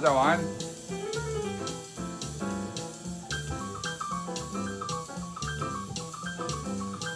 [0.00, 0.38] 大家晚安。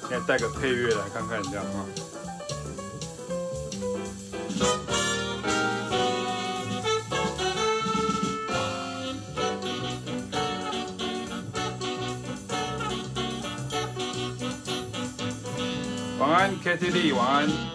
[0.09, 1.87] 现在带个配乐来看看，人家啊。
[16.19, 17.72] 晚安，Katy 晚安。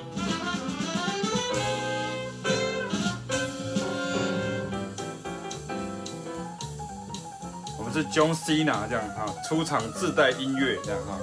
[7.97, 11.19] 是 John Cena 这样哈，出场自带音乐这样哈。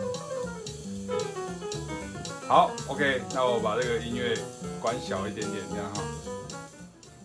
[2.49, 4.37] 好，OK，那我把这个音乐
[4.81, 6.03] 关小一点点这样哈，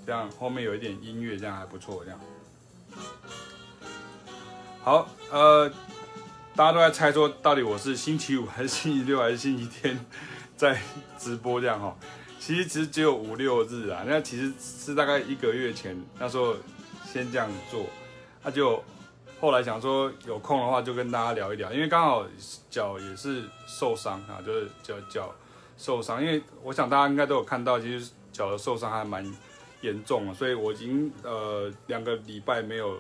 [0.06, 2.20] 这样后面有一点音乐，这样还不错这样。
[4.84, 5.68] 好，呃，
[6.56, 10.00] 大家都在猜说到底我是星期五还是星期六还是星期天
[10.56, 10.80] 在
[11.18, 11.98] 直播这样哈。
[12.40, 16.56] 其实其实只有五六日啊，那其实是大概一个月前那时候
[17.12, 17.88] 先这样做，
[18.44, 18.84] 那就。
[19.40, 22.26] 后来想说有空的话就跟大家聊一聊，因为刚好
[22.70, 25.34] 脚也是受伤啊，就是脚脚
[25.78, 26.22] 受伤。
[26.22, 29.26] 因为我想大家应该都有看到，其实脚的受伤还蛮
[29.80, 33.00] 严重的，所以我已经呃两个礼拜没有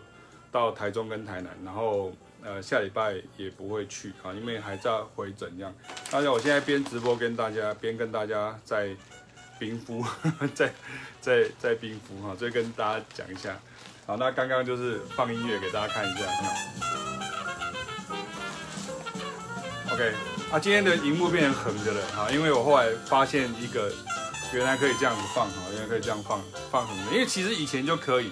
[0.50, 5.74] 到台中跟台南，然后呃下礼拜也不会去啊，因为还在回诊这样。
[6.14, 8.96] 而且我现在边直播跟大家边跟大家在
[9.60, 10.02] 冰敷，
[10.56, 10.72] 在
[11.20, 13.60] 在在冰敷哈，所以跟大家讲一下。
[14.10, 16.26] 好，那刚刚就是放音乐给大家看一下。
[19.94, 20.14] OK，
[20.52, 23.94] 啊，今天的荧幕变成横的了啊，因为我后来发现一个，
[24.52, 28.32] 原来可以这样子放哈，原来可以这样放放横的，因为其实以前就可以，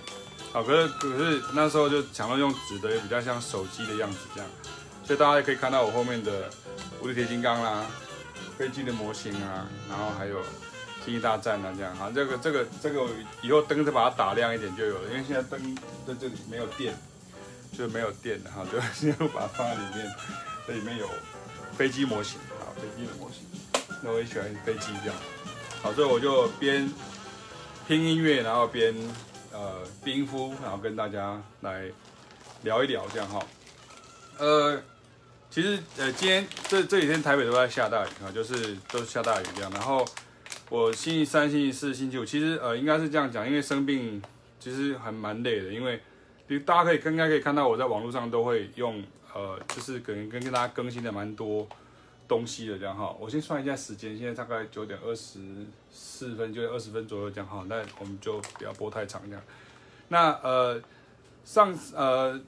[0.51, 4.49] 好，可是可是那时候就想到用纸的，也比较像手机的样子这样，
[5.03, 6.49] 所以大家也可以看到我后面的
[7.01, 7.85] 无敌铁金刚啦，
[8.57, 10.41] 飞机的模型啊，然后还有。
[11.07, 11.95] 星际大战啊，这样。
[11.95, 13.07] 哈，这个这个这个
[13.41, 15.75] 以后灯再把它打亮一点就有了，因为现在灯
[16.05, 16.93] 在这里没有电，
[17.71, 20.13] 就是没有电的哈，就先把它放在里面，
[20.67, 21.09] 这里面有
[21.77, 23.39] 飞机模型啊，飞机的模型，
[24.03, 25.15] 那我也喜欢飞机这样，
[25.81, 26.91] 好，所以我就边
[27.87, 28.93] 听音乐，然后边
[29.53, 31.85] 呃冰敷，然后跟大家来
[32.63, 33.39] 聊一聊这样哈，
[34.39, 34.77] 呃，
[35.49, 40.05] 其实呃今天这这几天台北都在下大雨啊，就是都下大雨这样，然后。
[40.69, 44.21] 我星期三、星期四、星期五，其实呃应该是这样讲，因为生病
[44.59, 46.01] 其实还蛮累的，因为
[46.45, 49.01] 比如大家可以应该可以看到我在网络上都会用
[49.33, 51.67] 呃，就是可能跟跟大家更新的蛮多
[52.27, 53.15] 东西的这样哈。
[53.19, 55.39] 我先算一下时间，现在大概九点二十
[55.89, 57.63] 四分，就二十分左右这样哈。
[57.69, 59.43] 那我们就不要播太长这样。
[60.09, 60.81] 那呃
[61.45, 62.39] 上呃。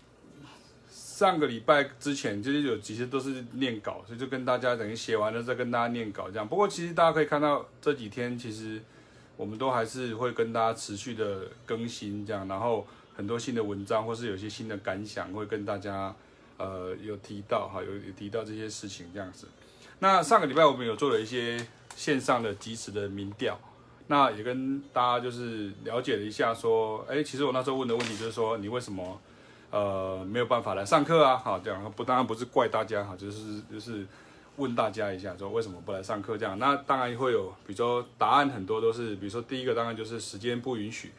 [1.19, 6.47] 上个礼拜之前就是有几次都是念稿，所以就跟大家等于写完了再跟大家念稿这样。
[6.47, 8.81] 不过其实大家可以看到这几天其实
[9.35, 16.15] 我们都还是会跟大家持续的更新这样，然后很多新的文章或是有些新的感想会跟大家
[16.55, 19.45] 呃有提到哈，有有提到这些事情这样子。
[19.99, 23.59] 那上个礼拜我们有做了一些线上的即时的民调，
[24.07, 29.19] 那也跟大家就是了解了一下说，哎，其实我那时候问的问题就是说你为什么？
[29.71, 34.03] 呃，没有办法来上课啊，好，这样不当然不是怪大家哈，就是就是
[34.57, 36.57] 问大家一下，说为什么不来上课这样？
[36.57, 41.11] 那当然会有，比如说答案很多都是，比如说第一个当然就是时间不允许，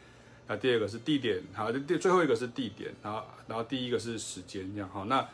[0.47, 5.25] 那第二个是地点，好，第最后一个是地点，然后然后第一个是时间这样，好，那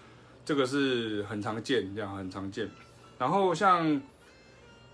[0.45, 2.69] 这个是很常见，这样很常见。
[3.17, 3.99] 然后像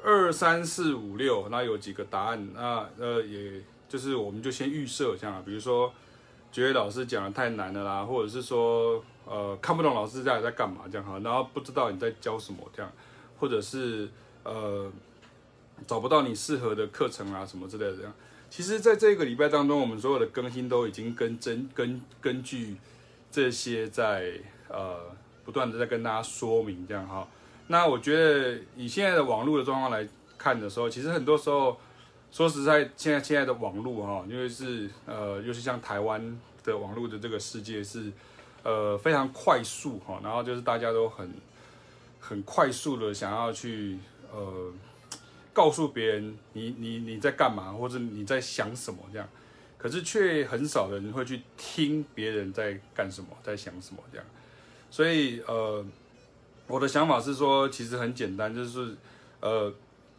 [0.02, 5.94] 二三四五六，那有几个答案，那呃也就是我们就先预设这样，比如说。
[6.54, 12.92] 觉得老师讲的太难了啦，或者是说，呃，看不懂老师在在干嘛这样哈，然后不知道你在教什么这样，
[13.40, 14.08] 或者是
[14.44, 14.88] 呃，
[15.88, 18.14] 找不到你适合的课程啊什么之类的这样。
[18.52, 22.78] 其实，在这个礼拜当中，我们所有的更新都已经跟真根根据
[23.32, 24.34] 这些在
[24.70, 25.00] 呃
[25.44, 27.28] 不断的在跟大家说明这样哈。
[27.66, 30.08] 那我觉得以现在的网络的状况来
[30.38, 31.76] 看的时候，其实很多时候。
[32.34, 36.20] 说实在，现在现在的网络哈，因为是呃，尤其像台湾
[36.64, 38.12] 的网络的这个世界是
[38.64, 41.32] 呃非常快速哈，然后就是大家都很
[42.20, 44.00] 很快速的想要去
[44.32, 44.74] 呃
[45.54, 49.30] 告诉别人你你你在干嘛或者你在想什么这样，
[49.78, 54.26] 可是却很少人会去听别人在干什么，在想什么这样，
[54.90, 55.86] 所以呃
[56.66, 58.96] 我的想法是说，其实很简单，就是
[59.40, 59.72] 呃。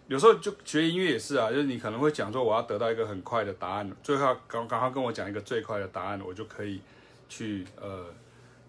[0.07, 6.81] 有时候就学音乐也是啊，就是你可能会讲说我要得到一个很快的答案，最后刚刚刚跟我讲一个最快的答案，我就可以
[7.29, 8.07] 去呃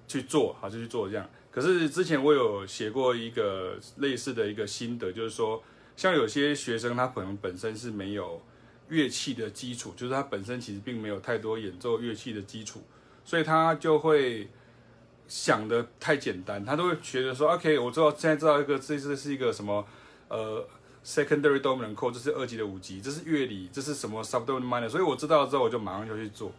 [0.07, 1.29] 去做，好就去做这样。
[1.51, 5.61] 可是之前我有写过一个类似的一个心得，就是说
[5.97, 8.41] 像有些学生他可能本身是没有
[8.89, 12.81] 乐器的基础，就是他本身其实并没有太多演奏乐器的基础，
[13.23, 14.49] 所以他就会
[15.27, 19.85] 想得太简单，他都会觉得说，OK，我知道现在知道一个，这这是一个什么，
[20.29, 20.65] 呃
[21.05, 26.51] ，secondary dominant chord，这是二级的五级，这是乐理，这是什么 subdominant minor，所以我知道了之后，我就马上就去做。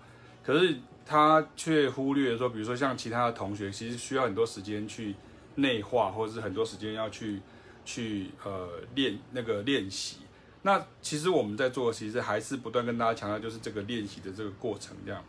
[0.44, 5.14] 可是他却忽略说，比如说像其他的同学，其实需要很多时间去
[5.56, 7.40] 内化，或者是很多时间要去
[7.84, 10.19] 去呃练那个练习。
[10.62, 15.22] 那其实我们在做，其实还是不断跟大家强调，就是这个练习的这个过程这样。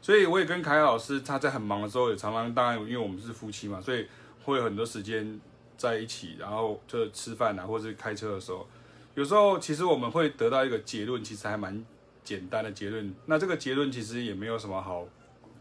[0.00, 4.06] 所以我也跟凯凯老师，他在很忙的时候，也常常当然，因为我们是夫妻嘛，所以
[4.44, 5.40] 会有很多时间
[5.78, 8.66] 在一起，然后就吃饭啊，或是开车的时候，
[9.14, 11.82] 有时候其实我们会得到一个结论，其实还蛮
[12.22, 13.14] 简单的结论。
[13.24, 15.06] 那这个结论其实也没有什么好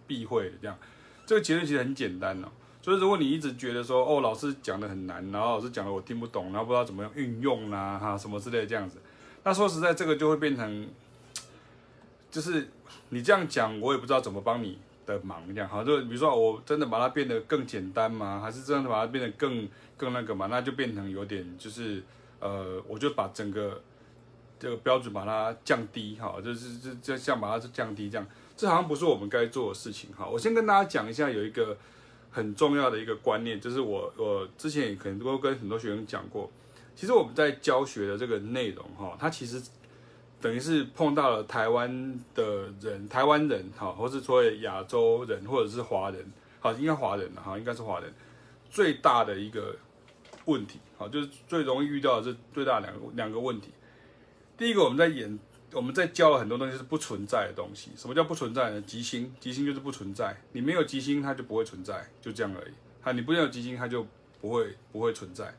[0.06, 0.78] 避讳的，这样，
[1.26, 2.48] 这个结论其实很简单哦。
[2.82, 8.98] 所以如果你一直觉得说，哦，老师讲的很难，然后老师讲的我听不懂，然后不知道怎么样运用啦，哈，什么之类的这样子。
[9.44, 10.90] 那说实在，这个就会变成，
[12.32, 12.70] 就是
[13.10, 15.44] 你这样讲，我也不知道怎么帮你的忙。
[15.54, 18.40] 这样好，就比如说，我真的把它变得更简单吗？
[18.42, 20.48] 还是真的把它变得更更那个嘛？
[20.48, 22.02] 那就变成有点就是，
[22.40, 23.82] 呃，我就把整个
[24.60, 30.12] 这个标准把它降低，哈，就是就就像把它降低这样，这好像不是我们该做的事情。
[30.14, 31.76] 哈，我先跟大家讲一下，有一个
[32.32, 36.50] 很重要的一个观念，就是我我之前也可能都跟很多学生讲过。
[36.96, 39.62] 其实我们在教学的这个内容，哈，它其实
[40.42, 46.26] 等于是碰到了台湾的人，台湾人，哈，或是说亚洲人，或者是华人，
[46.60, 48.12] 好，应该华人了，哈，应该是华人，
[48.72, 49.76] 最大的一个
[50.48, 53.70] 问题，好，就是最容易遇到的是最大两个两个问题。
[54.58, 55.40] 第一个，我们在演，
[55.72, 57.92] 我们在教了很多东西是不存在的东西。
[57.96, 58.82] 什么叫不存在呢？
[58.82, 62.74] 即兴，即兴就是不存在，你没有即兴，它就不会存在，就这样而已。
[63.02, 64.06] 哈，你不要有即兴，它就
[64.42, 65.54] 不会不会存在。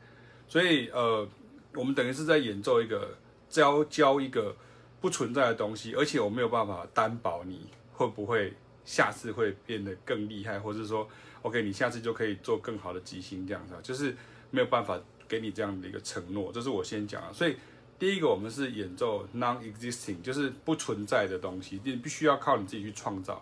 [0.47, 1.27] 所以，呃，
[1.75, 3.15] 我们等于是在演奏一个
[3.47, 4.55] 教教一个
[4.99, 8.53] 不存在的东西，而且我没有办法担保你会不会
[8.83, 11.07] 下次会变得更厉害，或者是说
[11.43, 14.15] ，OK，你下次就可以做更好的即兴这样子，就是
[14.51, 16.51] 没有办法给你这样的一个承诺。
[16.51, 17.33] 这是我先讲的。
[17.33, 17.55] 所以，
[17.97, 23.41] 第一个我们是演奏 non-existing，就是不存在的东西，你必须要靠你自己去创造。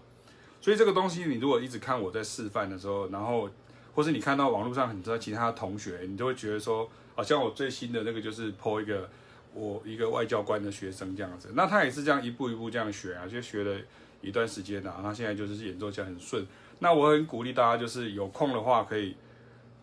[0.59, 3.49] 所以这个东西，你如果一直看我在示范的时候，然后
[3.93, 9.09] 或是你看到网络上很多其他同学，你就会觉得说，好像我最新的那个就是 po 一个
[9.53, 13.79] 我一个外交官的学生这样子，那他也是这样一步一步这样学啊，就学了
[14.21, 16.45] 一段时间啊，他现在就是演奏起来很顺。
[16.79, 19.15] 那我很鼓励大家，就是有空的话可以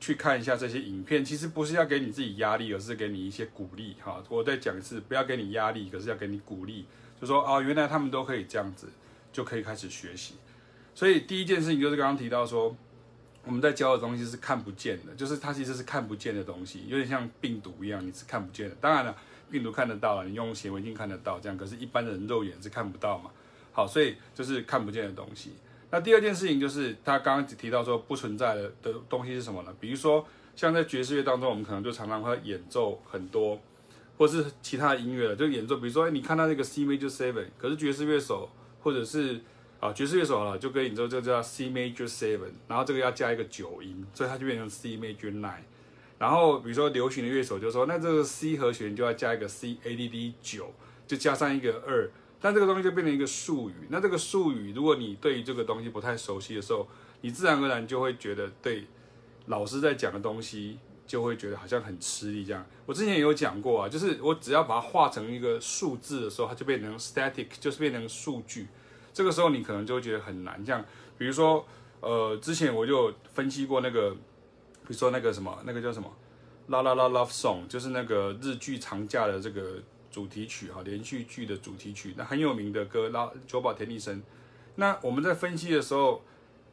[0.01, 1.25] 去看一下这些影片。
[1.25, 4.23] 其实不是要给你自己压力，而是给你一些鼓励哈。
[4.29, 6.87] 我再讲一次，不要给你压力，可是要给你鼓励，
[7.21, 8.89] 就说啊，原来他们都可以这样子，
[9.33, 10.35] 就可以开始学习。
[10.95, 12.77] 所以第一件事情就是刚刚提到说。
[13.47, 18.77] 我们在教的东西是看不见的，就是它其实是看不见的东西，有点像病毒一样，你是看不见的。
[18.81, 19.15] 当然了，
[19.51, 23.31] 病毒看得到了，你用显微镜看得到，这样，可是一般人肉眼是看不到嘛。
[23.71, 25.53] 好，所以就是看不见的东西。
[25.95, 29.73] 那第二件事情就是他刚刚提到说不存在的的东西是什么呢？
[29.79, 30.27] 比如说
[30.57, 33.61] 像在爵士乐当中，我们可能就常常会演奏很多，
[34.19, 38.51] 或是其他的音乐了就演奏，比如说，你看到那个 C major seven，可是爵士乐手
[38.83, 39.41] 或者是
[39.79, 45.63] 啊，爵士乐手好了，就跟你说这个叫 C major seven，然后这个要加一个九音，所以它就变成 C major nine。
[46.19, 50.75] 然后比如说流行的乐手就说，那这个 C 和弦就要加一个 C add 九，
[51.07, 52.11] 就加上一个二，
[52.45, 53.75] 但这个东西就变成一个术语。
[53.89, 56.87] 那这个术语，如果你对于这个东西不太熟悉的时候，
[57.23, 58.87] 你自然而然就会觉得对
[59.47, 62.63] 老师在讲的东西就会觉得好像很吃力这样。
[62.85, 68.69] 我之前也有讲过啊，就是我只要把它画成一个数字的时候，它就变成 static，就是变成数据。
[69.15, 70.85] 这个时候你可能就会觉得很难，这样
[71.17, 71.67] 比如说，
[72.01, 76.15] 呃，之前我就分析过那个，比如说那个什么，那个叫什么，
[76.67, 79.79] 啦啦啦 Love Song，就是那个日剧长假的这个
[80.15, 84.23] 主题曲哈，连续剧的主题曲，那很有名的歌，拉久保田利伸。
[84.77, 86.23] 那我们在分析的时候，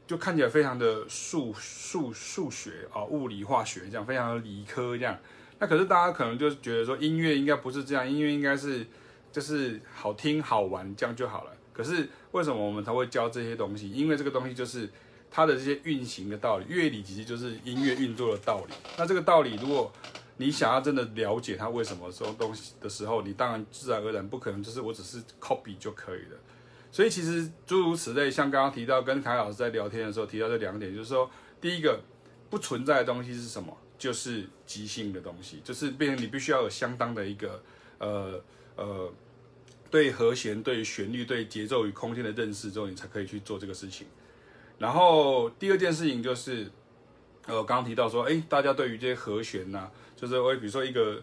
[0.05, 5.17] 就看起来非常的数数数学啊，物理化学这样，非常的理科这样。
[5.57, 8.85] 那可是大家可能就觉得说，音乐应该不是这样，音乐应该是
[9.31, 11.51] 就是好听好玩这样就好了。
[11.73, 13.89] 可是为什么我们才会教这些东西？
[13.91, 14.87] 因为这个东西就是
[15.31, 18.73] 它的这些运行的道理，乐理其实就是音乐运作的道理。
[18.99, 19.91] 那这个道理，如果
[20.41, 26.37] 你想要真的了解它为什么说东西的时候，你当然自然而然不可能就是我只是 copy 就可以了。
[26.91, 31.29] 所以其实诸如此类，像刚刚提到跟凯老师在聊天的时候提到这两点，就是说
[31.61, 32.01] 第一个
[32.49, 33.77] 不存在的东西是什么？
[33.97, 37.63] 就是即兴的东西，就是变成你必须要有相当的一个
[37.99, 38.43] 呃
[38.75, 39.13] 呃。
[39.91, 44.07] 对和弦、对旋律、对节奏与空间的认识之后，你才可以去做这个事情。
[44.79, 46.71] 然后第二件事情就是，
[47.45, 49.91] 呃，刚刚提到说，哎，大家对于这些和弦呐、
[50.21, 51.19] 就是我比如说一个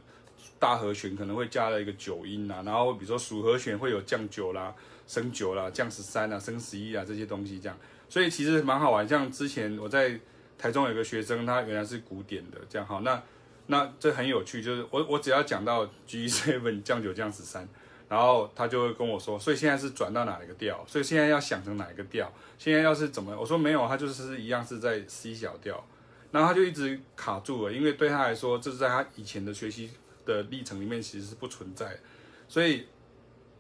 [0.59, 4.75] 大和弦可能会加了一个九音啊，然后比如说属和弦会有降九啦、
[5.07, 7.78] 升九啦、降十三啦、升十一啊这些东西这样，
[8.09, 9.07] 所以其实蛮好玩。
[9.09, 10.19] 像之前我在
[10.59, 13.23] 台中有个学生，他原来是古典的这样，好，那
[13.69, 17.69] 那这很有趣，就是我我只要讲到 G7 降九降十三。
[18.09, 20.83] 然后他就会跟我说，所以现在是转到哪一个调？
[20.88, 22.33] 所以现在要想成哪一个调？
[22.57, 23.38] 现在要是怎么？
[23.38, 25.85] 我说没有，他就是一样是在 C 小调。
[26.30, 29.90] 然后他就一直卡住了，因为对他来说，这是在他以前的学习
[30.25, 31.99] 的历程里面其实是不存在。
[32.49, 32.87] 所以，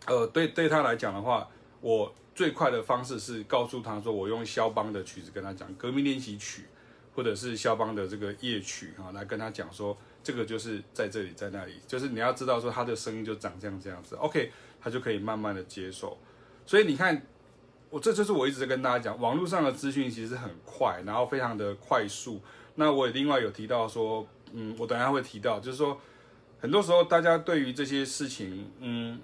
[0.06, 1.48] 呃，对对他来讲的话，
[1.80, 6.64] 我最快的方式是告诉他说，我用肖邦的曲子跟他讲革命练习曲，
[7.14, 9.96] 或者是肖邦的这个夜曲啊，来跟他讲说。
[10.20, 16.18] 这个就是在这里，在那里，就是你要知道说他的声音就长这样这样子，OK，他就可以慢慢的接受。
[16.66, 17.22] 所以你看，
[17.90, 22.40] 我这就是我一直在跟大家讲，网络上的资讯其实很快，然后非常的快速。
[22.74, 25.98] 那我也另外有提到说，嗯，我等下会提到，就是说
[26.60, 29.18] 很多时候大家对于这些事情，嗯，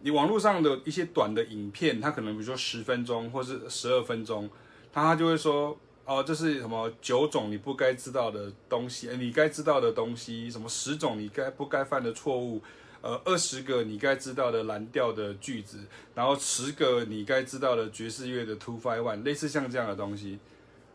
[0.00, 4.48] 你网络上的一些短的影片，它可能比如说十分钟或是十二分钟，
[4.92, 5.76] 它就会说。
[6.08, 9.08] 哦，这是什么九种你不该知道的东西？
[9.16, 12.62] 你该知道的东西，什么十种你该不该犯的错误？
[13.02, 15.78] 呃，二十个你该知道的蓝调的句子，
[16.14, 20.38] 然后十个你该知道的爵士乐的 two five one，类似像这样的东西。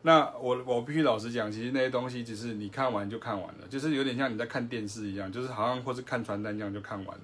[0.04, 7.24] 那我我必须老实讲，其实那些东西只是你看完就看完了，就是有点像你在看电视一样，就是好像或是看传单这样就看完了。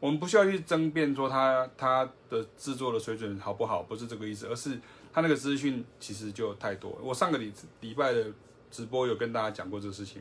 [0.00, 4.78] 我们不需要去争辩说它它的制作的水准好不好，不是这个意思，而是。
[5.16, 6.98] 他那个资讯其实就太多。
[7.00, 7.52] 我上个礼
[7.82, 8.26] 礼拜的
[8.68, 10.20] 直播有跟大家讲过这个事情。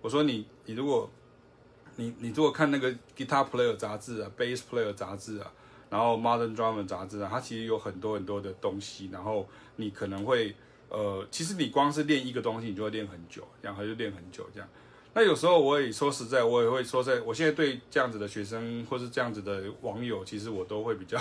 [0.00, 1.10] 我说你你如果
[1.96, 5.52] 你你如果看那个 Guitar Player 杂志啊，Bass Player 杂志啊，
[5.90, 9.08] 然后 Modern Drummer 杂志啊，它其实有很多很多的东西。
[9.12, 10.54] 然后你可能会
[10.88, 14.68] 呃，其实你光是练一个东西，你就会练很久，然后就练很久这样。
[15.14, 21.18] 那有时候我也说实在，我也会说在，我现在对这样子的学生或是这样子的网友，其实我都会比较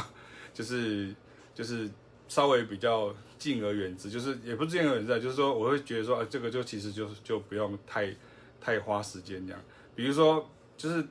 [0.53, 1.13] 就是
[1.53, 1.89] 就是。
[2.29, 8.11] 稍微比较敬而远之，就是也不是敬而远之，就是说我会觉得说，啊，这个就其实就就不用太
[8.59, 9.61] 太花时间这样。
[9.93, 11.05] 比如说，就是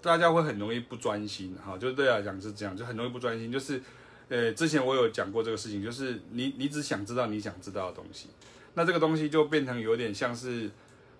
[0.00, 3.50] 大家会很容易不专心，哈，就对来讲是这样，就很容易不专心。
[3.50, 3.80] 就是，
[4.28, 8.28] 呃，之前我有讲过这个事情，就是你你只想知道你想知道的东西，
[8.74, 10.70] 那这个东西就变成有点像是。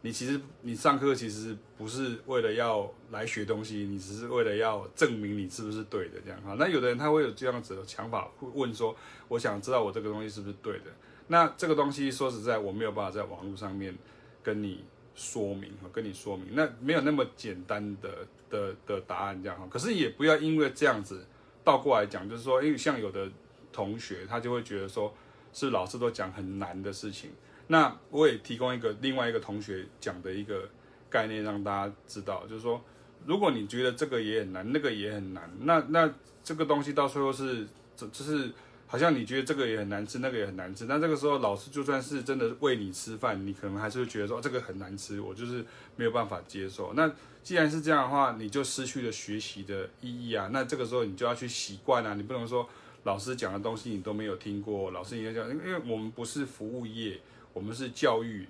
[0.07, 6.55] 你其实你上课其实不是为了要来学东西，你只是为了要证明你是不是对的这样哈。
[6.59, 8.95] 那有的人他会有这样子的想法，会问说
[9.29, 10.93] ：“我想知道我这个东西是不是对的？”
[11.29, 13.97] 那这个东西说实在，我没有办法在网络上面
[14.43, 19.66] 跟你说明和跟你说明，那没有那么简单的的的答案这样哈。
[19.71, 21.25] 可是也不要因为这样子
[21.62, 23.28] 倒过来讲，就是说，因为像有的
[23.73, 25.14] 同学他就会觉得说，
[25.52, 27.30] 是老师都讲很难的事情。
[27.68, 30.68] 那我也提供一个另外一个同学讲的一个
[31.09, 32.83] 概念，让大家知道，就是说，
[33.25, 37.66] 如果你觉得这个也很难，那个也很难，那那这个东西到最后是，
[37.97, 38.50] 这就是
[38.94, 45.64] 好像你觉得这个也很难吃，那个也很难吃，那这个时候老师就算是真的喂你吃饭，你可能还是会觉得说这个很难吃，我就是
[45.96, 46.92] 没有办法接受。
[46.94, 47.10] 那
[47.42, 50.48] 既然是这样的话，你就失去了学习的意义啊。
[50.52, 52.68] 那这个时候你就要去习惯啊，你不能说
[53.02, 57.20] 老师讲的东西你都没有听过，老师应该讲，因为我们不是服务业。
[57.52, 58.46] 我们是教育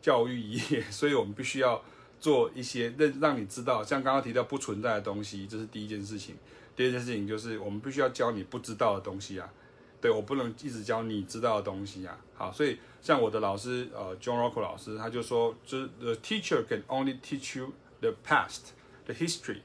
[0.00, 1.82] 教育业， 所以我们必须要
[2.18, 6.34] 做一些让让你知道，像刚刚提到不存在的东西，这是第一件事情。
[6.74, 9.52] 第二件事情就是我们必须要教你不知道的东西啊。
[10.00, 12.18] 对，我不能一直教你知道的东西啊。
[12.34, 18.72] 好，所以像我的老师呃，John Rocco 老师，他就说，就是 The teacher can only teach you the past,
[19.06, 19.62] the history.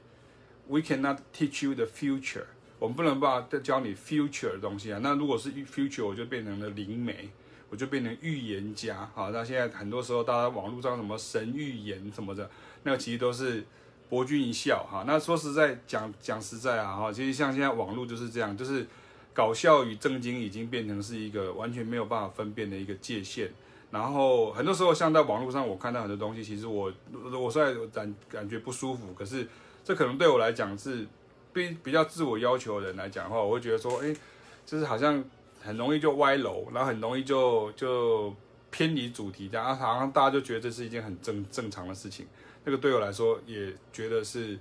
[0.68, 2.44] We cannot teach you the future.
[2.78, 5.00] 我们不能把再教你 future 的东西啊。
[5.02, 7.30] 那如果是 future，我就变成了灵媒。
[7.70, 12.48] 我就变成预言家，好，那现在很多时候，大家网络上什么神预言什么的，
[12.84, 13.64] 那个其实都是
[14.08, 15.02] 博君一笑，哈。
[15.08, 18.86] 那说实在讲讲实在啊，哈，其实像现在网络就是这样，就是
[19.34, 23.52] 搞笑与正经已经变成是一个完全没有办法分辨的一个界限。
[23.90, 29.46] 然后很多时候，像在网络上我看到很多东西，其实我我实在感感觉不舒服，可是
[29.84, 31.06] 这可能对我来讲是
[31.52, 34.16] 比比较自我要求的人来讲的话，我会觉得说，哎，
[34.64, 35.22] 就是好像。
[35.66, 38.34] 很容易就歪楼，然后很容易就就
[38.70, 42.26] 偏离主题，这样好像大家就觉得这是一件很正正常的事情。
[42.64, 44.58] 那个对我来说也觉得是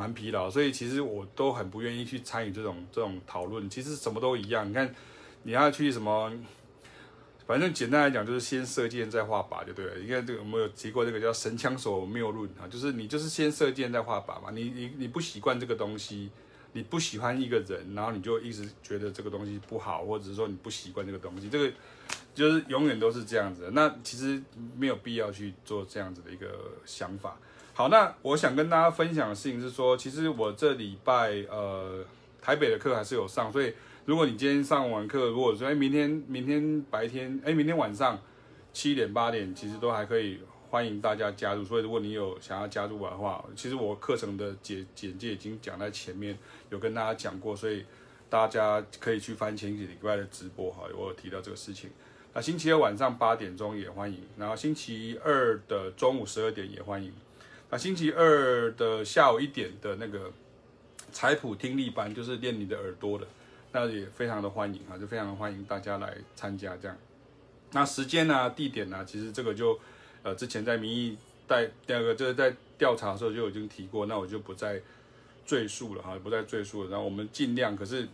[0.00, 3.68] 蛮疲劳，所以其实我都很不愿意去参与这种这种讨论。
[3.68, 4.94] 其实什么都一样，你看
[5.42, 6.32] 你要去什么，
[7.46, 9.96] 反正简单来讲就是先射箭再画靶就对了。
[9.96, 14.50] 你看这个我们有提过这个叫神枪手谬论啊，就是你就是先射箭再画靶嘛。
[14.52, 16.30] 你你你不习惯这个东西。
[16.72, 21.72] 你不喜欢一个人，然后你就一直觉得这个东西不好，或者是说你不习惯这个东西，这个
[22.32, 23.70] 就是永远都是这样子的。
[23.72, 24.40] 那其实
[24.76, 26.46] 没有必要去做这样子的一个
[26.86, 27.36] 想法。
[27.80, 32.04] 好，那我想跟大家分享的事情是说，其实我这礼拜呃
[32.38, 33.72] 台北的课还是有上，所以
[34.04, 38.20] 如果你今天上完课，如果说哎明天明天白天哎明天晚上
[38.74, 41.64] 七点八点，其实都还可以欢迎大家加入。
[41.64, 46.36] 所以如果你有想要加入的话，其实我课程的简简介已经讲在前面，
[46.68, 47.86] 有跟大家讲过，所以
[48.28, 51.88] 大家可以去翻前几礼拜的直播哈，我有提到这个事情。
[52.34, 57.10] 那星期二晚上八点钟也欢迎，然后星期二的中午十二点也欢迎。
[57.70, 60.32] 啊星期二的下午一点的那个
[61.12, 63.24] 彩谱听力班，就是练你的耳朵的，
[63.70, 66.96] 那也非常的欢迎啊，就非常的欢迎大家来参加这样。
[67.70, 69.78] 那时间呢、地点呢、其实这个就
[70.24, 74.82] 呃之前在民意带第二个就是在调查的时候就已经提过，那我就不再
[75.46, 76.90] 赘述了哈，不再赘述了。
[76.90, 78.08] 然后我们尽量，可是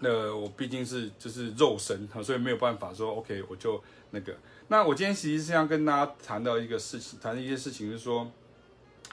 [0.00, 4.36] 那我毕竟是就是肉身哈，所以没有办法说 OK 我就那个。
[4.68, 8.30] 那我今天其实是要跟大家谈到一个事情，谈一些事情是说。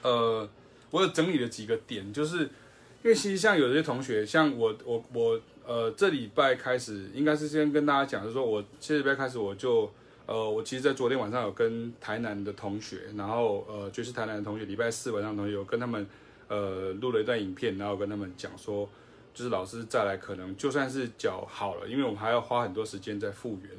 [0.02, 0.48] 呃，
[0.90, 2.40] 我有整理了几个点，就是
[3.04, 9.90] 因为其实像有些同学，像我我我呃，这礼拜开始应该是先跟大家讲，就是说我这礼拜开始我就
[10.26, 16.06] 呃，我其实，在昨天晚上有跟台南的同学，然后呃，就是台南的同学，礼拜四晚上同学有跟他们
[16.48, 18.90] 呃录了一段影片，然后跟他们讲说，
[19.34, 23.72] 就是老师再来可能就算是脚好了，因为我们还要花很多时间在复原，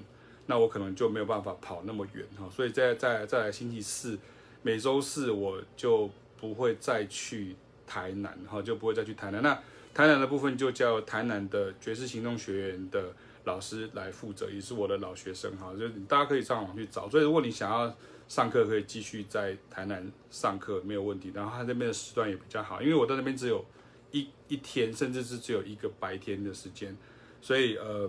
[0.47, 4.19] 那我可能就没有办法跑那么远哈，所以再再再来星期四。
[4.63, 6.09] 每周四我就
[6.41, 9.43] 不会再去台南，哈，就不会再去台南。
[9.43, 9.55] 那
[9.93, 13.13] 台南的部分就叫台南的爵士行动学院的
[13.45, 17.09] 老师来负责，也是我的老学生，哈，就大家可以上网去找。
[17.11, 17.95] 所以如果你想要
[18.29, 21.33] 上课，可以继续在台南上课，没有问题。
[21.35, 23.65] 然后他那边的时段也比较好，因为我在那边只有
[24.13, 26.97] 一一天，甚至是只有一个白天的时间，
[27.41, 28.09] 所以呃，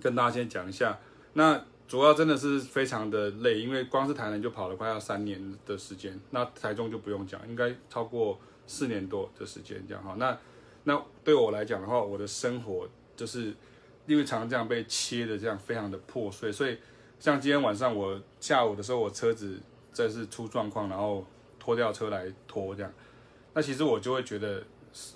[0.00, 0.98] 跟大家先讲一下
[1.34, 1.64] 那。
[1.90, 10.14] 主要真的是非常的累，因为光是台南就跑了快要三年的时间，那台中就不用讲，应该超过四年多的时间这样哈。
[10.16, 10.38] 那
[10.84, 13.52] 那对我来讲的话，我的生活就是
[14.06, 16.78] 因为常常这样被切的这样非常的破碎，所以
[17.18, 19.58] 像今天晚上我下午的时候，我车子
[19.92, 21.26] 这是出状况，然后
[21.58, 22.92] 拖吊车来拖这样，
[23.52, 24.62] 那其实我就会觉得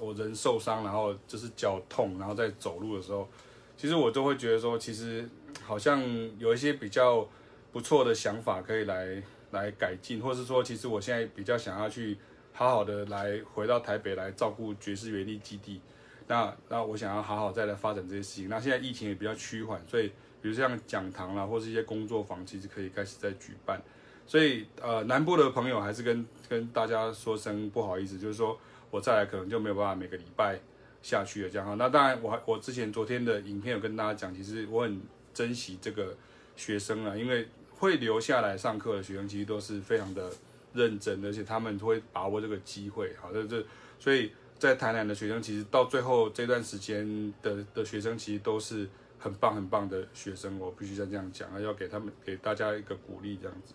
[0.00, 3.28] 我人受伤，然后就是脚痛，然后在走路的时候，
[3.76, 5.28] 其实我就会觉得说，其实。
[5.62, 6.02] 好像
[6.38, 7.26] 有一些比较
[7.72, 12.16] 不错的想法可以来来改进，或是说，其实我现在比较想要去
[12.52, 15.80] 好好的来回到台北来照顾爵士园艺基地。
[16.26, 18.48] 那那我想要好好再来发展这些事情。
[18.48, 20.08] 那现在疫情也比较趋缓，所以
[20.40, 23.82] 比如像讲堂啦，或是一些工作坊，其实可以开始再举办。
[24.26, 28.58] 所以呃，南部的朋友还是跟跟大家说声不好意思，就是说
[28.90, 30.58] 我再来可能就没有办法每个礼拜
[31.02, 31.74] 下去了这样哈。
[31.74, 35.00] 那当然我，我我之前昨天的影片有跟大家讲，其实我很。
[35.34, 36.16] 珍惜这个
[36.56, 40.30] 学生啊，因为会留下来上课的学生，其实都是非常的
[40.72, 43.12] 认真，而且他们会把握这个机会。
[43.20, 43.62] 好，这这，
[43.98, 50.58] 所以在台南的学生，其实到最后这段时间的的学生，其实都是很棒很棒的学生。
[50.58, 53.74] 我必须再这样讲，要给他们给大家一个鼓励，这样子。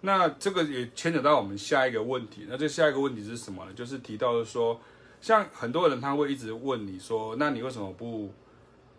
[0.00, 2.46] 那这个也牵扯到我们下一个问题。
[2.48, 3.72] 那这下一个问题是什么呢？
[3.74, 4.80] 就是提到说，
[5.20, 8.32] 像很多人他会一直问你说，那你为什么不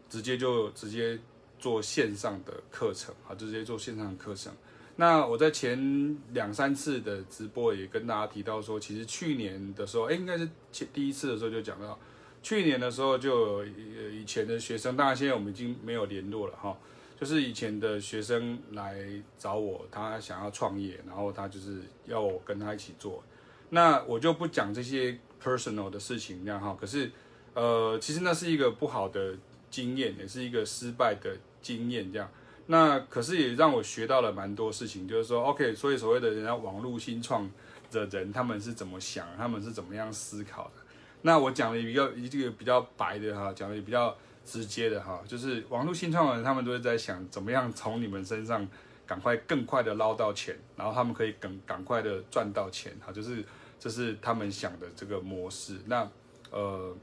[0.07, 1.19] 直接就直接？
[1.61, 4.51] 做线上的课程啊，就直接做线上的课程。
[4.97, 11.97] 那我在前两三次的直播也跟大家提到说，其实去年的时候，哎，应该是前第一次的时候就讲到，
[12.43, 13.65] 去年的时候就有
[14.11, 16.77] 以前的学生，当然现在我们已经没有联络了哈，
[17.19, 23.23] 就是以前的学生来找我，他想要创业，然后他就是要我跟他一起做。
[23.69, 26.77] 那我就不讲这些 personal 的事情，这样哈。
[26.79, 27.09] 可是，
[27.53, 29.35] 呃，其实那是一个不好的
[29.69, 31.37] 经验，也是一个失败的。
[31.61, 32.29] 经验这样，
[32.67, 37.49] 那可是也让我学到了蛮多事情，就是说，OK，所以所谓的人家网络新创
[37.91, 40.73] 的人，他们是怎么想，他们是怎么样思考的？
[41.21, 48.67] 那我讲的比较一个比较白的哈，讲的比较直接的哈，就是网络新创的人，他们都是在想怎么样从你们身上
[49.05, 53.43] 赶快更快的捞到钱，然后他们可以更赶快的赚到钱哈，就是
[53.79, 55.77] 这是他们想的这个模式。
[55.85, 56.09] 那
[56.49, 56.95] 呃，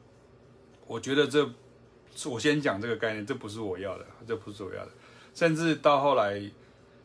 [0.87, 1.49] 我觉得这。
[2.27, 4.91] 我先讲这个概念，这不是我要的，这不是我要的。
[5.35, 6.41] 甚至到后来，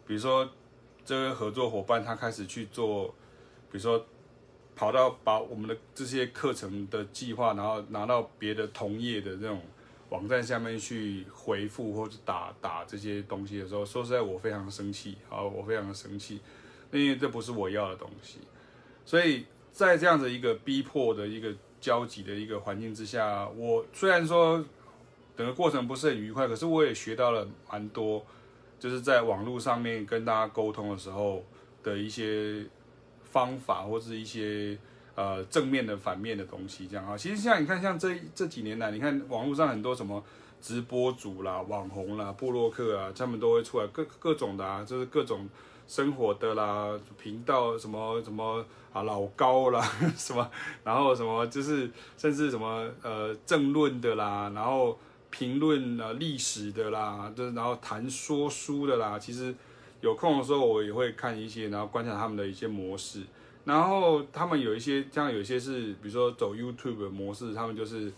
[0.08, 0.49] 比如说
[1.06, 3.10] 这个合作伙伴他开始去做，
[3.69, 4.04] 比如说
[4.76, 9.62] 跑到把我们的这些课程的计划，然后拿到别的同业的这种
[10.10, 16.39] 网站下面去回复或者打打这些东西的时候，说实在我非常生气啊，我非常的生气，
[16.91, 18.39] 因为这不是我要的东西。
[19.06, 24.65] 所以在这样的一个逼迫的一个交集的一个环境之下，我虽然说。
[25.36, 28.24] 整个过程不是很愉快，可是我也学到了蛮多，
[28.80, 31.43] 就是在网络上面跟大家沟通的时候
[31.82, 32.65] 的一些
[33.24, 34.78] 方法或是一些
[35.15, 37.17] 呃正面的、反面的东西，这样啊。
[37.17, 40.24] 其实像你看，像这这几年来，你看网络上很多什么
[40.62, 45.50] 直播主啦、网红啦、部落客啊，他们都会出来各各种的啊，就是各种
[45.88, 49.82] 生活的啦、频道什么什么啊、老高啦
[50.15, 50.50] 什么，
[50.84, 54.98] 然后什么就是甚至什么呃政论的啦，然后
[55.34, 59.56] 评论呃历史的啦，就是然后谈说书的啦，其实。
[60.04, 63.22] 有空的时候，我也会看一些，然后观察他们的一些模式。
[63.63, 68.12] 然后他们有一些，像有一些是，比如说走 YouTube 的模式，他们就是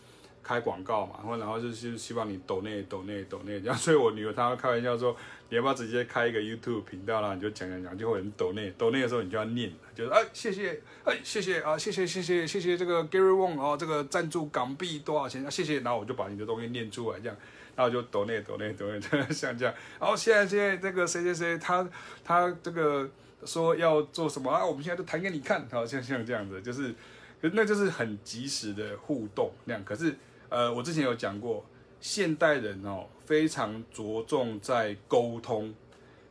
[0.45, 3.75] 开广告嘛，然后然后就是希望你抖内抖内抖内这样。
[3.75, 5.15] 所以我女儿她会开玩笑说，
[5.49, 7.33] 你要不要直接开一个 YouTube 频道啦？
[7.33, 17.35] 你就讲讲讲，就会很抖内抖内的时候，你就要念，就是哎谢谢哎谢谢啊谢谢谢谢谢谢这个 Gary Wong 哦，这个赞助港币多少钱啊谢谢，然后我就把你的东西念出来这样。
[17.75, 18.97] 然后就抖内抖内抖内，
[19.31, 19.75] 像这样。
[19.99, 21.85] 然后现在现在这个谁谁谁，他
[22.23, 23.05] 他这个
[23.43, 24.65] 说要做什么啊？
[24.65, 26.95] 我们现在就弹给你看，好像像这样子，就是，
[27.41, 29.83] 那就是很及时的互动那样。
[29.83, 30.15] 可是
[30.49, 31.65] 呃，我之前有讲过，
[31.99, 35.73] 现代人哦非常着重在沟通，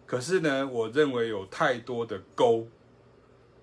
[0.06, 2.66] 可是呢，我认为有太多的沟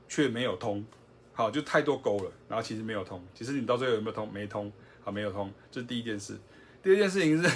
[0.07, 0.85] 却没有通，
[1.33, 3.21] 好，就太多沟了，然后其实没有通。
[3.33, 4.31] 其实你到最后有没有通？
[4.31, 4.71] 没通，
[5.03, 6.37] 好，没有通，这是第一件事。
[6.81, 7.49] 第二件事情是。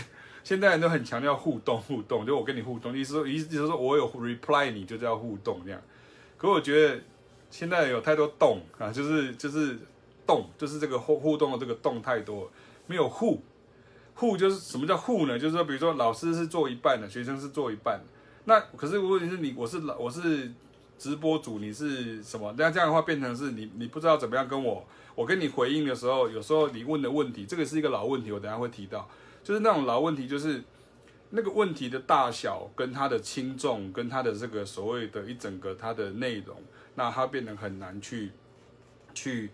[0.46, 5.82] 现代人都很强调互动，互动就我跟你互动，意思说意思就是说我有 reply 你就叫互动这样。
[6.38, 7.02] 可我觉得
[7.50, 9.76] 现在有太多动啊，就是就是
[10.24, 12.48] 动，就是这个互互动的这个动太多，
[12.88, 13.42] 没有互。
[14.14, 15.38] 互就是什么叫互呢？
[15.38, 18.00] 就是说比如说老师是做一半的，学生是做一半。
[18.46, 20.52] 那可是如果你是你，我是老我是
[20.98, 22.54] 直播主，你是什么？
[22.58, 29.10] 那这样的话变成是你你不知道怎么样跟我，我跟你回应的时候，有时候你问的问题，这个是一个老问题，我等下会提到。
[29.44, 30.64] 就是那种老问题，就是
[31.32, 36.56] 那个问题的大小跟它的轻重，跟它的这个所谓的一整个它的内容，
[36.96, 38.32] 那它变得很难去
[39.14, 39.50] 去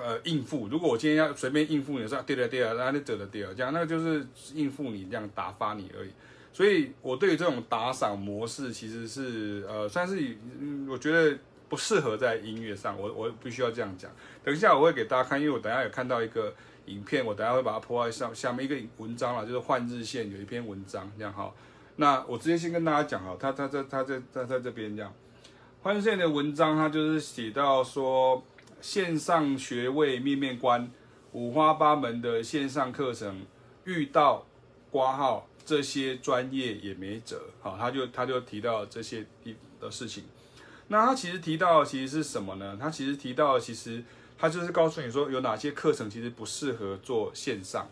[0.00, 0.68] 呃应付。
[0.68, 6.10] 如果我今天要随便应付你说对了对了，那你得了对了，这样那个就是应付你这样打发你而已。
[6.52, 12.98] 所以我对于这种打赏模式其实是呃算是嗯，我觉得不适合在音乐上。
[13.00, 14.10] 我我必须要这样讲。
[14.42, 16.52] 等一下我会给大家看，因为我等下有看到一个。
[16.86, 21.52] 影片我等下会把它铺在上下面一个文章了，就是换日线有一篇文章这样哈。
[21.96, 25.12] 那我直接先跟大家讲哈，他他在他在他在这边这样
[25.82, 28.42] 换日线的文章，他就是写到说
[28.80, 30.90] 线上学位面面观，
[31.32, 33.46] 五花八门的线上课程，
[33.84, 34.46] 遇到
[34.90, 37.42] 挂号这些专业也没辙。
[37.60, 39.26] 好，他就他就提到这些
[39.80, 40.24] 的事情。
[40.88, 42.76] 那他其实提到其实是什么呢？
[42.80, 44.02] 他其实提到其实。
[44.42, 47.86] 他就是告诉你说有哪些课程其实不适合做线上，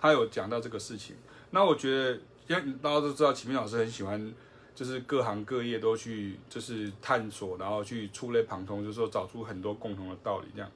[0.00, 1.14] 他有讲到这个事情。
[1.52, 4.34] 那我觉得，因为大家都知道，启明老师很喜欢，
[4.74, 10.46] 就是各行各业都去就是探索，然后去触类旁通，就是说找出很多共同的道理。
[10.54, 10.70] 这样，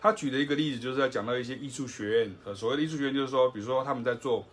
[0.00, 4.44] 他举的一个例子就是在讲到一些艺术学院，呃，所谓的艺术学院就是说，比如说他们在做，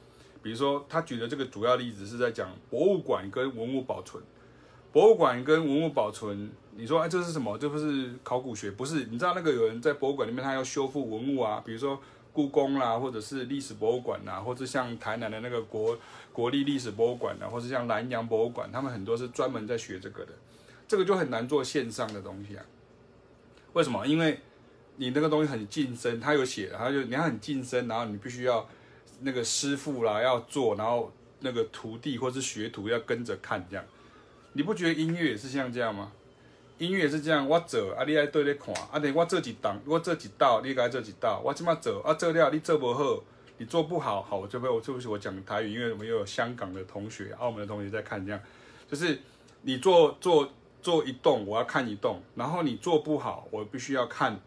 [0.42, 4.24] 比如说他举的这个主要例子是在讲博物馆跟文物保存。
[4.92, 7.56] 博物馆跟文物保存，你说哎，这是什么？
[7.60, 8.72] 这不是考古学？
[8.72, 9.06] 不是？
[9.06, 12.02] 你知道那个有人在博物馆里面，他要修复文物啊，比如说
[12.34, 15.96] 故宫啦，或者是历史博物馆呐，或者像台南的那个国
[16.40, 20.32] 国立历史博物馆呐，或者像南洋博物馆，他们很多是专门在学这个的。
[20.88, 22.64] 这个就很难做线上的东西啊。
[23.74, 24.08] 为什么？
[24.08, 24.40] 因为
[24.96, 28.66] 你那个东西很近身，他有写，他就你要很近身，然后你必须要
[29.20, 33.84] 那个师傅啦要做，然后那个徒弟或是学徒要跟着看这样。
[34.54, 36.14] 你不觉得音乐也是像这样吗？
[36.78, 43.22] 音乐也是这样，我做啊，你爱对咧看啊，等我做几档，我做几道，你该做几道，我这么做啊，做了你做不好，
[43.60, 48.42] 你做不好，好，我这边我对不起，我讲台语，因为我们又有香港的同学、澳门的同学在看，这样
[48.90, 49.20] 就是
[49.62, 54.40] 你做做做一栋，我要看一栋，然后你做不好，我必须要看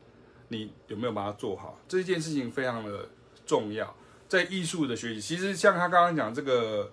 [0.49, 3.09] 你有没有把它做好，这件事情非常的
[3.47, 3.95] 重要，
[4.29, 6.91] 在艺术的学习，其实像他刚刚讲这个。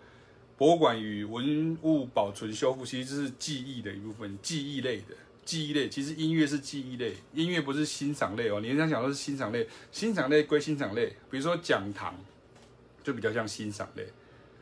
[0.60, 5.15] 博物馆与文物保存修复，其实这是记忆的一部分，记忆类的
[5.50, 5.90] 记忆类。
[5.90, 8.62] 其实音乐是记忆类，音乐不是欣赏类哦。
[8.62, 11.08] 你想讲的是欣赏类，欣赏类归欣赏类。
[11.32, 12.14] 比如说讲堂，
[13.04, 14.06] 就比较像欣赏类，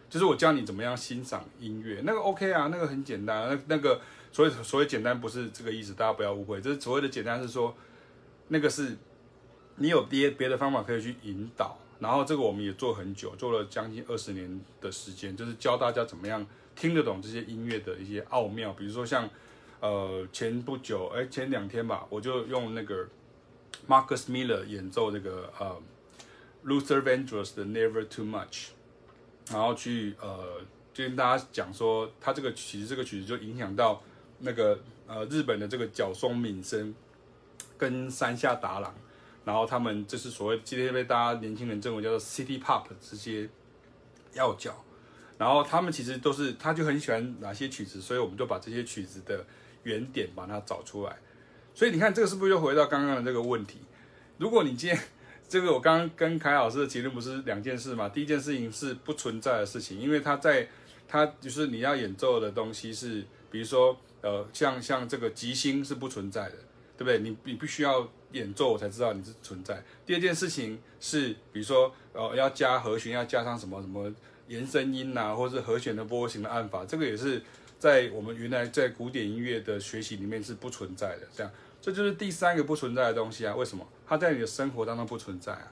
[0.10, 3.50] 就是我教你怎么样欣赏音乐，那个 OK 啊，那个很简单。
[3.50, 4.00] 那那个
[4.32, 6.62] 所以所谓简单不是这个意思，大家不要误会。
[6.62, 7.76] 这是所谓的简单是说，
[8.48, 8.96] 那个是
[9.76, 11.78] 你有别别的方法可以去引导。
[12.00, 16.46] 然后这个我们也做很久，做了将近二十年的时间，就是教大家怎么样
[16.76, 18.72] 听得懂这些音乐的一些奥妙。
[18.72, 19.28] 比如说像，
[19.80, 23.08] 呃，前不久，哎，前两天吧，我就用那个
[23.88, 25.80] Marcus Miller 演奏这个呃
[26.66, 28.70] Luther Vandross 的 Never Too Much，
[29.52, 30.62] 然后去呃
[30.94, 34.02] 就跟大家讲说，他这个其实这个曲子就影响到
[34.40, 36.94] 那个呃日本的这个角松敏生
[37.78, 38.92] 跟山下达郎，
[39.46, 43.48] 然后他们就是所谓今天被大家年轻人称为叫做 City Pop 这些
[44.34, 44.84] 要角，
[45.38, 49.46] 然后他们其实都是他就很喜欢哪些曲子，所以我们就把这些曲子的
[49.88, 51.16] 原点把它找出来。
[51.74, 53.80] 所以你看这个是不是又回到刚刚的这个问题？
[54.38, 55.00] 如果你今天
[55.48, 58.10] 这个我刚刚跟凯老师的结论不是两件事吗？
[58.10, 60.68] 第一件事情是不存在的事情，因为他在
[61.08, 66.56] 他就是你要演奏的东西是，比如说呃像像这个即兴是不存在的，
[66.98, 67.20] 对不对？
[67.20, 69.82] 你你必须要演奏我才知道你是存在。
[70.06, 74.12] 第二件事情是，比如说呃要加和弦，要加上什么什么
[74.48, 77.42] 延伸音呐、啊，或是和弦的波形的按法，这个也是
[77.80, 81.28] 在我们原来在古典音乐的学习里面是不存在的。
[81.36, 83.56] 这样，这就是第三个不存在的东西啊？
[83.56, 83.88] 为什么？
[84.06, 85.72] 它在你的生活当中不存在啊？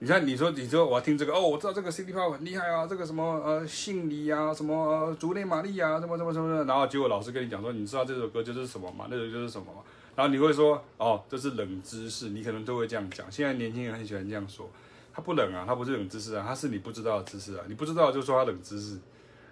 [0.00, 9.06] 你看，你说，你说我要听这个哦，我知道这个 City Pop 很厉害啊，这个什么呃，信里啊，什么呃，竹内玛利亚，什么什么什么的，然后结果老师跟你讲说，你知道这首歌就是什么吗？
[9.10, 9.82] 那首就是什么吗？
[10.14, 13.30] 然后你会说，哦，这是冷知识，你可能都会这样讲。
[13.30, 14.70] 现在年轻人很喜欢这样说，
[15.12, 18.98] 他不冷啊，他不是冷知识啊，他是你不知道的知识啊，你不知道就说他冷知识，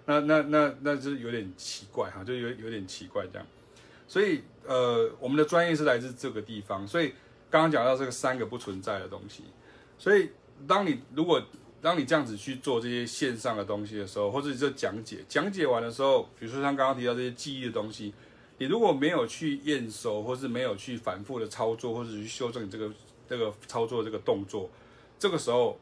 [0.07, 3.45] 那那那那就是有点奇怪哈，就有有点奇怪这样。
[4.07, 7.09] 所以呃，我们的专业是来自这个地方，所以
[7.49, 9.43] 刚刚讲到这个三个不存在的东西。
[9.99, 10.29] 所以，
[10.65, 11.43] 当你如果
[11.81, 18.13] 当你这样子去做这些线上的东西的时候，或者是讲解讲解完的时候，比如说像刚刚提到这些记忆的东西，
[18.59, 22.89] 你如果没有去验收，或是没有去反复的操作，或者去修正你这个
[23.27, 24.69] 这个操作这个动作，
[25.19, 25.77] 这个时候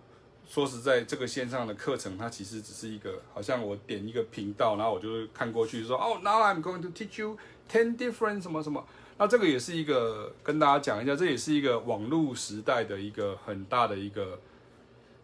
[0.47, 7.37] 说实在，这个线上的课程它其实只是一个，好像我点一个频道，然后我就看过去说，哦，Now I'm going to teach you
[7.71, 8.85] ten different 什么什么。
[9.17, 14.39] 那这个也是一个跟大家讲一下，这也是一个网络时代的一个很大的一个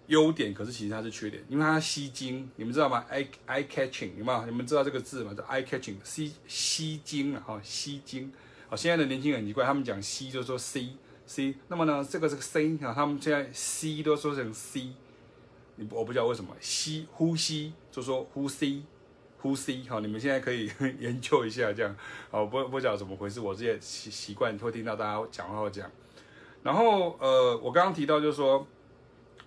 [0.08, 4.46] 优点，可是其实它是缺点，因为它吸睛，你们知道吗？eye eye catching，有没有？
[4.46, 5.34] 你们知道这个字吗？
[5.34, 8.32] 叫 eye catching，吸吸睛啊，哈，吸睛。
[8.70, 10.88] 好，现在的年轻人很奇怪，他们讲吸就说 c
[11.26, 14.88] c，那么呢，这个这个 c 啊，他们现在吸都说成 c，
[15.90, 18.86] 我不知道为什么，吸呼吸就说呼吸。
[19.44, 21.96] 呼吸，好，你们现在可以研究一下，这样，
[22.30, 25.90] 好，不不知道怎么回事，我这些习习惯会听到大家讲话会这样，
[26.62, 28.68] 然后呃，我刚刚提到就是说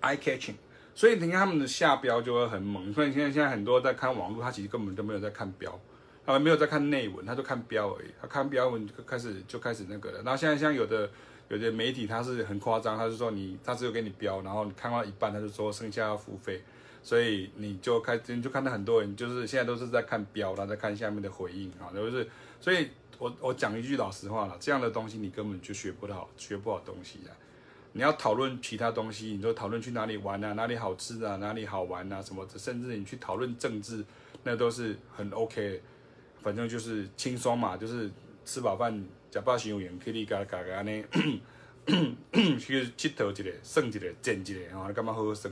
[0.01, 0.57] ，eye catching，
[0.97, 5.81] 所以你看他们的下标就会很猛，所以现在现在很多在看网络，他其实根本就没有在看标，
[6.27, 10.23] 他没有在看内文，他就看标而已，他看标文就开始就开始那个了。
[10.25, 11.09] 然后现在像有的
[11.49, 16.63] 有的媒体他是很夸张，他就说你他只有给你标，然后你看到一半他就说剩下要付费。
[17.03, 22.27] 所以你就开，你就看到很多人，就是现在都是在看标，然后在看下面的回应啊，就是，
[22.59, 27.37] 所以我我讲一句老实话了，这样的东西你根本就学不到，学不好东西啊。
[27.93, 34.03] 你要讨论其他东西，你就讨论去哪里玩啊，哪里好吃啊，哪里好玩啊，什么的，甚至你去讨论政治，
[34.43, 35.83] 那都是很 OK，
[36.41, 38.11] 反正就是轻松嘛，就是
[38.47, 39.05] 吃饱饭，
[39.35, 41.05] 假把心有缘，可以嘎嘎嘎呢，
[42.57, 45.51] 去佚佗一个，耍一个，贱一个，啊，干嘛好好耍？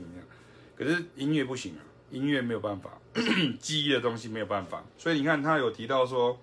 [0.77, 2.97] 可是音乐不行啊，音乐没有办法，
[3.59, 6.39] 记忆的东西没有办法，所以你看他有提到说，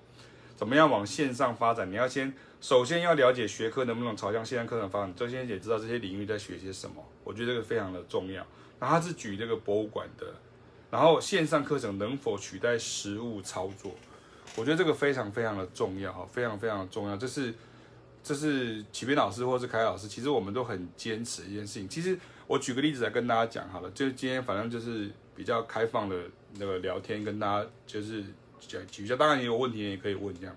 [0.55, 1.91] 怎么样往线上发展？
[1.91, 7.03] 你要先首先要了解学科能不能朝向线上课程发展，首先也知道这些领域在学些什么。
[7.25, 8.47] 我觉得这个非常的重要。
[8.79, 10.27] 然后他是举这个博物馆的，
[10.91, 13.95] 然后线上课程能否取代实物操作？
[14.57, 17.17] 我觉得这个非常非常的重要哈，非常非常的重要。
[17.17, 17.55] 这是
[18.23, 21.89] 这是启斌老师或是凯老师，其实我们都很坚持一件事情。
[21.89, 22.19] 其实。
[22.51, 26.17] 我举个例子来跟大家讲好了，就今天反正就是比较开放的
[26.59, 28.25] 那个聊天，跟大家就是
[28.59, 30.57] 讲举一下，当然你有问题也可以问这样。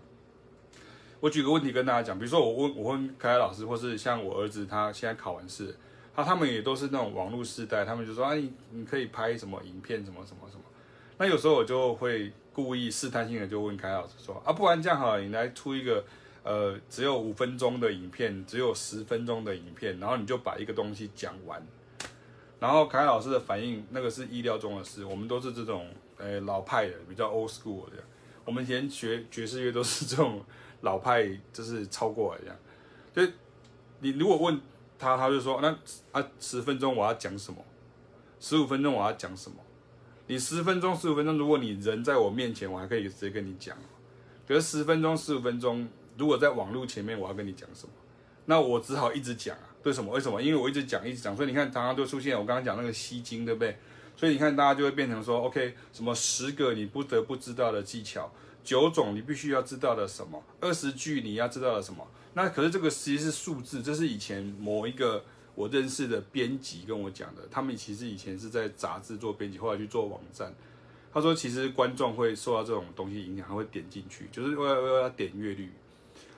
[1.19, 5.77] 我举个问题跟大家讲，比如说我问我问凯凯老师，或是像我儿子他现在考完试，
[6.15, 10.63] 他他们也都是那种网络时代，他们就说哎，你可以拍什么影片，什么什么什么。
[11.19, 16.03] 那有时候我就会故意试探性的就问凯老师说啊，不然这样好了，你来出一个。
[16.45, 21.65] 呃，只有五分钟的影片，只有十分钟的影片，然后你就把一个东西讲完。
[22.59, 25.05] 然后凯老师的反应，那个是意料中的事。
[25.05, 25.87] 我们都是这种，
[26.17, 27.93] 呃，老派的，比较 old school 的。
[28.43, 30.43] 我们以前学爵士乐都是这种
[30.81, 32.57] 老派，就是超过来这样。
[33.13, 33.33] 就
[33.99, 34.59] 你如果问
[34.99, 35.69] 他，他就说，那
[36.11, 37.63] 啊，十分钟我要讲什么？
[38.41, 39.55] 十五分钟我要讲什么？
[40.27, 43.75] 你十分钟、十五分钟，如果你人在我面前，我还可以直接跟你讲。
[44.47, 45.87] 可是十分钟、十五分钟。
[46.15, 47.93] 如果在网络前面，我要跟你讲什么，
[48.45, 49.73] 那我只好一直讲啊。
[49.81, 50.13] 对什么？
[50.13, 50.39] 为什么？
[50.39, 53.75] 因为我一直讲，一直讲，所以你看，常常就出现我刚刚讲那个吸睛，对不对？
[54.15, 58.31] 所以你看，大家就会变成说，OK，什么十个你不得不知道的技巧，
[58.63, 62.07] 九种你必须要知道的什么，二十句你要知道的什么。
[62.35, 65.25] 那可是这个其实是数字，这是以前某一个
[65.55, 70.53] 我认识的编辑跟我讲的，他们其实以前是在杂志做编辑，后来去做网站。
[71.13, 75.71] 他说其实观众会受到这种东西影响，他会点进去，就是为了为了点阅率。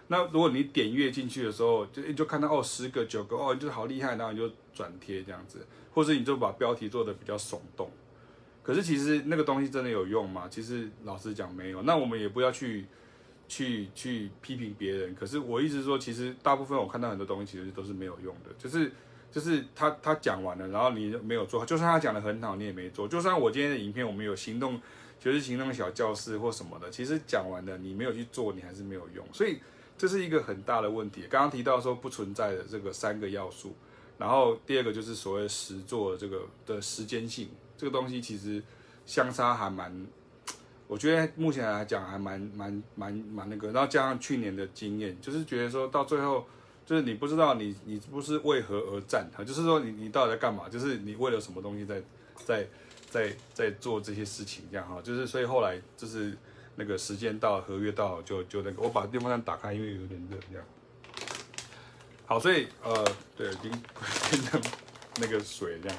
[0.08, 7.90] 那如果你点阅进去的时候，就你就看到哦十个九个哦，你就好厉害，然后你就转贴这样子，或者你就把标题做得比较耸动。
[8.62, 10.48] 可是其实那个东西真的有用吗？
[10.50, 11.82] 其实老实讲没有。
[11.84, 12.86] 那我们也不要去
[13.48, 15.14] 去去批评别人。
[15.16, 18.92] 可是我一直说，其实大部分我看到很多东西其实都是没有用的，就是
[19.32, 23.08] 就是他他讲完了，然后你没有做，就算他讲得很好，你也没做。
[23.08, 24.82] 就算我今天的影片我们有行动，
[25.20, 29.26] 就是行动小教室或什么的，其实讲完了你没有去做，你还是没有用。
[29.32, 29.60] 所以。
[29.98, 31.22] 这是一个很大的问题。
[31.30, 33.74] 刚刚提到说不存在的这个三个要素，
[34.18, 38.62] 然后第二个就是所谓实作的这个的时间性，这个东西其实
[39.06, 40.06] 相差还蛮，
[40.88, 43.72] 我觉得目前来讲还蛮蛮蛮蛮那个。
[43.72, 46.46] 然后加上去年的经验，就是觉得说到最后，
[46.86, 50.70] 就是你不知道你你不是为何而战哈，就是说你你到底在干嘛？
[50.70, 52.02] 就是你为了什么东西在
[52.46, 52.68] 在
[53.10, 56.38] 在在做这些事情这样哈，就是所以后来就是。
[56.78, 60.66] 那个时间到，合约到，就就那个，我把电风扇打开，因为有点热，这样。
[62.26, 63.72] 好，所以呃，对，已经
[64.30, 64.62] 变成
[65.22, 65.98] 那个水这样。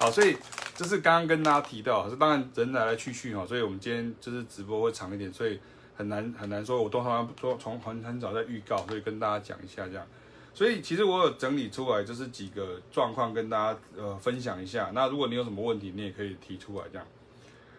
[0.00, 0.36] 好，所以
[0.76, 5.58] 这是刚刚跟大家提到，是当然人来来去去哈，所以我们今天就是直播会长一点，所以
[5.96, 10.06] 很难很难说，我都常常说从很很早在预告，所以跟大家讲一下这样。
[10.52, 14.90] 所以其实我有整理出来，就是几个状况跟大家呃分享一下。
[14.94, 17.06] 那如果你有什么问题，你也可以提出来这样。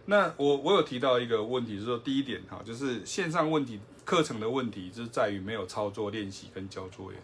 [0.06, 7.18] 那我我有提到一个问题，是说第一点哈，就是线上问题课程的问题，就是在于没有操作练习跟交作业。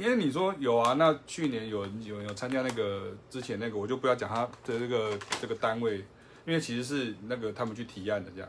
[0.00, 5.98] 因为你说有啊，那去年有有有参加那个之前那个，我就不要讲他的这个这个单位，
[6.46, 8.48] 因为其实是那个他们去提案的这样。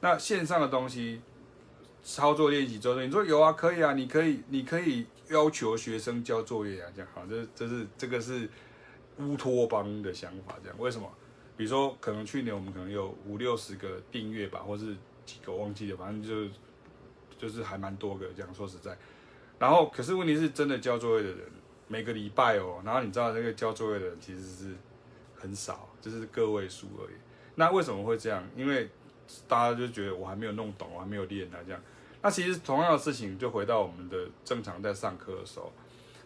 [0.00, 1.20] 那线上的东西
[2.02, 8.48] 操作练习交作业，你说有啊，可以啊，你可以你可以要求学生交作业啊，这样好，这这是这个是
[9.18, 11.10] 乌托邦的想法，这样为什么？
[11.56, 16.52] 比如说，可能去年我们可能有五六十个订阅吧，或是几个忘记了，反正就
[17.38, 18.52] 就是还蛮多个这样。
[18.52, 18.98] 说实在，
[19.64, 21.40] 然后可是问题是真的交作业的人，
[21.88, 24.74] 每个礼拜哦，然后你知道那个交作业的人其实是
[25.34, 27.14] 很少，就是个位数而已。
[27.54, 28.46] 那为什么会这样？
[28.54, 28.90] 因为
[29.48, 31.80] 大家就觉得我还没有弄懂，我还没有练啊这样。
[32.20, 35.72] 那其实同样的事情就回到我们的正常在上课的时候，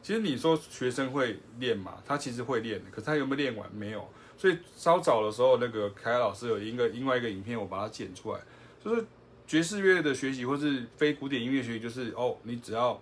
[0.02, 2.02] 其实你说学生会练嘛？
[2.04, 3.72] 他其实会练，可是他有没有练完？
[3.72, 4.04] 没有。
[4.36, 8.40] 所以稍早的时候，那个凯老师有一个另外一个影片，我把它剪出来，
[8.84, 9.04] 就是
[9.46, 13.00] 爵士乐的学习或是非古典音乐学习，就是哦，你只要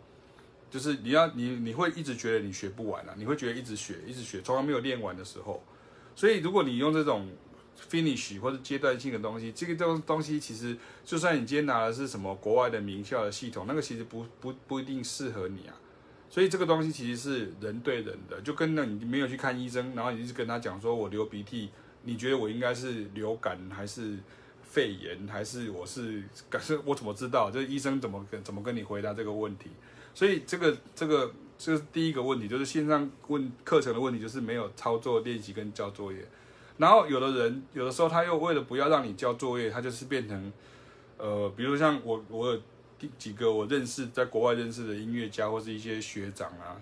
[0.71, 5.63] 就是你要你你会一直觉得你学不完啊，你会觉得一直学一直学，从来没有练完的时候。
[6.15, 7.29] 所以如果你用这种
[7.91, 15.75] finish 或者阶段性的东西，这个东东西其实就算你今天拿的是什么国外的名校的系统，那个其实不不不一定适合你啊。
[16.29, 21.71] 所以这个东西其实是人对人的，就跟那你没有去看医生，然后你一直跟他讲说，我流鼻涕，
[22.03, 24.19] 你觉得我应该是流感还是
[24.63, 26.25] 肺炎，还是我是？
[26.51, 27.51] 可是我怎么知道？
[27.51, 29.71] 这医生怎么跟怎么跟你回答这个问题？
[30.17, 36.19] 所以这个这个这是第一个问题，就是线上问课程的问题，就是没有操作练习跟交作业。
[36.79, 40.51] 然后有的人有的时候他又为了不要让你交作业，他就是变成
[41.19, 42.61] 呃，比如像我我有。
[43.19, 46.81] 几个我认识在国外认识的音乐家或是一些学长啊、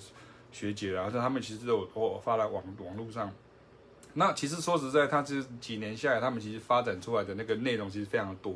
[0.52, 3.28] 学姐啊，像他们其实都有我发来网网络上。
[4.12, 8.54] 那其实说实在，他这几年下来，他们其实发展出来的那个内容其实非常多。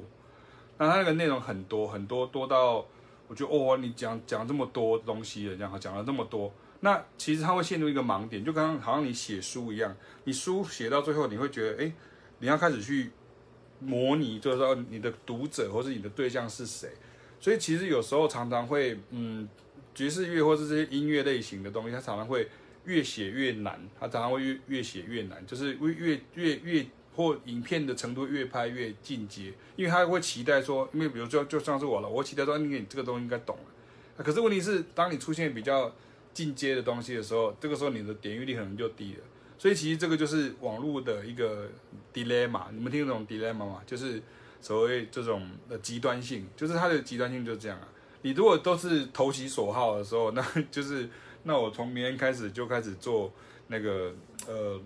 [0.78, 2.86] 那他那个内容很多很多多到，
[3.28, 11.92] 我觉得哦，你讲讲这么多东西了，这样讲了那么多，那其实他会陷入一个盲点，就刚刚好像你写书一样，你书写到最后，你会觉得哎，
[12.38, 13.10] 你要开始去
[13.80, 16.90] 模拟，就是说你的读者或是你的对象是谁。
[17.40, 19.48] 所以其实有时候常常会，嗯，
[19.94, 22.48] 爵士乐或是这些音乐类型的东西，它常常会
[22.84, 26.86] 越写越难，它常常会越越写越难，就是越越越越
[27.18, 35.92] 或影片的程度越拍越进阶，因为他会期待说，因为比如说就像是我了，我期待说你这个东西应该懂了，可是问题是，当你出现比较
[36.32, 39.20] 进阶的东西的时候，这个时候你的点阅率可能就低了。
[39.58, 41.68] 所以其实这个就是网络的一个
[42.14, 43.82] dilemma，你们听得懂 dilemma 吗？
[43.84, 44.22] 就是。
[44.60, 47.86] 所谓这种的极端性，就是它的极端性就是这样啊。
[48.22, 51.08] 你如果都是投其所好的时候，那就是
[51.44, 53.32] 那我从明天开始就开始做
[53.68, 54.12] 那个
[54.48, 54.80] 呃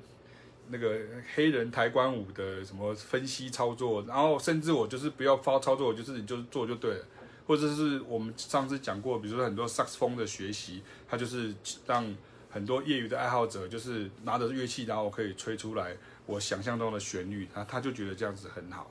[0.68, 0.98] 那个
[1.34, 7.04] 黑人抬棺舞的什么分析操作，然后甚至我就是不要发操作，我就是你就是做就对了。
[7.44, 11.52] 或者是我们上次讲过，比如说很多萨克斯风的学习，它就是
[11.86, 12.14] 让
[12.48, 18.90] 很多业余的爱好者就是拿着乐器，然后可以吹出来我想象中的旋律，他他就觉得这样子很好。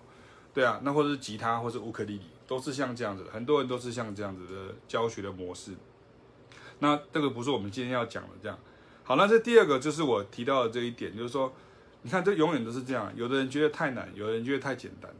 [0.54, 5.72] 对啊，那或者是吉他，或是乌克丽丽，都是像这样子的，很多人都是像这样子的教学的模式。
[6.80, 8.60] 那这个不是我们今天要讲的这样。
[9.12, 11.52] 好，那这第二个就是我提到的这一点，就是说
[12.02, 13.12] 你看，这永远都是这样。
[13.14, 15.14] 有的人觉得太难，有的人觉得太简单。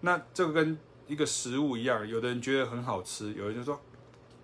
[0.00, 3.78] 那这个跟一个食物一样，有的人觉得很好吃，有人就说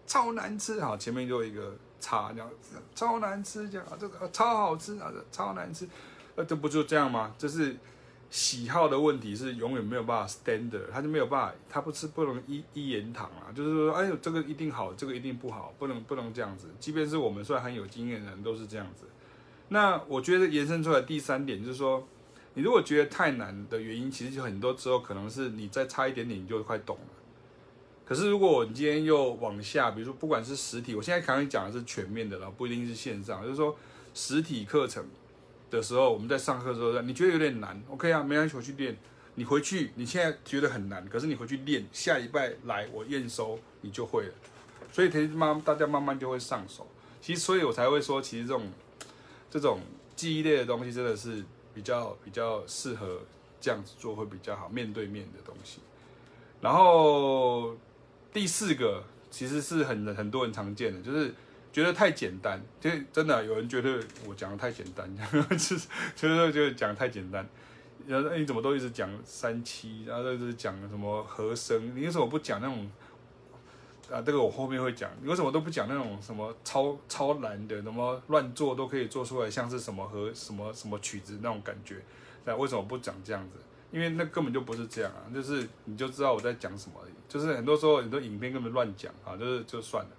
[0.07, 0.79] 超难吃。
[0.83, 2.51] 好，前面就一个叉，这样
[2.95, 5.89] 超难吃，这样这个超好吃啊，这超难吃。
[6.37, 7.35] 呃，这不就这样吗？
[7.39, 7.75] 这是
[8.35, 13.55] 喜好的问题，是永远没有办法 standard，他就没有办法，他不吃不能一一言堂啊。
[13.55, 16.67] 就是说，哎呦，这个一定好，这个一定不好，不能不能这样子。
[16.81, 19.07] 即便是我们虽然很有经验的人，都是这样子。
[19.69, 22.05] 那我觉得延伸出来第三点就是说，
[22.55, 27.13] 你如果觉得太难的原因，其实就很多时候可能是你再差一点点你就快懂了。
[28.05, 33.77] 可是如果你今天又往下，比如说不管是实体，我现在刚刚讲的是全面的了，不一定是线上，就是说
[34.13, 35.07] 实体课程
[35.75, 38.97] 的时候，我们在上课的时候，你觉得有点难，OK 啊，没关系，我去练。
[39.35, 44.35] 你回去，你现在觉得很难，可是你回去练，下礼拜来我验收，你就会了。
[44.93, 46.87] 所以其实慢慢大家慢慢就会上手。
[47.21, 48.71] 其实所以我才会说，其实这种。
[49.51, 49.79] 这种
[50.17, 53.21] 记忆类的东西真的是比较比较适合
[53.61, 55.79] 这样子做会比较好，面对面的东西。
[56.61, 57.77] 然后
[58.33, 61.33] 第四个其实是很很多人常见的，就是
[61.75, 65.13] 觉得太简单，就真的有人觉得我讲的太简单，
[65.51, 65.77] 就是
[66.15, 67.45] 就是就讲的太简单。
[68.07, 72.89] 然后你怎么都一直讲三七，然后就是讲什么和声，你为什么不讲那种？
[74.09, 75.11] 啊，这个我后面会讲。
[75.21, 81.97] 你为什么都不讲那种什么超超难的，什么乱做都可以做出来，像是什么和什么什么曲子那种感觉？
[82.45, 83.59] 那为什么不讲这样子？
[83.91, 87.13] 因为那根本就不是这样啊，就是你就知道我在讲什么而已。
[87.27, 90.11] 就是很多时候很多影片根本乱讲啊，就是就算了。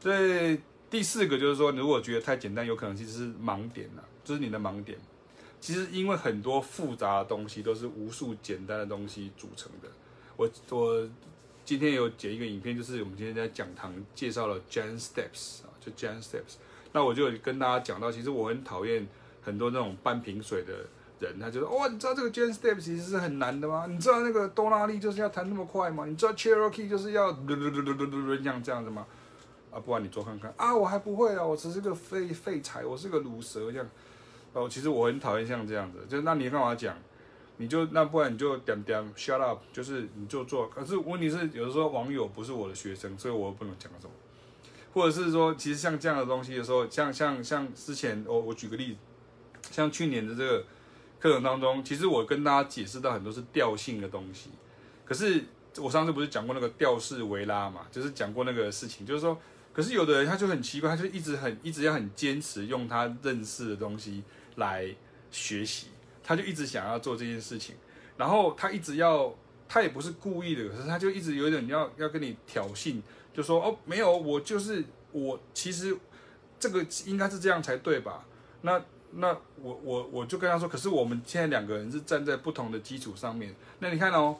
[0.00, 0.58] 所以
[0.90, 4.98] 第四个就是说，你如果觉得太简单，有可能其实是盲点了，就是你的盲点。
[5.60, 9.88] 其实因为很多复杂的东西都是无数简单的东西组成的。
[10.36, 11.08] 我我。
[11.64, 16.56] 今天有剪一个影片，就是我们今天在讲堂介绍了 Jan Steps 啊，就 Jan Steps。
[16.94, 19.06] 那我就跟大家讲到，其实我很讨厌
[19.42, 20.72] 很多那种半瓶水的
[21.20, 23.84] 人，他就说：“哇，你知道这个 Jan Steps 其实是很难的吗？
[23.86, 26.06] 你知道那个多拉利就是要弹那么快吗？
[26.06, 29.06] 你知道 Cherokee 就是要嘟嘟嘟嘟嘟嘟像这样子吗？
[29.70, 33.86] 啊，不然你做看看啊，我还不会啊，我只是个废废柴，我是个卤蛇这样。
[34.52, 36.96] 哦，其实我很讨厌像这样子，就那你干嘛讲？
[37.60, 40.68] 你就那不然你就点点 shut up，就是你就做。
[40.68, 44.12] 可是问题是，有的时候网友不是我的学生，所以我不能讲什么。
[44.94, 48.98] 或者是说，其实像这样的东西的时候，像像像之前，我我举个例子，
[49.70, 50.64] 像去年的这个
[51.18, 54.50] 课程当中，其实我跟大家解释到很多是调性的东西。
[55.04, 55.44] 可是
[55.78, 59.36] 我上次不是讲过那个调式维拉嘛，就是讲过那个事情，就是说，
[59.72, 64.22] 可是有的人他就很奇怪，他就一直很一直要很坚持用他认识的东西
[64.56, 64.94] 来
[65.30, 65.88] 学习。
[66.22, 67.74] 他就一直想要做这件事情，
[68.18, 69.34] 然后他一直要，
[69.66, 73.00] 他也不是故意的，可是他就一直有点要要跟你挑衅，
[73.32, 75.96] 就说哦，没有，我就是我，其实
[76.60, 78.26] 这个应该是这样才对吧？
[78.60, 78.78] 那
[79.12, 79.28] 那
[79.62, 84.36] 我我我就跟他说，可是我们现在两个人是站在不同的基础上面，那你看哦，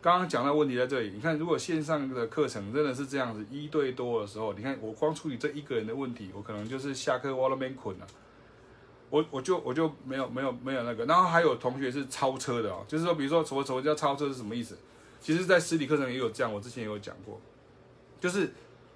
[0.00, 8.06] 刚刚讲到问题在这里，你看如果线上的课程真的是这样子一对多的时候，你看我光处理这一个人的问题，我可能就是下课我都没困了。
[9.10, 14.76] 我我就我就没有没有没有那个，然后还有同学是超车的哦，就是说，比如说什么什么叫超车是什么意思？
[15.20, 17.40] 其实，在实体课程也有这样，我之前也有讲过，
[18.20, 18.52] 就是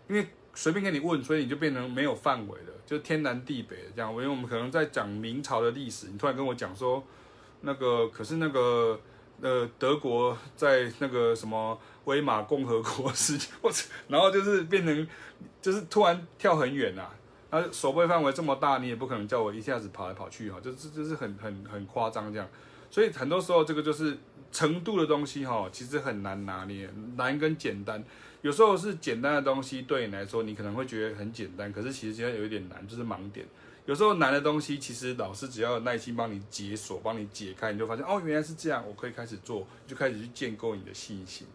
[0.09, 4.13] 因为随便跟你问，所以你就变成没有范围的，就天南地北的这样。
[4.13, 7.03] 因为我们可能在讲明朝的历史，你突然跟我讲说，
[7.63, 9.01] 那个可是那个
[9.41, 15.09] 呃德国在那个什么威玛共和国时期，我操，然后就是变成
[15.61, 17.11] 就是突然跳很远啊。
[17.51, 22.49] 那守备范围这么大，你也不可能叫我一下子跑来跑去哈，就这就是很很很夸张这样，
[22.91, 24.17] 所以很多时候这个就是
[24.51, 28.03] 程度的东西哈，其实很难拿捏，难跟简单，
[28.41, 33.47] 有时候是简单的东西对你来说，你可能会觉得很简单，可是其实现在有一点难，就是盲点。
[33.87, 41.47] 有时候难的东西，其实老师只要有耐心帮你解锁，帮你解开，你就发现哦，原来是这样，我可以开始做，就开始去建构你的信心。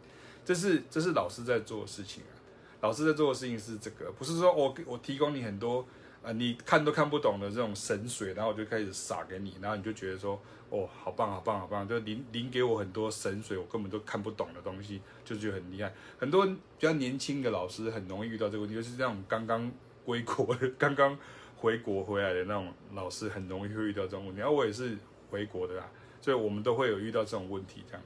[0.43, 2.35] 这是这是老师在做的事情啊。
[2.81, 5.85] 老师在做的事情是这个，不是说我我提供你很多
[6.21, 15.93] 呃你看都看不懂的这种神水，然后我就开始撒给你，然后你就觉得说哦好棒好棒好棒，就淋淋给我很多神水，我根本都看不懂的东西，就觉得很厉害。
[16.19, 19.71] 很多比较年轻的老师很容易遇到这个问题，就是这种刚刚
[20.05, 21.17] 归国的、刚刚
[21.57, 24.39] 回国回来的那种老师，很容易会遇到这种问题。
[24.39, 24.95] 然后我也是
[25.29, 25.89] 回国的啦，
[26.21, 28.01] 所以我们都会有遇到这种问题这样。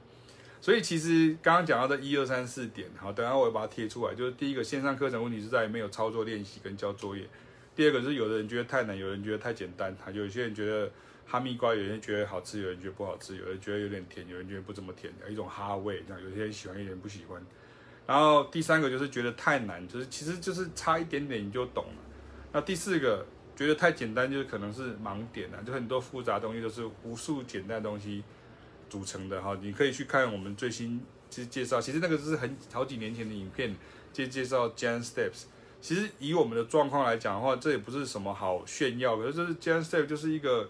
[0.60, 4.14] 所以其实刚刚讲到的一二三四点，好，等下我会把它贴出来。
[4.14, 7.28] 就是第一个线上课程问题是在没有操作练习跟交作业。
[7.74, 9.94] 第二个是有的人觉得太难，有人觉得太简单。
[9.96, 10.90] 哈，有些人觉得
[11.26, 16.02] 哈密瓜，有些人觉得好吃，有人觉得不好吃，有人觉得有点甜，有人觉得不怎么甜，一种哈味。
[16.06, 17.44] 这样有些人喜欢，有人不喜欢。
[18.06, 22.02] 然后第三个就是觉得太难，就是其实就是差一点点你就懂了。
[22.52, 23.26] 那第四个
[23.62, 28.22] 觉得太简单，就是可能是盲点啊，就很多复杂东西都是无数简单的东西
[28.90, 29.56] 组成的哈。
[29.62, 31.00] 你可以去看我们最新
[31.30, 33.74] 其实介绍，其实那个是很好几年前的影片，
[34.12, 35.44] 介介绍 Jan Steps。
[35.80, 40.68] 其实以我们的状况来讲的话，这也不是什么好炫耀的，就是 Jan Steps 就是一个，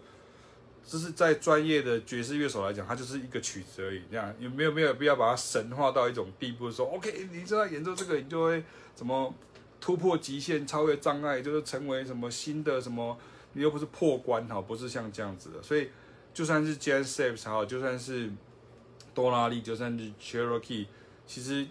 [0.87, 4.03] 就是在专业的爵士乐手来讲，它就是一个曲子而已。
[4.11, 8.63] 这样有没有没有必要把它神化到一种地步，说 OK，你知道演奏这个，你就会
[8.95, 9.35] 怎么？
[9.83, 13.19] 突破极限，超越障碍，就是成为什么新的什么？
[13.55, 15.61] 你又不是破关哈，不是像这样子的。
[15.61, 15.91] 所以
[16.33, 18.31] 就算是 Giant Steps 好，就算是
[19.13, 20.87] 多拉利，就算是 Cherokee，
[21.27, 21.67] 其实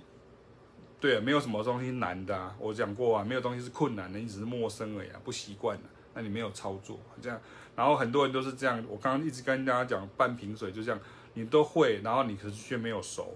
[1.00, 2.54] 对啊，没有什么东西难的啊。
[2.60, 5.84] 我讲过啊，没有东西是困难的，你只是陌生而已啊，不习惯了，
[6.14, 7.40] 那你没有操作这样。
[7.78, 11.00] 然后很多人都是这样，我刚刚一直跟大家讲半瓶水，就这样，
[11.36, 13.34] 你都会，然后你可是却没有熟，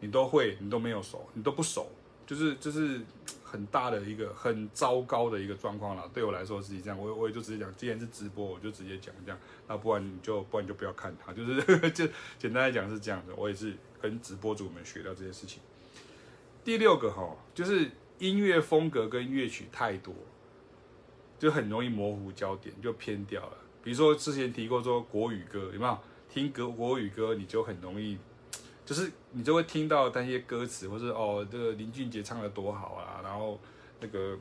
[0.00, 1.86] 你都会，你都没有熟，你都不熟，
[2.26, 3.02] 就是就是。
[3.48, 9.38] 很大的一个很糟糕的一个状况了，对我来说是这样，我我也就直接讲，既然是直播，我就直接讲这样，
[9.68, 13.72] 那不然你就不然你就不要看它，就是 就简单来讲是这样的，我也是
[14.02, 15.62] 跟直播主们学到这些事情。
[16.64, 17.88] 第六个哈，就是
[18.18, 20.12] 音乐风格跟乐曲太多，
[21.38, 23.56] 就很容易模糊焦点，就偏掉了。
[23.84, 25.96] 比如说之前提过说国语歌有没有？
[26.28, 28.18] 听歌国语歌你就很容易。
[28.84, 33.60] 就是你就会听到那些歌词，或是哦，这个林俊杰唱的多好啊，然后
[34.00, 34.34] 那个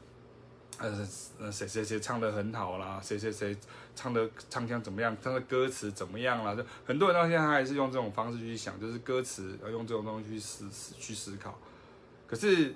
[0.78, 1.06] 呃
[1.52, 3.54] 谁谁谁唱的很好啦，谁谁谁
[3.94, 11.60] 唱的唱腔怎么样，唱的歌词怎么样啦，就很多人到现在还是用这种方式去想，就是歌词要用这种东西去思去思考。
[12.26, 12.74] 可是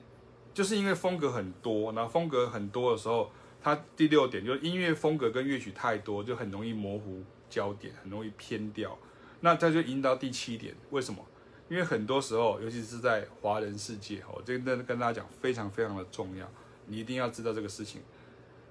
[0.54, 8.98] 就是因为风格很多，然后风格很多的时候，它第六点就是音乐风格跟乐曲太多，就很容易模糊焦点，很容易偏掉。
[9.40, 11.26] 那这就引导第七点，为什么？
[11.70, 16.50] 因为很多时候，尤其是在华人世界，哦，这个跟大家讲非常非常的重要，
[16.88, 18.02] 你一定要知道这个事情。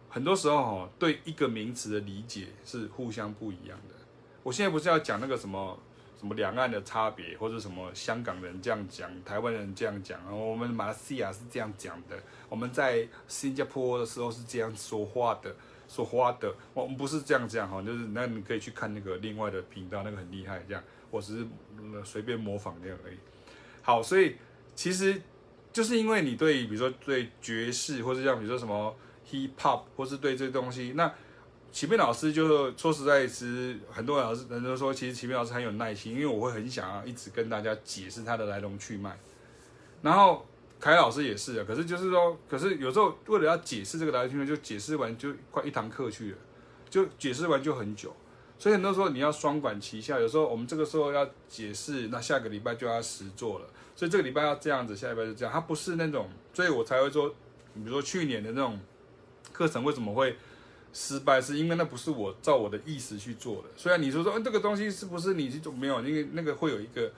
[0.08, 3.94] 很多时候，哈，对一个名词的理解是互相不一样的。
[4.42, 5.78] 我现在不是要讲那个什么
[6.18, 12.18] 什么两岸的差别，或者什么香港人这样讲，台湾人这样讲，我们马来西亚是这样讲的，
[12.48, 15.54] 我们在新加坡的时候是这样说话的，
[15.88, 20.82] 说话的，我们不是这样讲，哈，就是那你可以去看那个另外的频道，那个很厉害，这样。
[21.10, 21.46] 我只是
[22.04, 23.16] 随便模仿这样而已。
[23.82, 24.36] 好，所以
[24.74, 25.20] 其实
[25.72, 28.94] 就是因为你对，比如说对爵士，或是像比如说什么
[29.30, 31.12] hip hop，或是对这东西，那
[31.70, 39.18] 启明老师就说实在，其实很多老师人都说，其实启明老师很有耐心，因为我会很想要一直跟大家解释它的来龙去脉。
[40.00, 40.46] 然后
[40.80, 46.38] 凯老师也是啊，可是就是说，可是有时候为了要解释这个来龙去脉，就解释完就快一堂课去了，
[46.88, 48.14] 就解释完就很久。
[48.58, 53.66] 所以很多时候你要双管齐下，有时候我们这个时候要解释，那下个礼拜就要实做了。
[53.94, 55.52] 所以这个礼拜要这样子，下礼拜就这样。
[55.52, 57.28] 它不是那种，所以我才会说，
[57.74, 58.78] 比如说去年的那种
[59.52, 60.36] 课程为什么会
[60.92, 63.68] 失败，是因为那不是我照我的意思去做的。
[63.76, 65.72] 虽然你说说，嗯，这个东西是不是你去做？
[65.72, 67.10] 没有，因为那个会有一个，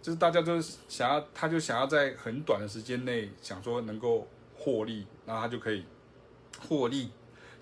[0.00, 5.84] 就是大家都想要，他就想要在很短的时间内想说能够获利，然后他就可以
[6.68, 7.10] 获利，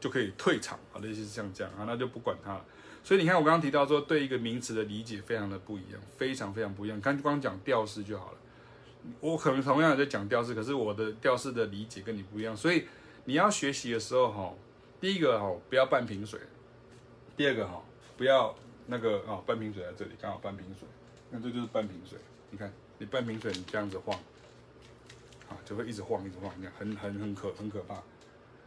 [0.01, 2.65] 就可以退场啊，类似像这样啊，那就不管他了。
[3.05, 7.01] 所以你看，我刚刚提到说，对一个名词的理解非常的不一样，非常非常不一样。
[7.01, 8.39] 看，光讲调式就好了。
[9.19, 12.57] 我可能同样也在讲调式，可是我的调式的理解跟你不一样。
[12.57, 12.87] 所以
[13.25, 14.55] 你要学习的时候，哈，
[15.01, 16.39] 第一个哈，不要半瓶水；
[17.37, 17.83] 第二个哈，
[18.17, 18.55] 不要
[18.87, 20.87] 那个啊，半瓶水在这里，刚好半瓶水。
[21.29, 22.17] 那这就是半瓶水。
[22.51, 24.17] 你看，你半瓶水，你这样子晃，
[25.49, 28.01] 啊，就会一直晃，一直晃，你看很很很可很可怕。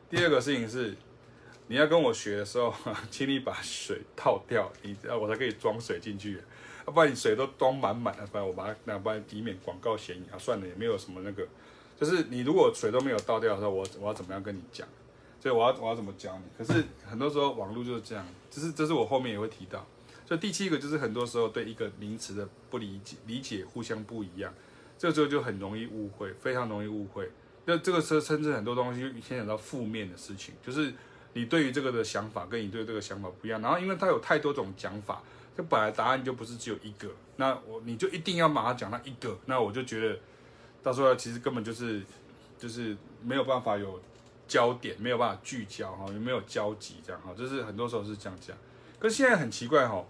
[0.10, 0.94] 第二个事情是。
[1.68, 2.74] 你要跟我学的时候，
[3.10, 6.40] 请你把水倒掉，你我才可以装水进去，
[6.86, 11.48] 要不然你水都装满满了，不然我把它，那不然以免广告嫌疑啊，算了，也没有什么那个，
[12.00, 14.88] 就是你如果水都没有倒掉的时候，我我要怎么样跟你讲？
[15.40, 16.44] 所以我要我要怎么教你？
[16.56, 19.84] 可是很多时候网络就是这样，就是这是我后面也会提到。
[20.28, 24.54] 所以第七个就是很多时候对一个名词的不理解，理解互相不一样，
[25.00, 27.32] 这个时候就很容易误会，非常容易误会。
[27.66, 30.94] 那这个时候甚至很多东西牵扯到负面的事情，就是。
[31.36, 35.22] 你对于这个的想法跟你对这个想法不一样，然后因为它有太多种讲法，
[35.56, 40.18] 这本来答案就不是只有一个，那我你就一定要马上讲到一个，那我就觉得
[40.82, 42.02] 到时候其实根本就是
[42.58, 44.00] 就是没有办法有
[44.48, 48.56] 焦点，没有办法聚焦哈，也没有交集这样哈，就是很多时候是这样讲。
[48.98, 50.06] 可是现在很奇怪哈，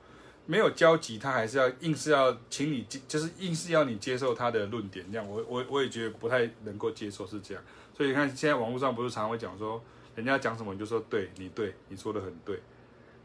[0.45, 7.63] 没有交集，他还是要硬是要请你接，就是硬是要你接受他的论点，这样我我我也觉得不太能够接受是这样。
[7.97, 9.83] 所以你看现在网络上不是常常会讲说。
[10.15, 12.59] 人家讲什么你就说对，你对，你说的很对。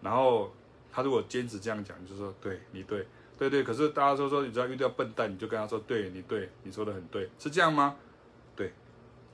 [0.03, 0.53] 然后
[0.93, 3.07] 他如果坚持这样讲，你就说对，你对，
[3.38, 3.62] 对对。
[3.62, 7.97] 可是大家都说，你只要遇到笨蛋，你就跟他说对，你对，你说的很对，是这样吗？
[8.57, 8.72] 对，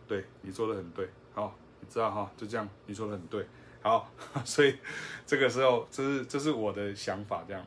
[0.06, 1.08] 对，你说的很对。
[1.34, 3.46] 好，你知道哈，就这样，你说的很对。
[3.82, 4.10] 好，
[4.44, 4.76] 所以
[5.24, 7.64] 这个时候这是这是我的想法，这样。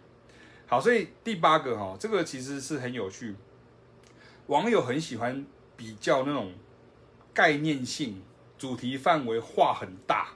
[0.67, 3.33] 好，所以第八个哈，这个其实是很有趣。
[4.47, 5.45] 网友很喜欢
[5.77, 6.51] 比较那种
[7.33, 8.21] 概念性、
[8.60, 10.30] 主题范围画很大，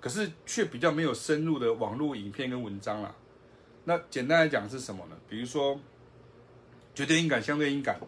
[0.00, 3.12] 可是却比较没有深入的网络影片跟文章啦。
[3.84, 5.16] 那简单来讲是什么呢？
[5.28, 5.80] 比如说
[6.94, 7.98] 绝对音感、相对音感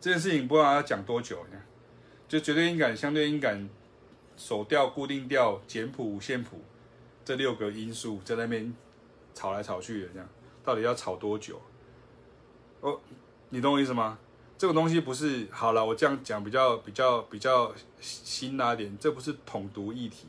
[0.00, 1.44] 这件事情，不知道要讲多久。
[1.46, 1.66] 你看
[2.28, 3.68] 就绝对音感、相对音感、
[4.36, 6.62] 手调、固定调、简谱、五线谱
[7.24, 8.72] 这六个因素在那边
[9.34, 10.28] 吵来吵去的，这样。
[10.64, 11.60] 到底要吵多久？
[12.80, 13.00] 哦，
[13.48, 14.18] 你懂我意思吗？
[14.64, 20.26] 这个东西不是好了，我这样讲比较比较比较辛辣点，这不是统独议题，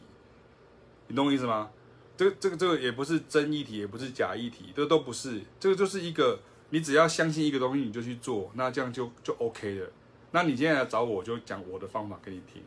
[1.08, 1.70] 你懂我意思吗？
[2.18, 6.38] 这个这个这个也不是真议题，也不是假议题，这个都不是，这个就是一个
[6.72, 9.90] 你只要相信一个东西你就去做，那这样就就 OK 了。
[10.32, 12.62] 那你今天来找我，我就讲我的方法给你听。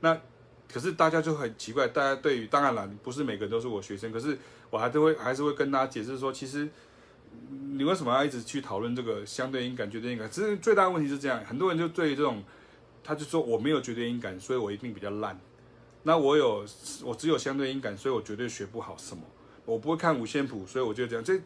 [0.00, 0.18] 那
[0.72, 4.38] 可是大家就很奇怪，大家对于当然了，不是每个人都是我学生，可是
[4.70, 6.66] 我还是会还是会跟大家解释说，其实。
[7.76, 10.30] 你为什么要一直去讨论这个相对音感、绝对音感？
[10.30, 12.42] 其实最大的问题是这样，很多人就对于这种，
[13.02, 15.38] 他就说我没有绝对音感，所以我一定比较烂。
[16.04, 16.64] 那我有，
[17.02, 19.22] 我只有相对音感，所以我绝对学不好什么。
[19.64, 21.40] 我不会看五线谱，所以我就这样，这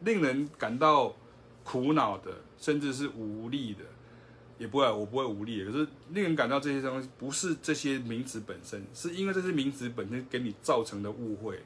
[0.00, 1.16] 令人感到
[1.64, 3.80] 苦恼的，甚至是无力的，
[4.58, 5.64] 也不会，我不会无力。
[5.64, 11.62] 可是令人感到这些东西，不是这些名词本身，是因为这些名词本身给你造成的误会。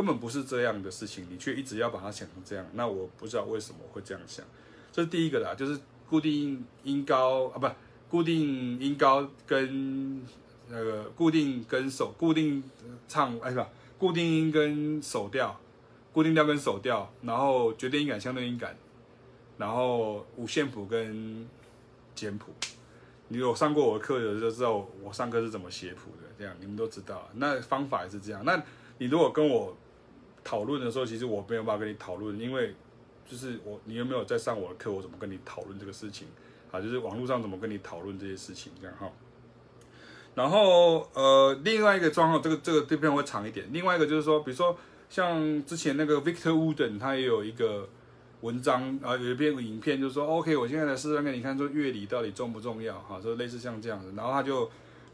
[0.00, 4.42] 根本不是这样的事情，你却一直要把它想成这样，那我不知道为什么会这样想。
[4.90, 5.78] 这是第一个啦，就是
[6.08, 7.68] 固定音高啊，不，
[8.08, 10.22] 固定音高跟
[10.70, 12.64] 那个固定跟手固定
[13.08, 13.62] 唱，哎，不，
[13.98, 15.60] 固定音跟手调，
[16.14, 18.74] 固定调跟手调，然后绝对音感、相对音感，
[19.58, 21.46] 然后五线谱跟
[22.14, 22.54] 简谱。
[23.28, 27.28] 你有上过我的课的就知道我上课是怎么写谱的，这样你们都知道。
[27.34, 28.42] 那方法也是这样。
[28.46, 28.62] 那
[28.96, 29.76] 你如果跟我
[30.42, 32.74] 讨论的时候，其实我没有办法跟你讨论，因为
[33.28, 36.28] 就是我你有没有在上我的课，我怎么跟你讨论这个事情
[36.70, 36.80] 啊？
[36.80, 39.10] 就是网络上怎么跟你讨论这些事情这样哈。
[40.34, 43.66] 然后呃，另外一个状况，这个这个这边会长一点。
[43.72, 44.76] 另外一个就是说，比如说
[45.08, 47.88] 像之前那个 Victor Wooden，他也有一个
[48.40, 53.20] 文章啊，有一篇影片，就是说 OK，我现在来试试给你看，说乐理到底重不重要哈？
[53.22, 54.70] 就类似像这样子，然后他就。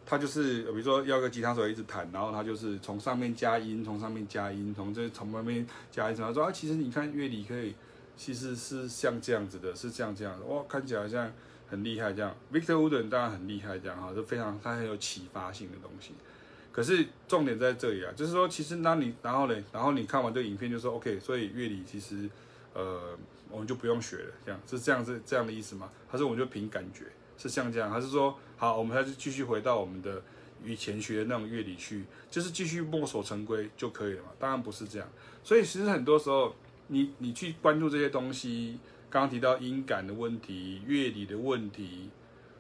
[0.08, 6.16] 他就是，比如说要个吉他手一直弹，然后他就是从上面加音，从上面加音，从这从外面加音。
[6.16, 7.74] 他说啊，其实你看乐理可以，
[8.16, 11.32] 其实是像这样子的，是这样这样的，哇，看起来好像
[11.68, 12.32] 很厉害这样。
[12.52, 16.12] Victor Wooten 当然很厉害这样哈，就非常他很有启发性的东西。
[16.70, 22.30] 可是重点在这里啊，就是说其实那你然后呢，然后你看完这个影片就说 OK，所以乐理其实
[22.74, 23.18] 呃
[23.50, 25.90] 我们就不用学了，这样是这样是这样的意思吗？
[26.06, 27.06] 还是我们就凭感觉？
[27.38, 30.22] 是像这样，还是说好，我们还是继续回到我们的
[30.64, 34.30] 以前学的那种乐理去，就是继续墨守成规就可以了嘛？
[34.38, 35.06] 当然不是这样。
[35.44, 36.54] 所以其实很多时候，
[36.86, 38.78] 你你去关注这些东西，
[39.10, 42.08] 刚刚提到音感的问题、乐理的问题，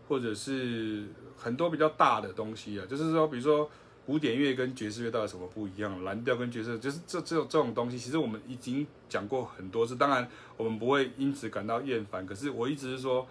[0.06, 3.70] 或者是很多比较大的东西啊，就是说，比如说
[4.04, 6.04] 古典乐跟爵士乐到底什么不一样？
[6.04, 9.96] 蓝调跟爵士，就是这这种这种东西，其实我们已经讲过很多次。
[9.96, 10.28] 当然，
[10.58, 12.26] 我们不会因此感到厌烦。
[12.26, 13.26] 可是我一直是说。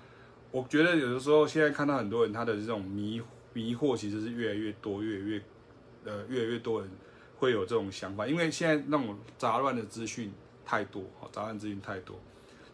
[0.56, 5.42] 我觉得有的时候，现在看到很多人他的这种迷迷惑，其实是越来越多，越来越
[6.06, 6.90] 呃越来越多人
[7.38, 10.32] 会有这种想法，因为现在那种杂乱的资讯
[10.66, 12.18] 太多，哈，杂乱资讯太多，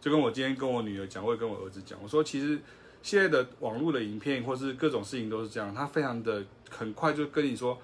[0.00, 2.56] 就跟我今天跟我女儿讲，或者跟我儿子讲，我说其实
[3.02, 7.76] 现在的网络的影片或是各种事情都是这样，他非常的很快就跟你说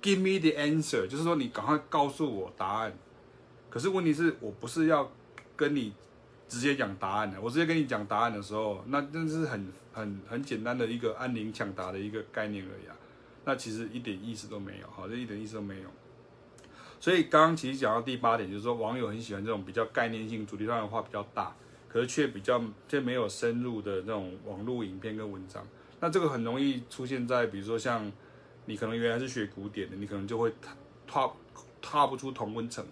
[0.00, 2.96] ，give me the answer，就是说你赶快告诉我答案，
[3.68, 5.10] 可是问题是我不是要
[5.56, 5.92] 跟你。
[6.48, 12.96] 直接讲答案的，我直接跟你讲答案的时候，那真是很很很简单的一个安宁抢答的一个概念而已啊，
[13.44, 15.88] 那其实一点意思都没有，好，这一点意思都没有。
[16.98, 21.54] 所以刚刚其实讲到第八点，就是说网友很喜欢这种比较概念性、主题上的话比较大，
[21.88, 25.66] 可是却比较却没有深入的那种网络影片跟文章。
[26.00, 28.10] 那这个很容易出现在，比如说像
[28.64, 30.52] 你可能原来是学古典的，你可能就会
[31.06, 31.30] 踏
[31.82, 32.84] 踏不出同温层。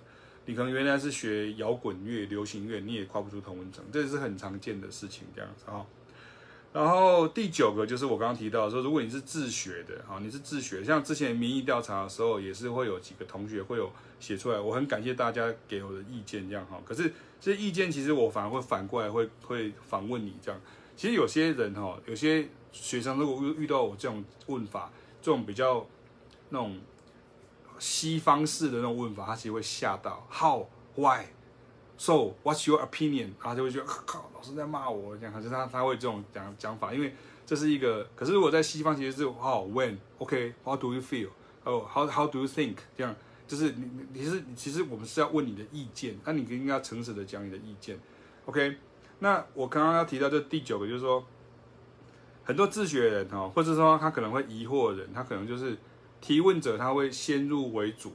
[0.46, 5.86] 你可能原来是学摇滚乐、流行乐，你也跨不出同温层，这是很常见的事情，这样子哈。
[6.72, 13.90] 然后第九个就是我刚刚提到说，如果你是自学的，哈，你是自学，像之前民意调查的时候，也是会有几个同学会有
[14.20, 16.78] 写出来，我很感谢大家给我的意见，这样哈。
[16.84, 20.60] 可是这些意见其实我反而会反过来会会反问你，这样。
[20.96, 24.92] 其实有些人哈，有些学生如果遇遇到我这种问法，
[25.22, 25.86] 这种比较
[26.50, 26.78] 那种。
[27.78, 30.26] 西方式的那种问法，他其实会吓到。
[30.30, 30.66] How?
[30.94, 31.26] Why?
[31.96, 32.34] So?
[32.42, 33.30] What's your opinion?
[33.40, 35.32] 他就会觉得靠，老师在骂我这样。
[35.32, 37.14] 可是他他会这种讲讲法，因为
[37.46, 38.06] 这是一个。
[38.14, 39.66] 可是如果在西方，其实是 How?
[39.68, 39.96] When?
[40.18, 40.54] OK?
[40.64, 41.28] How do you feel?
[41.64, 42.76] 哦，how how do you think？
[42.94, 43.14] 这样
[43.46, 47.98] 就是你你是其实我们是要问你的意见，那你应该要诚实的讲你的意见。
[48.44, 48.76] OK，
[49.20, 51.24] 那我刚刚要提到这第九个，就是说
[52.42, 55.74] 很多自学人哈，或者说他可能会疑惑的人，他可能就是
[56.24, 58.10] 提问者，他会先入为主。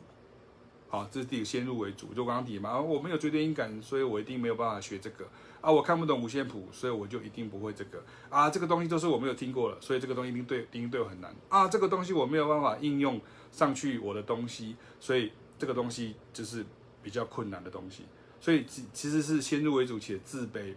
[0.87, 5.27] 好，这是第一个先入为主，就刚刚提嘛，我没有绝对音感，所以我一定没有办法学这个。
[5.61, 8.03] 啊，我看不懂五线谱，所以我就一定不会这个。
[8.27, 11.31] 啊，这个东西都是我没有听过了，所以这个东西一定对，一定对我很难。
[11.49, 16.65] 啊，这个东西我没有办法应用上去我的东西，所以这个东西就是
[17.03, 18.05] 比较困难的东西，
[18.41, 20.73] 所以其其实是先入为主且自卑，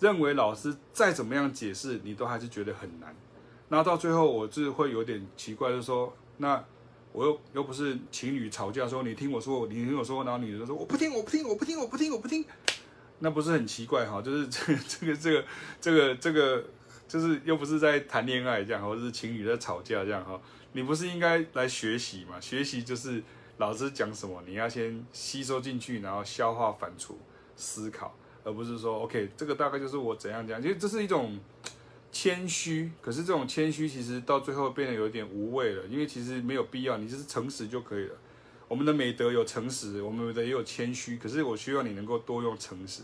[0.00, 3.14] 认为老师再怎么样解释，你都还是觉得很难，
[3.68, 6.64] 那到最后我就会有点奇怪，就是说那。
[7.10, 12.44] 我又又不是情侣吵架说，你听我说，你听我说，然后女的说我不听，我不听，我不听，我不听，我不听，
[13.20, 14.20] 那不是很奇怪哈？
[14.20, 15.44] 就是这个这个这个
[15.80, 16.64] 这个这个
[17.08, 20.38] 就是又不是在谈恋爱这样，或者是情侣在吵架这样哈？
[20.72, 22.38] 你不是应该来学习嘛？
[22.38, 23.22] 学习就是
[23.56, 27.14] 老师讲什么，你要先吸收进去，然后消化、反刍、
[27.56, 28.14] 思考，
[28.44, 31.40] 而不是说 OK，这个大概就是我怎样讲，其实这是一种。
[32.10, 38.14] 谦虚，可是这种谦虚其实到最后变得有点无谓了，因为其实没有必要，你就是诚实就可以了。
[38.66, 43.02] 我们的美德有诚实，我们的美德也有谦虚，可是我希望你能够多用诚实，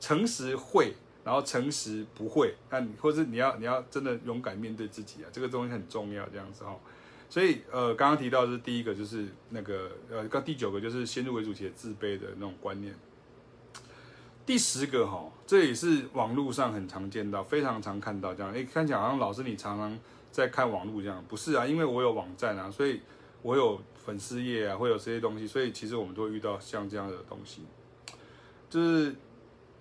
[0.00, 0.94] 诚实会，
[1.24, 6.78] 然后诚实不会，那你或者你要你要真的勇敢面对自己啊，这个东西很重要，这样子哈。
[7.28, 12.94] 所以呃，刚刚提到的是第一个就是那个呃，刚第九个就是先入为主且自卑的那种观念。
[14.44, 18.52] 第十个哈，这也是网络上很常见到，非常常看到这样。
[18.52, 19.96] 哎，看起来好像老师你常常
[20.32, 21.64] 在看网络这样，不是啊？
[21.64, 23.00] 因为我有网站啊，所以
[23.42, 27.62] 我有粉丝页啊，会有这些东西，所以其实我们都会遇到像这样的东西，
[28.68, 29.14] 就是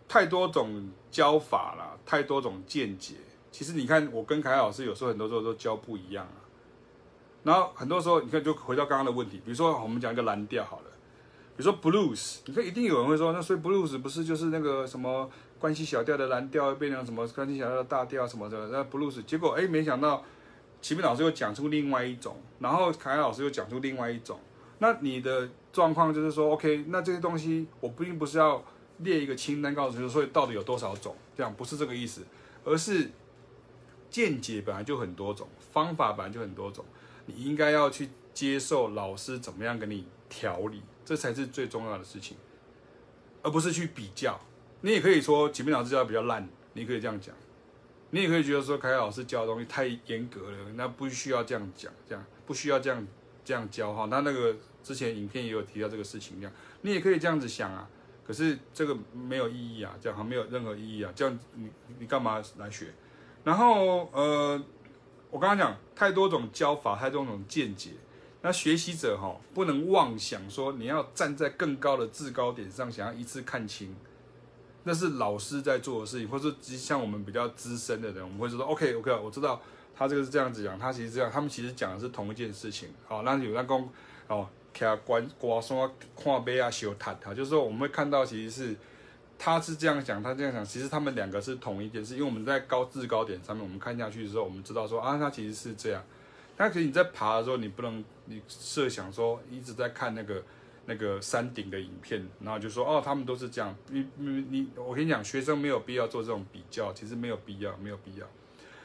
[0.08, 3.16] 太多种教法啦，太多种见解。
[3.52, 6.38] 其实你看，我跟凯老师有时候很多时候都教不一样啊。
[7.44, 10.91] 然后很多时候，你看就回到刚刚的问题，比如说我们讲一个蓝调好了。
[11.58, 15.30] 比如说 blues，你看一定有人会说，那所以 blues 不是就是那个什么
[15.60, 18.70] 关系小调的蓝调变成什么关系小调的大调什么的？
[18.70, 20.24] 那 blues 结果哎，没想到
[20.82, 24.40] 齐明老师又讲出另外一种，然后凯凯老师又讲出另外一种。
[24.80, 28.64] 那你的状况就是说，OK，那这些东西我并不是要
[29.00, 31.16] 列一个清单告诉你，所以到底有多少种？
[31.38, 32.26] 这样不是这个意思，
[32.64, 33.12] 而是
[34.10, 36.84] 见解本来就很多种，方法本来就很多种，
[37.28, 40.82] 你应该要去接受老师怎么样给你调理。
[41.12, 42.38] 这才是最重要的事情，
[43.44, 44.40] 而不是去比较。
[44.80, 47.36] 你也可以说启明老师教的比较烂，你可以这样讲。
[48.12, 53.06] 你也可以觉得说凯老师教的东西太严格了，那不需要这样讲，这样不需要这样
[53.44, 54.06] 这样教哈。
[54.06, 56.54] 那那个之前影片也有提到这个事情，这样
[56.84, 57.90] 你也可以这样子想啊。
[58.26, 61.12] 可是这个没有意义啊，这样没有任何意义啊。
[61.14, 62.94] 这样你你干嘛来学？
[63.44, 64.64] 然后呃，
[65.30, 67.90] 我刚刚讲太多种教法，太多种见解。
[68.44, 73.96] 那学习者哈，不能妄想说你要站在更高的制高点上，想要一次看清，
[74.84, 79.62] 那是老师在做的事情，或者像我们比较资深的人，我们会说 OK OK，我知道
[79.94, 82.90] 他这个是这样子讲，他其实这样，他们其实讲的是同一件事情。
[83.08, 83.88] 好，那有那公
[84.28, 85.78] 哦，看关刮山
[86.16, 88.76] 看杯啊，修塔塔，就是说我们会看到其实是
[89.38, 96.04] 他是这样讲，他这样讲，其实他们两个是同一件事，因为我们在高制高点上面，我们看下去的时候，我们知道说啊，他其实是这样。
[96.62, 100.44] 那可是你在爬的时候，你不能你设想说一直在看那个
[100.86, 103.76] 那个山顶的影片，然后就说哦，他们都是这样。
[103.90, 108.28] 你你你，我跟你讲，学生没有必要做这种比较，其实没有必要，没有必要。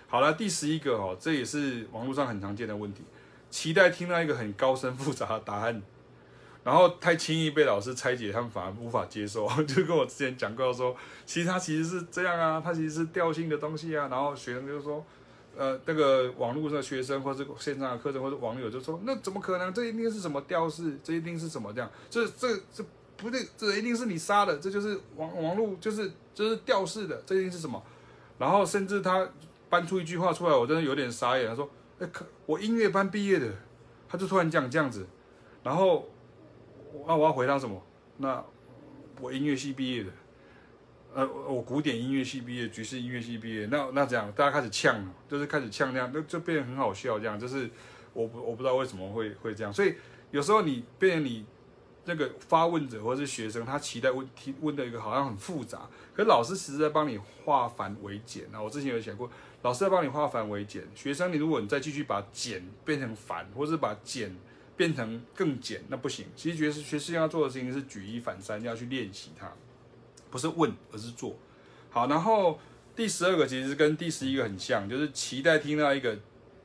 [0.09, 3.03] 好了，第十一个哦，这也是网络上很常见的问题，
[3.51, 5.83] 期待听到一个很高深复杂的答案，
[6.64, 9.47] 然后太轻易被老师拆解，他们反而无法接受。
[9.68, 10.97] 就跟我之前讲过说，
[11.27, 15.05] 其实它其实是这样啊，它其实是调性的东西啊，然后学生就说。
[15.57, 19.72] 呃，那个网络上学生，或者线上的课程，或者网友就说：“那怎么可能？
[19.72, 20.98] 这一定是什么调式？
[21.02, 21.90] 这一定是什么这样？
[22.11, 22.84] 这这这
[23.16, 27.82] 不对，这一定是你杀的，这就是网网络，就是就是调式的，这一定是什么？”
[28.38, 29.28] 然后甚至他
[29.70, 31.48] 搬出一句话出来，我真的有点傻眼。
[31.48, 33.46] 他说：“哎，可我音乐班毕业的。”
[34.09, 35.04] 他就突然讲这样子，
[35.64, 36.09] 然后
[37.09, 37.82] 那我要回答什么？
[38.18, 38.44] 那
[39.20, 40.11] 我音乐系毕业的。
[41.16, 47.70] 呃，我古典音乐系毕业，爵士音乐系毕业，那那这样，大家开始呛，就是开始呛这样，那就变得很好笑，这样，就是
[48.12, 49.94] 我不我不知道为什么会会这样，所以
[50.30, 51.46] 有时候你变成你
[52.04, 58.44] 那个发问者或者是学生，他期待问提问的一个好像很复杂，可是老师其实在帮你化繁为简。
[58.54, 59.30] 啊我之前有讲过，
[59.62, 64.36] 老师在帮你化繁为简，学生你如果你再继续把简变成繁，或是把简
[64.76, 66.26] 变成更简，那不行。
[66.36, 69.50] 其实学学生要做的事情是举一反三，要去练习它。
[70.37, 71.34] 不是问，而是做。
[71.89, 72.61] 好，然后
[72.95, 76.14] 第十二个其实跟第十一个很像，就是期待听到一个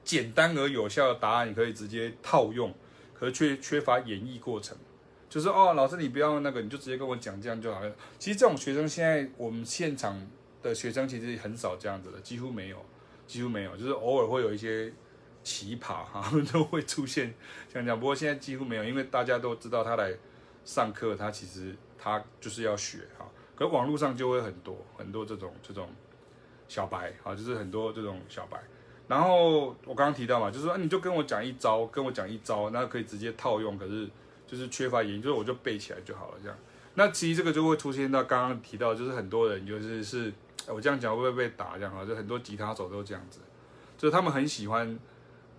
[0.03, 2.73] 简单而有效的答案，你可以直接套用。
[3.13, 4.75] 可是却缺乏演绎过程，
[5.29, 7.95] 就是哦，老师你不要那个，你就直接跟我讲这样就好了。
[8.17, 10.19] 其实这种学生现在我们现场
[10.63, 12.83] 的学生其实很少这样子的，几乎没有，
[13.27, 14.91] 几乎没有，就是偶尔会有一些
[15.43, 17.33] 奇葩哈，都会出现
[17.71, 17.99] 这样讲。
[17.99, 20.11] 不过现在几乎没有，因为大家都知道他来
[20.65, 23.29] 上课，他其实他就是要学哈。
[23.61, 25.87] 可网络上就会很多很多这种这种
[26.67, 28.59] 小白啊，就是很多这种小白。
[29.07, 33.77] 然后我刚刚提到嘛，就是说你就跟我讲一招，跟我讲一招，那可以直接套用。
[33.77, 34.09] 可是
[34.47, 36.57] 就是缺乏研究，我就背起来就好了这样。
[36.95, 40.33] 那其实这个就会出现到刚刚提到，就是很多人就是是，
[40.67, 42.05] 我这样讲会不会被打这样啊？
[42.05, 43.39] 就很多吉他手都这样子，
[43.97, 44.97] 就是他们很喜欢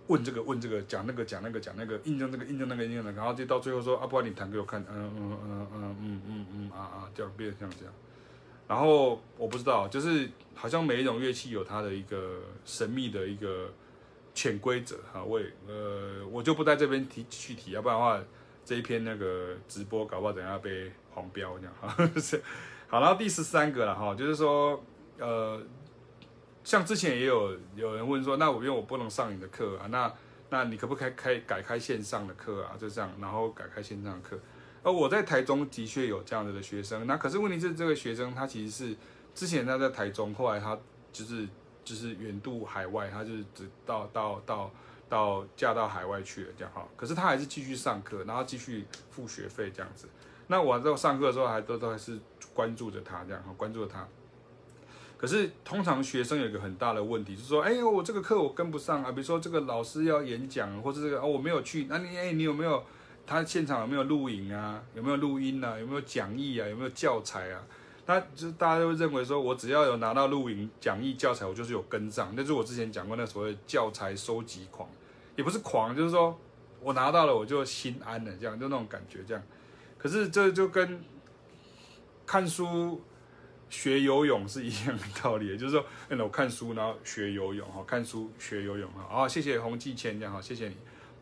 [0.07, 7.93] 问这个问这个讲那个讲那个讲那个印证这个印证那个印证、那，然后就到最后说啊，不你弹给我看，嗯嗯嗯嗯嗯嗯嗯啊啊，就变成像这样。
[8.67, 13.69] 然后我不知道，就是好像每一种乐器有它的一个神秘的一个
[14.33, 15.23] 潜规则哈。
[15.23, 18.19] 我也呃，我就不在这边提具体，要不然的话
[18.65, 21.89] 这一篇那个直播搞不好等下被黄标这样哈。
[22.87, 24.81] 好，然后第十三个了哈，就是说
[25.19, 25.61] 呃，
[26.63, 30.13] 像之前也有有人问说，那我因为我不能上你的课啊，那
[30.49, 32.75] 那你可不可以开改开线上的课啊？
[32.79, 34.39] 就这样，然后改开线上的课。
[34.83, 38.95] 而我在台中的确有这样子的学生，那可是问题是这个学生他其实是
[39.33, 40.77] 之前他在台中，后来他
[41.11, 41.47] 就是
[41.83, 44.71] 就是远渡海外，他就是只到到到
[45.07, 46.87] 到嫁到海外去了这样哈。
[46.95, 50.07] 可是他还是继续上课，然后继续付学费这样子。
[50.47, 52.19] 那我在上课的时候还都都还是
[52.53, 54.07] 关注着他这样哈，关注着他。
[55.23, 59.13] 可是通常学生有一个很大的问题，就是说，哎呦，我这个课我跟不上啊。
[59.13, 62.83] 比如说这个老师要演讲，或者这个哦我没有去，那你哎你有没有？
[63.25, 64.83] 他现场有没有录影啊？
[64.93, 65.79] 有没有录音啊？
[65.79, 66.67] 有没有讲义啊？
[66.67, 67.63] 有没有教材啊？
[68.05, 72.33] 那就大家都认为说，我只要有拿到录影、讲义、教材，我就是有跟上。
[72.35, 74.89] 那是我之前讲过那所谓教材收集狂，
[75.37, 76.37] 也不是狂，就是说
[76.81, 79.41] 我拿到了我就心安了，这样就那种感觉这样。
[79.97, 81.01] 可是这就跟
[82.25, 83.01] 看书
[83.69, 89.23] 学游泳是一样的道理，就是说，哎，我看书然后学游泳哈，看书学游泳哈。
[89.23, 90.75] 啊，谢谢洪继谦这样哈，谢谢你，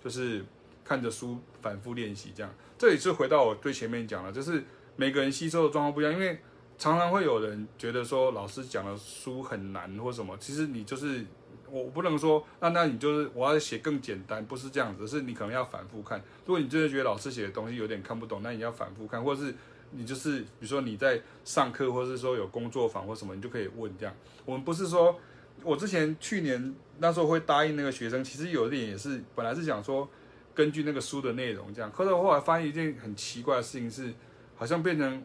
[0.03, 0.43] 就是。
[0.83, 4.61] 看着书反复练习，这样，这也是回到我最前面讲的，就是
[4.97, 6.37] 每个人吸收的状况不一样，因为
[6.77, 11.23] 常常会有人觉得说老师讲的书很难或什么，其实你就是
[11.69, 16.19] 我不能说，那那你就是我要写更简单，不是这样子，是你可能要反复看。
[16.45, 19.55] 如果你真的觉得老师写的东西有点看不懂，那你要反复看，或者是
[19.91, 24.15] 你就是比如说你在上课，或者是说有工作坊或什么，你就可以问这样。
[24.45, 25.19] 我们不是说
[25.63, 30.09] 我之前去年那时候会答应那个学生，其实有一点也是本来是想说。
[30.53, 34.13] 根据那个书的内容，这样，可是后来发现一件很奇怪的事情是，
[34.53, 35.23] 好像变成，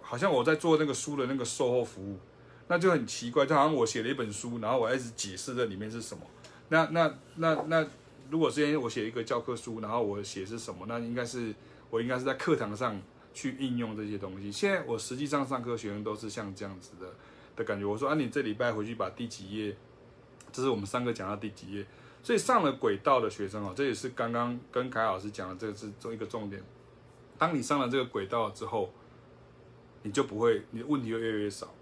[0.00, 2.18] 好像我在做那个书的那个售后服务，
[2.66, 6.24] 那就很奇怪，就好像我写了一本书，然后我一直解释这里面是什么。
[6.70, 7.86] 那那那那，
[8.30, 11.54] 如果之前我写一个教科书，然后我写是什么，那应该是
[11.90, 12.98] 我应该是在课堂上
[13.32, 14.50] 去应用这些东西。
[14.50, 17.12] 现在我实际上上课学生都是像这样子的
[17.56, 17.84] 的感觉。
[17.84, 19.76] 我说啊，你这礼拜回去把第几页，
[20.52, 21.86] 这是我们上课讲到第几页。
[22.22, 26.62] 所以上了轨道的学生哦，这也是刚刚跟凯老师讲的，这个是做一个重点。
[27.38, 28.92] 当你上了这个轨道之后，
[30.02, 31.72] 你就不会，你的问题会越来越少。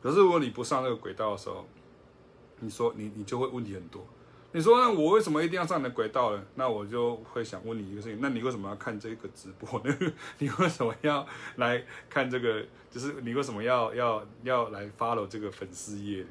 [0.00, 1.66] 可是如果你不上这个轨道的时候，
[2.60, 4.06] 你说你你就会问题很多。
[4.52, 6.42] 你说那我为什么一定要上你的轨道呢？
[6.56, 9.96] 那我就会想问你一个事情：那你为什么要看这个直播呢？
[10.38, 11.26] 你为什么要
[11.56, 12.64] 来看这个？
[12.90, 16.26] 就是你为什么要要要来 follow 这个粉丝页？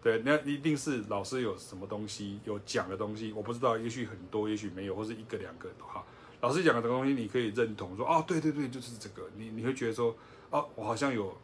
[0.00, 6.06] 对，那一定是老师有什么东西有讲的东西，我不知道，也许很多，也许没有，或是一个两个都好。
[6.42, 9.28] 老师讲的东西，你可以认同说，哦，对对对，就是这个。
[9.36, 10.14] 你你会觉得说，
[10.50, 11.34] 哦，我好像有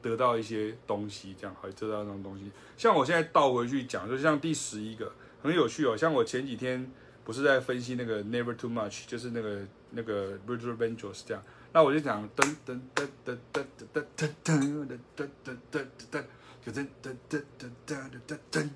[0.00, 2.50] 得到一些东西，这样，还得到那种东西。
[2.76, 5.12] 像我现在倒回去讲，就像第十一个
[5.44, 5.96] 很有趣哦。
[5.96, 6.90] 像我前几天
[7.22, 11.42] 不是在分析那个 Never Too Much，就是那个那个 Luther Vandross 这样，
[11.72, 16.24] 那我就讲噔噔噔噔噔噔噔噔噔噔噔噔噔。
[16.64, 18.70] 噔噔噔噔噔噔噔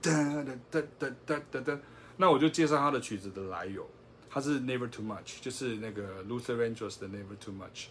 [0.45, 1.79] 噔噔噔噔噔噔，
[2.19, 3.89] 那我就介绍他的曲子的来由，
[4.29, 7.87] 他是 Never Too Much，就是那个 Luther Vandross 的 Never Too Much。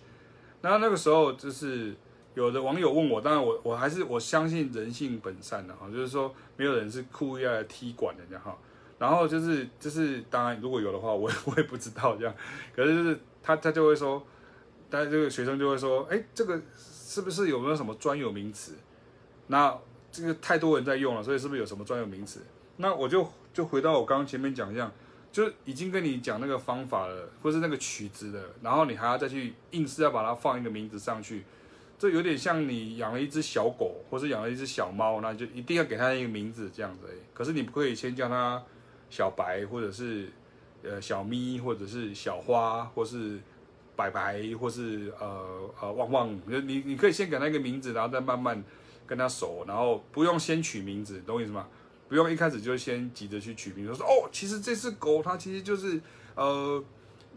[0.62, 1.96] 那那个时候就是
[2.36, 8.56] 有的网友问我，当然我我还是我相信人性本善的哈，就是说没有人是故意要来踢馆的这样哈。
[9.00, 12.34] 然后就是就是当然如果有的话，我也 我也不知道这样。
[12.76, 14.26] 可是就是他他就会说，
[14.90, 18.74] 但是这个学生就会说，哎，这个是不是有没有什么专有名词？
[19.48, 19.78] 那
[20.12, 22.42] 这个太多人在用了，所以是不是有什么专有名词？
[22.78, 24.92] 那我就就回到我刚刚前面讲一样，
[25.32, 31.44] 就已经跟你讲那个方法了，或是那个曲子了，然后你还要再去硬是要把它放一个名字上去，
[31.98, 37.08] 这有点像你养了一只小狗，或是养了一只小猫，那就一定要给它一个名字这样子。
[37.34, 38.64] 可是你不可以先叫它
[39.10, 40.30] 小白，或者是
[40.84, 43.40] 呃小咪或者是小花或是
[43.96, 48.64] 白白或是呃呃旺旺，你你可以先给他一个名字，然后再慢慢
[49.06, 51.68] 跟他熟，然后不用先取名字，懂我意思吗？
[52.10, 56.00] 不用一开始就先急着去取名字，说哦，其实这只狗它其实就是
[56.36, 56.82] 呃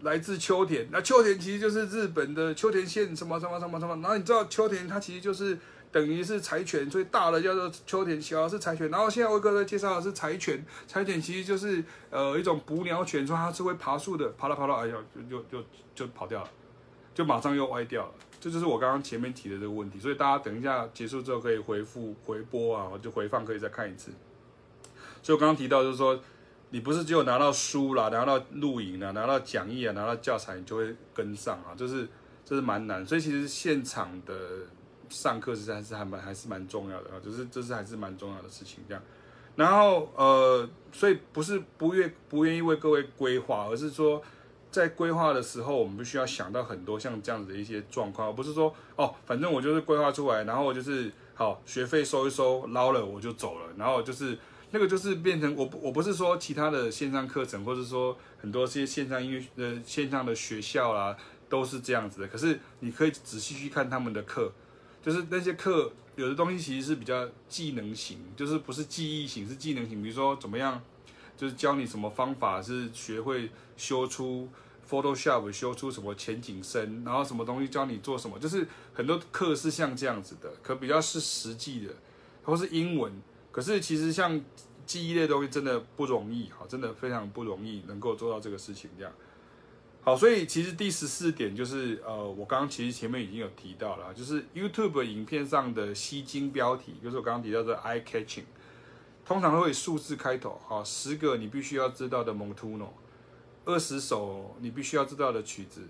[0.02, 5.58] 来自秋田，那秋田其实就是日本的秋田县什么什么什么什么，然后你知道秋田它其实就是
[5.92, 8.90] 等于是柴犬，所以大的叫做秋田，小是柴犬。
[8.90, 14.96] 然后现在威哥哥介绍的是柴犬，柴犬其实就是呃一种捕鸟犬，说它是会爬树的，爬了爬了，哎呀，
[15.28, 16.50] 就就就就跑掉了，
[17.14, 18.12] 就马上又歪掉了。
[18.40, 24.10] 这就是我刚刚前面提的这个问题，所以大家等一下结束之后可以回复回播啊，就回放可以再看一次。
[25.22, 26.18] 所以我刚刚提到，就是说，
[26.70, 32.08] 你不是只有拿到书啦，拿到录影啦，拿到讲义啊，拿到教材，你就会跟上啊，就是
[32.42, 33.04] 这是蛮难。
[33.04, 34.34] 所以其实现场的
[35.10, 39.02] 上课实还是还蛮还是蛮重要的啊，就是这是还是蛮重要的事情这样。
[39.56, 44.22] 然后呃，所以不是不愿不愿意为各位规划，而是说
[44.70, 54.38] 在规划的时候，我们必须要想到很多像这样子的一些状况，而不是说哦，反正我就是规划出来，然后我就是好学费收一收，捞了我就走了，然后就是。
[54.72, 61.16] 那个就是变成我我不是说其他的线上课程，或者说很多些线上音乐呃线上的学校啦，
[61.48, 62.28] 都是这样子的。
[62.28, 64.52] 可是你可以仔细去看他们的课，
[65.02, 70.02] 就是那些课有的东西其实是比较技能型，就是不是记忆型，是技能型。
[70.02, 70.80] 比如说怎么样，
[71.36, 74.48] 就是教你什么方法是学会修出
[74.88, 81.94] Photoshop，修出什么前景深，然后什么东西教你做什么，就是很多课是像这样子的，可比较是实际的，
[82.42, 83.12] 或是英文。
[83.52, 84.40] 可是其实像
[84.84, 89.12] 记忆类东西真的不容易，哈，真的非常不容易能够做到这个事情这样。
[90.02, 98.44] 好，所以其实第十四点就是，呃，我刚刚其实前面已经有提到了，就是 YouTube 影片上的吸睛标题，就是我刚刚提到的 eye catching，
[99.26, 102.88] 通常会以数字开头，哈，十个你必须要知道的 Motuno，
[103.66, 105.82] 二十首你必须要知道的曲子，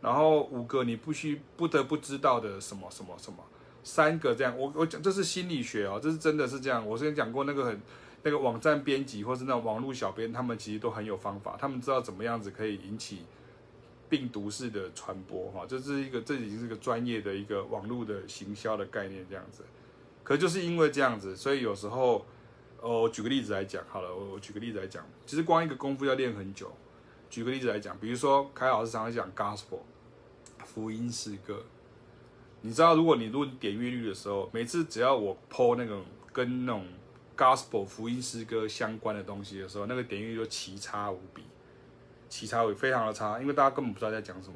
[0.00, 3.38] 然后五个你不需不得不知道的什么什么什么。
[3.82, 6.86] 三个这样，我我讲这是心理学哦，这是真的是这样。
[6.86, 7.80] 我之前讲过那个很
[8.22, 13.22] 那个网站编辑或是那种网络小编，他们其实都很有方法，他们知道怎么样子可以引起
[14.08, 15.64] 病毒式的传播哈。
[15.68, 19.62] 这是一个这已经是个专业的一个网络的行销的概念这样子。
[20.24, 22.26] 可就是因为这样子，所以有时候
[22.80, 26.70] 哦，我举个例子来讲好了，我我举个例子来讲，其实光一个功夫要练很久。
[27.30, 29.80] 举个例子来讲，比如说凯老师常常讲 Gospel
[30.64, 31.62] 福音诗歌。
[32.60, 36.86] 你知道，如果你论点阅率的时候，每次只要我 po 那种跟那种
[37.36, 41.44] gospel 福音诗歌相关的东西的时候，那个点阅率就奇差无比，
[42.28, 44.54] 奇差无比，非常的差，因为大家根本不知道在讲什么。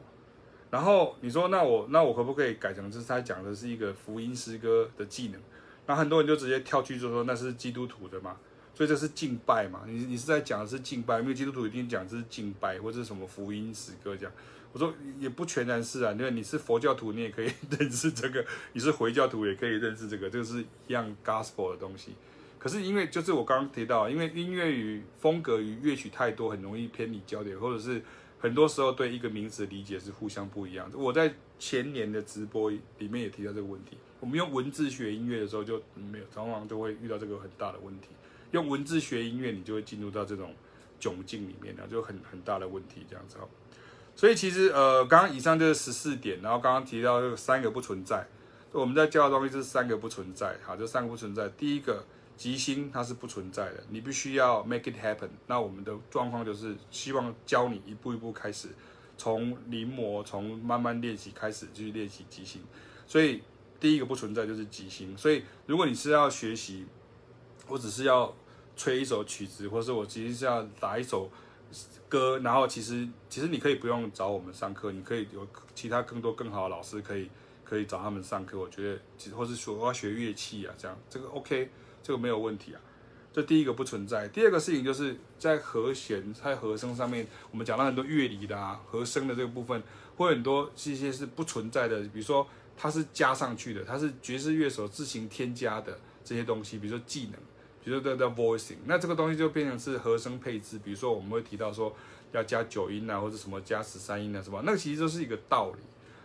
[0.70, 5.40] 然后你说，那我那我可不可以改成就是他讲的是一个福音诗歌的技能？
[5.86, 8.36] 那很多人就直接跳去就说那是基督徒的嘛，
[8.72, 9.82] 所以这是敬拜嘛？
[9.86, 14.32] 你你是在讲的是敬拜，因为基督徒一定讲的是敬拜或者什么福音诗歌这样。
[14.72, 18.42] 我说也不全然是啊，因为你是佛教徒，你也可以认识这个；
[18.72, 22.14] 你是回教徒，也可以认识这个，这个是一样 gospel 的东西。
[22.62, 28.00] 可是因为就是我刚刚提到，因为音乐与风格与乐曲太多，很容易偏离焦点，或者是
[28.38, 30.96] 很多时候对一个名词的理解是互相不一样的。
[30.96, 33.98] 我在前年的直播里面也提到这个问题。
[34.20, 38.10] 我们用文字学音乐的时候，就没有，常常就会遇到这个很大的问题。
[38.52, 40.54] 用文字学音乐，你就会进入到这种
[41.00, 43.48] 窘境里面，然后就很很大的问题这样子哦。
[44.14, 48.24] 所以其实呃，刚刚以上就是十四点，然后刚刚提到这个三个不存在，
[48.70, 51.48] 我们在教的东西是三个不存在，好，这三个不存在。
[51.48, 52.04] 第一个
[52.42, 55.28] 即兴它是不存在的，你必须要 make it happen。
[55.46, 58.66] 那我们的状况就是希望教你一步一步开始，
[59.16, 62.60] 从临摹，从慢慢练习开始继续练习即兴。
[63.06, 63.40] 所以
[63.78, 65.16] 第一个不存在就是即兴。
[65.16, 66.84] 所以如果你是要学习，
[67.68, 68.34] 我只是要
[68.76, 71.30] 吹一首曲子，或是我其实是要打一首。
[72.06, 77.30] 歌，然后其实其实你可以不用找我们上课，你可以有其他更多更好的老师可以
[77.64, 78.58] 可以找他们上课。
[78.58, 81.70] 我觉得，或是说我要学乐器啊，这样这个 OK，
[82.02, 82.80] 这个没有问题啊。
[83.32, 84.28] 这第一个不存在。
[84.28, 89.82] 第二个事情就是在和弦在和声上面，我们讲到很多乐理的啊，和声的这个部分，
[90.16, 92.00] 会很多这些是不存在的。
[92.02, 92.46] 比如说
[92.76, 97.34] 它是加上去的，它是爵士乐手自行添加的这些东西，比如说技能。
[97.84, 100.78] 比如说叫 voicing，那这个东西就变成是和声配置。
[100.84, 101.92] 比如说我们会提到说
[102.30, 105.80] 要加九音啊，或者什么加十三音啊，什么，那其实就是一个道理，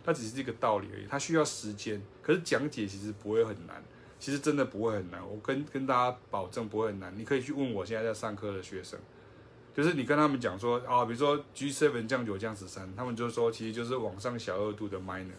[0.05, 1.99] 它只是一个道理而已，它需要时间。
[2.21, 3.83] 可是讲解其实不会很难，
[4.19, 5.21] 其实真的不会很难。
[5.27, 7.13] 我跟跟大家保证不会很难。
[7.17, 8.99] 你可以去问我现在在上课的学生，
[9.73, 15.31] 就是你跟他们讲说啊，比如说 G7 降九降十三，他们就说其实就是往上小二度的 minor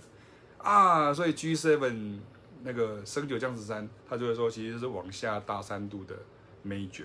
[0.58, 2.18] 啊，所以 G7。
[2.64, 6.16] 那个升九降十三，他就会说，其实是往下大三度的
[6.66, 7.04] major，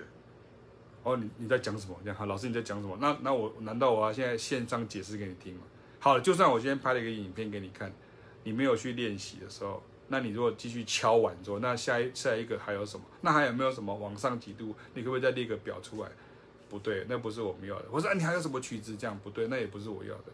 [1.04, 1.96] 哦，你你在讲什么？
[2.02, 2.98] 这样好，老师你在讲什么？
[3.00, 5.60] 那那我难道我要现在线上解释给你听吗？
[6.00, 7.94] 好了，就算我今天拍了一个影片给你看，
[8.42, 9.80] 你没有去练习的时候，
[10.14, 13.04] 那你如果继续敲完之后，那下一下一个还有什么？
[13.22, 14.72] 那还有没有什么往上几度？
[14.94, 16.08] 你可不可以再列个表出来？
[16.68, 17.86] 不对，那不是我们要的。
[17.90, 18.96] 我说，啊，你还有什么曲子？
[18.96, 20.24] 这样不对，那也不是我要的。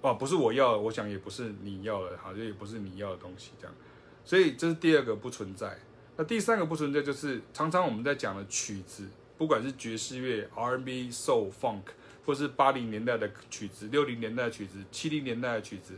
[0.00, 3.76] 哦，不是我要的，我想也不是你要的，好像也不是你要的东西，这样。
[4.24, 5.78] 所以这是第二个不存在。
[6.16, 11.82] 那第三个不存在就是常常我们在讲的曲子，不管是爵士乐、R&B、Soul、Funk，
[12.24, 15.94] 或是八零年代的曲子、六零年代的曲子、七零年代的曲子，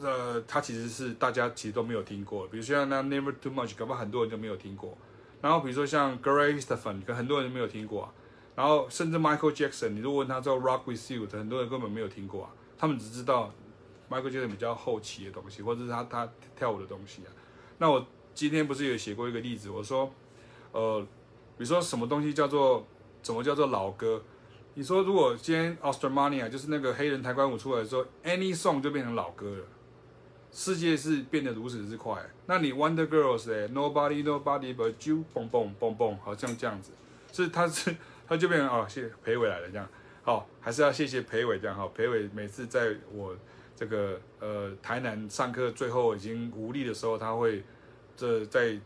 [0.00, 2.46] 呃，它其实是大家其实都没有听过。
[2.46, 4.96] 比如像那 Never Too Much，可能很多人都没有听过。
[5.40, 8.12] 然后比如说像 Gloria Estefan，可很多人都没有听过啊。
[8.54, 12.50] 然后甚至 Michael Jackson，你如果问他叫 Rock With You，很多人根本没有听过啊。
[12.78, 13.52] 他们只知道
[14.10, 17.32] Michael Jackson 比较后期的东西，或者是他他跳舞的东西啊。
[17.78, 20.12] 那我今天不是有写过一个例子，我说，
[20.72, 21.00] 呃，
[21.56, 22.86] 比如说什么东西叫做
[23.22, 24.22] 怎么叫做老歌？
[24.74, 29.64] 你说如果今天 Australian 就是那个黑人抬棺舞出来的时候，Any Song 就变成老歌了。
[30.52, 32.20] 世界是变得如此之快。
[32.46, 36.92] 那你 Wonder Girls 哎，Nobody Nobody But You，蹦蹦蹦蹦，好像这样子，
[37.32, 37.94] 是他是
[38.26, 39.88] 他就变成哦，谢谢裴伟来了这样。
[40.22, 41.88] 好，还是要谢谢裴伟这样哈。
[41.94, 43.34] 裴伟每次在我
[43.74, 47.64] 这个呃台南上课最后已经无力的时候，他会
[48.16, 48.78] 这在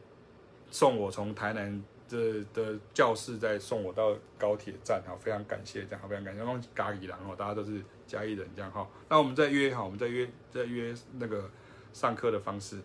[0.71, 6.39] 送我从台南的的教室再送我到高铁站哈，非常感谢这样，非常感谢。
[6.43, 8.87] 然后嘉义人哦，大家都是嘉义人这样哈。
[9.09, 11.51] 那我们再约哈，我们再约再约那个
[11.93, 12.79] 上课的方式。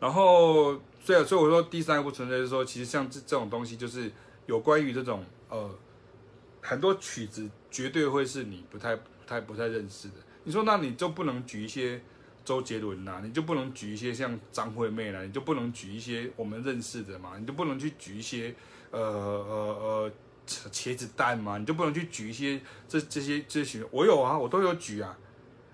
[0.00, 4.10] 然后所以所以我说第三个不存在，就是说其实像这这种东西，就是
[4.46, 5.70] 有关于这种呃。
[6.64, 10.14] 很多曲子绝对会是你不太、不太、不太认识的。
[10.44, 12.00] 你说，那你就不能举一些
[12.44, 13.20] 周杰伦呐？
[13.22, 15.22] 你就不能举一些像张惠妹啦？
[15.22, 17.36] 你就不能举一些我们认识的嘛？
[17.38, 18.54] 你就不能去举一些
[18.90, 20.12] 呃呃呃
[20.46, 21.58] 茄子蛋嘛？
[21.58, 23.84] 你就不能去举一些这这些这些？
[23.90, 25.16] 我有啊，我都有举啊。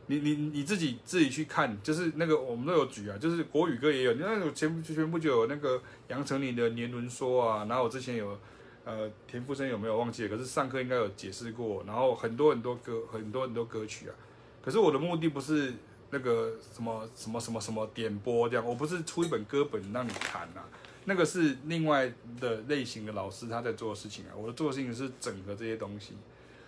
[0.07, 4.13] 你你你自己自己去看，就是那个我们都有举啊，就是国语歌也有。
[4.15, 8.39] 你看，我全部全部就有那个杨丞琳的年轮说啊，然后我之前有。
[8.85, 10.31] 呃，田馥甄有没有忘记了？
[10.31, 11.85] 可是上课应该有解释过。
[11.87, 14.15] 然后很多很多歌，很多很多歌曲啊。
[14.63, 15.75] 可是我的目的不是
[16.11, 20.69] 那个什么什么什么什么点播这样，我不是出一本歌本让你弹啊。
[21.05, 24.37] 那个是另外的类型的老师他在做的事情啊。
[24.37, 26.15] 我的做的事情是整合这些东西。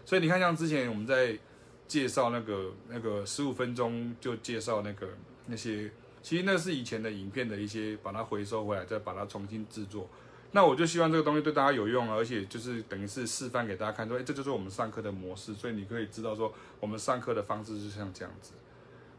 [0.04, 1.38] 所以你看，像之前我们在
[1.86, 5.08] 介绍那个那个十五分钟就介绍那个
[5.46, 5.90] 那些，
[6.22, 10.08] 其实那是以前的影片的一些，把它回收回来，再把它重新制作。
[10.52, 18.52] 那我就希望这个东西对大家有用，而且就是等于是示范给大家看，说，哎，这就是我们上课的模式，所以你可以知道说，我们上课的方式是像这样子。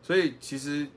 [0.02, 0.88] 所以其实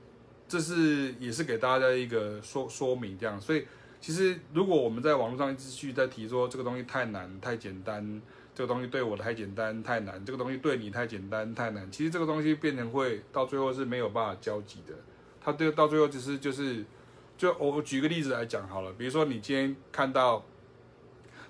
[0.47, 3.39] 这是也是给大家一个说说明这样。
[3.39, 3.65] 所以
[3.99, 8.21] 其实如果我们在网络上一直去在提说这个东西太难、太简单，
[8.53, 14.93] 这个东西对我太简单、太难，这个东西对你太简单、太难，其实这个东西变成会到最后是没有办法交集的。
[15.41, 16.85] 它对到最后只是就是。
[17.37, 20.41] 就我举个例子来讲好了，比如说你今天看到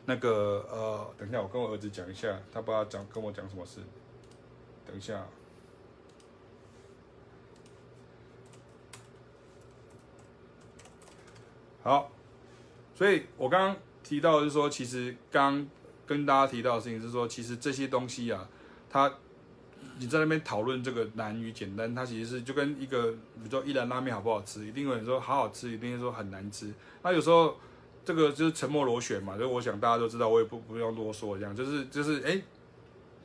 [0.07, 3.81] 那个呃，等一下我跟我儿子讲一下，他不知道讲跟我讲什么事。
[4.83, 5.23] 等一下，
[11.85, 12.11] 好，
[12.95, 15.65] 所以我刚刚提到的是说，其实刚
[16.07, 18.49] 跟大家提到的事情是说，其实这些东西啊，
[18.89, 19.13] 它。
[19.97, 26.69] 你在那边讨论这个难与简单，它其实是就跟一个，比如说一兰拉面好不好吃，一定有人说好好吃，一定会说很难吃。
[27.01, 27.55] 那有时候
[28.03, 32.41] 这个就是沉默螺旋嘛，就我想大家都知道，我也不不用多说，这样就是就是哎，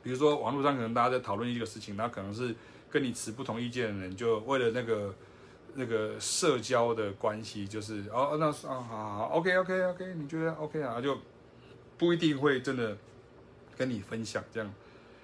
[0.01, 2.55] 比如说网络上可能大家在讨论一个事情，那可能是
[2.89, 5.13] 跟你持不同意见的人，就为了那个
[5.75, 11.17] 那个社交的关系，就是哦那啊好好，OK OK OK，你觉得 OK 啊，就
[11.97, 12.97] 不一定会真的
[13.77, 14.73] 跟你分享这样。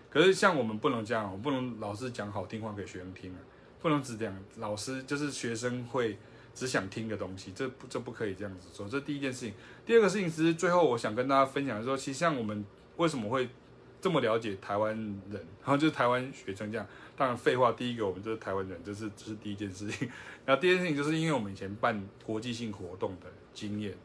[0.10, 3.40] 可是像我们不能这样，我不能老是讲好听话给学生听啊，
[3.82, 6.18] 不能只讲老师就是学生会
[6.56, 8.88] 只想听的东西，这不这不可以这样子做。
[8.88, 9.54] 这第一件事情，
[9.86, 12.66] 第二个事情其实最后我想跟大家分享的说，其实像我们
[12.96, 13.50] 为什么会
[14.00, 14.96] 这么了解台湾
[15.30, 16.88] 人，然后就是台湾学生这样。
[17.16, 20.10] 当然废话，第一个我们就是台湾人，这是这是第一件事情。
[20.46, 23.98] 然后第二件事情就是因为我们以前办国际性活动的经验，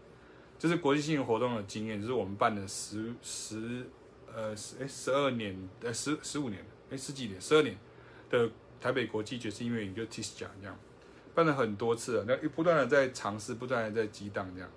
[0.58, 3.86] 就是国际性活动的经验，就是我们办了十十。
[4.34, 7.76] 呃，十哎十二年，呃十十五年，哎十几年，十二年
[8.30, 8.50] 的
[8.80, 10.74] 台北国际爵士音乐营就 TISJA 这样，
[11.34, 14.70] 办了很多次了，那不断的在尝试，不断的在激荡这样。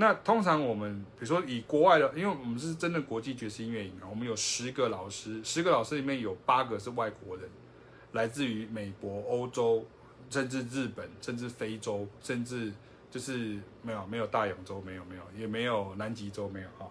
[0.00, 7.50] 那通常我们比如说以国外的，因为我们是真的国际爵士音乐营啊，我们有十个老师，十个老师里面有八个是外国人，
[8.12, 9.84] 来自于美国、欧洲，
[10.30, 12.72] 甚至日本，甚至非洲，甚至
[13.10, 16.88] 就是没有没有大洋洲没有没有，也没有南极洲没有哈。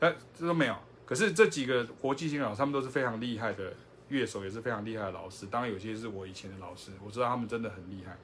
[0.00, 0.76] 哎，这都没有。
[1.06, 3.72] 可是这几个国际性老师，他们都是非常厉害的
[4.08, 5.46] 乐手，也是非常厉害的老师。
[5.46, 8.18] 当然，有些是我以前的老师，我知道他们真的很厉害。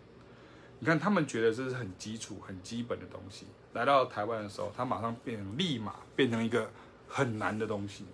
[0.78, 6.70] 你看，他们觉得这是很基础、很基本的东西，来到台湾的时候，他马上变成，立马变成一个
[7.08, 8.04] 很难的东西，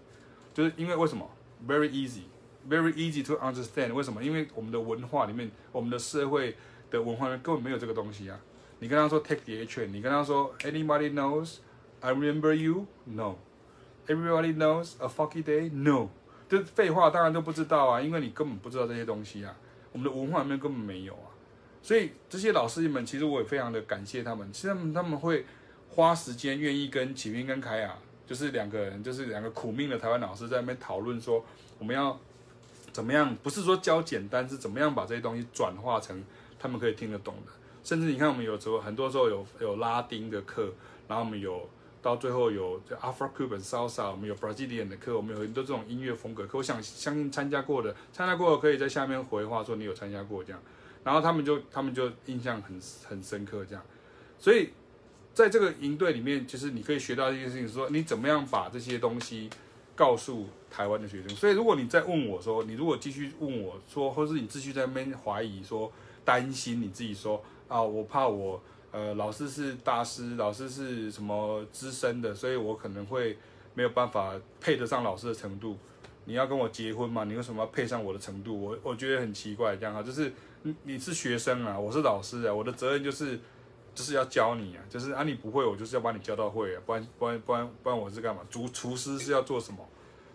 [0.55, 1.29] 就是因为为什么
[1.67, 3.93] ？Very easy，very easy to understand。
[3.93, 4.23] 为什么？
[4.23, 6.57] 因为我们的文化里面，我们的社会
[6.91, 8.39] 的文化里面根本没有这个东西啊。
[8.79, 11.57] 你跟他说 take the A train，你跟他说 Anybody knows
[12.01, 13.37] I remember you？No。
[14.07, 16.09] Everybody knows a foggy day？No。
[16.49, 19.57] 这废话，当然都不知道啊，因为你根本不知道这些东西啊。
[19.93, 21.32] 我们的文化里面根本没有啊。
[21.83, 24.53] 所以这些老师们，其实我也非常的感谢他们。
[24.53, 25.45] 其实他们会
[25.91, 31.45] 花时间，愿意跟启明跟凯雅，就是两个人，就是两个苦命的台湾老师，在那边讨论说，
[31.79, 32.19] 我们要
[32.93, 33.35] 怎么样？
[33.43, 36.23] 不是说教简单，是怎么样把这些东西转化成
[36.59, 37.53] 他们可以听得懂的。
[37.83, 40.73] 甚至你看，我们有时候很多时候有有拉丁的课，
[41.09, 41.69] 然后我们有
[42.01, 46.59] 到最后有 Afro-Cuban Salsa，我们有 Brazilian 的课，我们有很多这种音乐风格课。
[46.59, 50.63] 我想相信参加过的，参加过的可以在下面回话说你有参加过这样。
[51.05, 53.85] 然后他们就他们就印象很很深刻，这样，
[54.39, 54.71] 所以
[55.35, 59.51] 在这个营队里面，其实你可以学到一件事情，说你怎么样把这些东西
[59.97, 61.29] 告诉台湾的学生。
[61.31, 65.91] 所以如果你再问我说，你如果继续问我说，或是你继续在那边怀疑说，
[66.25, 68.63] 担心你自己说啊，我怕我
[68.93, 73.37] 呃老师是大师，老师是什么资深的，所以我可能会
[73.75, 75.77] 没有办法配得上老师的程度。
[76.27, 77.25] 你要跟我结婚吗？
[77.25, 78.61] 你为什么要配上我的程度？
[78.61, 80.33] 我我觉得很奇怪，这样哈，就是。
[80.63, 83.39] 你你是学生啊，我是老师啊，我的责任就是
[83.95, 88.43] 就是要教你啊，就是啊你不会，我就是要把你教到会啊，不然不然不然不然我是干嘛？
[88.49, 89.79] 煮厨师是要做什么？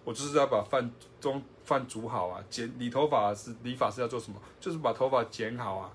[0.04, 0.90] 我就是要把饭
[1.20, 4.42] 中饭煮好啊，剪理头发是理发师要做什么？
[4.60, 5.92] 就是把头发剪好啊，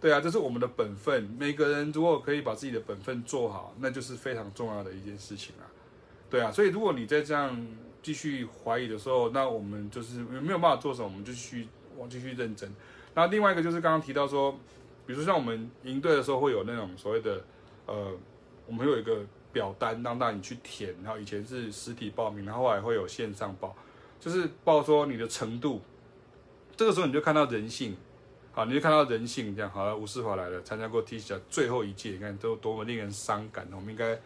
[0.00, 1.22] 对啊，这是我们的本分。
[1.38, 5.66] 每个人如果可以把自己的本分做好，那就是非常重要的一件事情啊，
[6.28, 7.66] 对啊，所以如果你再这样
[8.02, 12.72] 继续怀疑的时候，那我们就是没有办法做什么，我们就继续往继续认真。
[13.14, 14.52] 那另外一个就是刚刚提到说，
[15.06, 17.44] 比如说像我们营队的时候会有那种所谓的，
[17.86, 18.10] 呃，
[18.66, 19.20] 我们有一个
[19.52, 23.76] 表单让大家你去填，然后以前是实体报名，然后后来会有线上报，
[24.18, 25.82] 就是报说你的程度，
[26.74, 27.94] 这个时候你就看到人性，
[28.52, 34.18] 好，你就看到人性这样，好了，吴世华来了，参加过 TCL 最后一届，你看都多么令人伤感，我们应该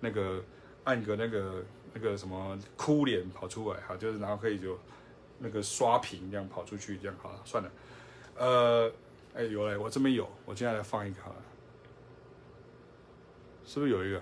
[0.00, 0.44] 那个
[0.84, 1.64] 按个那个
[1.94, 4.78] 那个什么哭脸跑出来，好，就是然后可以就
[5.38, 7.70] 那个刷屏这样跑出去，这样好了，算了。
[8.36, 8.92] 呃，
[9.34, 11.42] 哎，有嘞，我这边有，我接下来放一个好了，
[13.64, 14.20] 是不是有一个？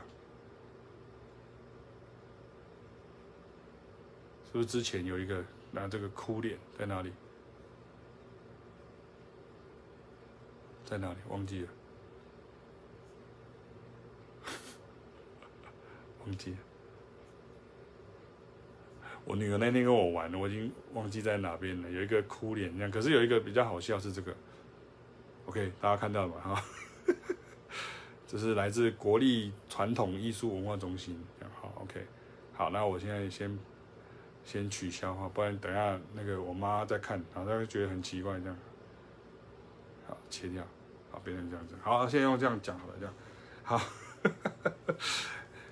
[4.47, 7.11] 是不是之前有一个拿这个哭脸在哪里？
[10.85, 11.19] 在哪里？
[11.31, 11.69] 忘记了，
[16.27, 16.59] 忘记了。
[19.25, 21.89] 我女儿那天跟我玩，我已经忘记在哪边了。
[21.89, 24.35] 有一个哭脸这样，可是有一个比较好笑是这个。
[25.47, 26.41] OK，大家看到了吗？
[26.41, 26.65] 哈，
[28.27, 31.23] 这是来自国立传统艺术文化中心。
[31.55, 32.05] 好，OK，
[32.53, 33.57] 好，那我现在先
[34.45, 38.57] 先取消哈，不然等下那个我妈再看，然后她会觉得很奇怪这样。
[40.09, 40.67] 好，切掉，
[41.13, 41.77] 好，变成这样子。
[41.81, 43.15] 好，现在用这样讲好了，这样
[43.63, 43.81] 好。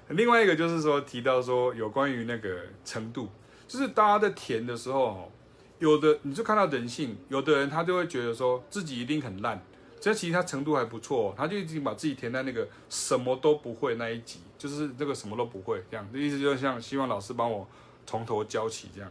[0.11, 3.29] 另外一个就是说提到说有关于那个程度。
[3.71, 5.31] 就是大家在填的时候，
[5.79, 9.65] 有的你就看到人性，有的人他就会觉得说自己一定很烂，
[10.01, 17.65] 这其实他程度还不错，他就已经把自己填在那个什么都不会那一级，就是这个什么都不会这样，意思就像希望老师帮我
[18.05, 19.09] 从头教起这样。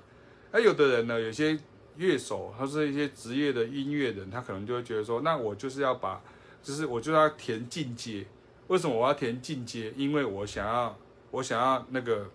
[0.52, 1.58] 而有的人呢，有些
[1.96, 6.22] 乐手，他是一些职业的音乐人，他可能就会觉得说，那我就是要把，
[6.62, 8.26] 就是我就要填进阶。
[8.68, 9.94] 为什么我要填进阶？
[9.96, 10.98] 因为我想要，
[11.32, 12.30] 我想要那个，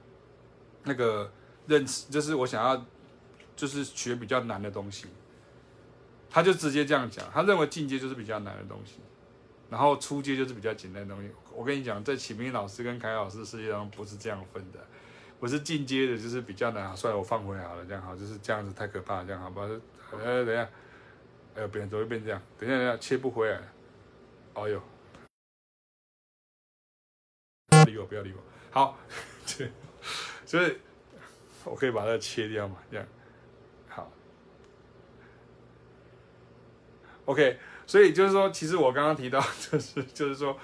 [0.84, 1.30] 那个。
[1.66, 2.86] 认识就是我想要，
[3.56, 5.06] 就是学比较难的东西，
[6.28, 9.00] 他就直接这样讲，他认为进阶就是比较难的东西，
[9.70, 11.30] 然后初阶就是比较简单的东西。
[11.52, 14.84] 我跟你讲，在启明老师跟凯老师世界上不是这样分的，
[15.38, 16.96] 不是进阶的就是比较难。
[16.96, 19.62] 算了，我放回来好了，这样好，就是这样子太可怕了，这样好吧？
[20.10, 20.68] 呃，等一下，
[21.54, 22.42] 哎呦，变怎么会变这样？
[22.58, 23.62] 等一下，等一下，切不回来。
[24.54, 24.82] 哦呦，
[27.68, 28.42] 不理我，不要理我。
[28.70, 28.98] 好，
[30.44, 30.76] 所以。
[31.64, 32.76] 我可以把它切掉嘛？
[32.90, 33.06] 这样，
[33.88, 34.10] 好
[37.24, 37.58] ，OK。
[37.86, 39.38] 所以就是说，其实我刚刚提到，
[39.70, 40.56] 就是就是说，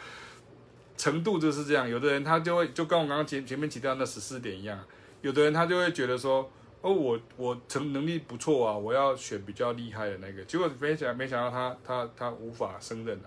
[0.97, 1.87] 程度就是这样。
[1.87, 4.83] 有的人他就会就跟我刚刚前前面提到那十四点一样，
[5.21, 6.51] 有的人他就会觉得说，
[6.81, 10.43] 哦，我我成能力不错啊，我要选比较厉害的那个。
[10.45, 13.25] 结果没想没想到他他他无法胜任了。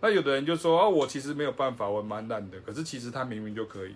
[0.00, 2.58] 那有的人就说，哦，我其实没有办法，我蛮烂的。
[2.60, 3.94] 可是其实他明明就可以。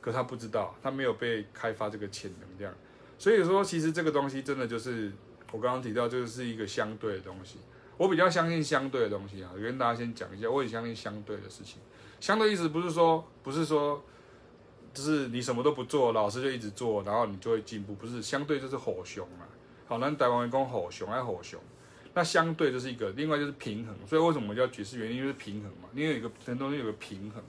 [0.00, 2.74] 可他不知道，他没有被开发这个潜能，这样。
[3.18, 5.12] 所以说，其实这个东西真的就是
[5.52, 7.58] 我刚刚提到，就是一个相对的东西。
[7.96, 11.76] 我比较相信相对的东西啊，我跟大家先讲一下，我也相信相对的事情。
[12.18, 14.02] 相对意思不是说，不是说，
[14.94, 18.22] 就是你什么都不做，老师就一直做，然后你就会进步，不是。
[18.22, 19.44] 相对就是吼熊嘛，
[19.86, 21.60] 好，那台湾人讲吼熊爱吼熊，
[22.14, 23.94] 那相对就是一个，另外就是平衡。
[24.06, 24.98] 所以为什么叫爵士？
[24.98, 27.42] 原因就是平衡嘛，因为有个很多东西有个平衡，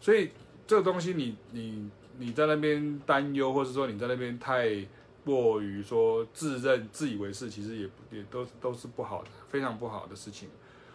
[0.00, 0.30] 所以
[0.70, 4.86] 这个东西你你你在那边担忧，或者说你在那边太。
[5.22, 10.48] 过于说自认自以为是，其实也也都都是不好的，非常不好的事情。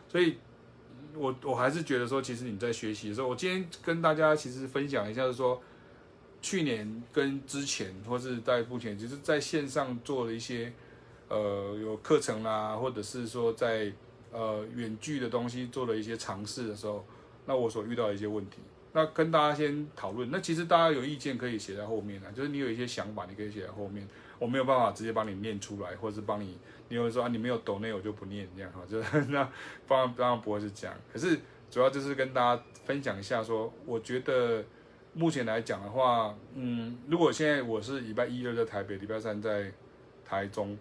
[0.10, 0.38] 所以，
[1.14, 5.62] 我我还是觉得说，其实你在学习的时候，我今天跟大家其实分享一下，就是说，
[6.42, 10.74] 去年跟之前，或是在目前，其实在线上做了一些，
[11.30, 13.94] 呃，有课程啦，或者是说在
[14.32, 17.06] 呃远距的东西做了一些尝试的时候，
[17.46, 18.58] 那我所遇到的一些问题。
[18.98, 24.08] 那跟大家先讨论，那其实大家有意见可以写在后面啊，就是你有一些想法，你可以写在后面，
[24.40, 26.58] 我没有办法直接帮你念出来，或者是帮你，
[26.88, 29.52] 你会说啊，你没有抖内我就不念这样哈，就是 那
[29.86, 31.38] 当然当然不会是这样，可是
[31.70, 34.64] 主要就是跟大家分享一下说，我觉得
[35.14, 39.70] 目前来讲的话，嗯，如果现在我是礼拜一二在台北，礼拜三在
[40.24, 40.78] 台中，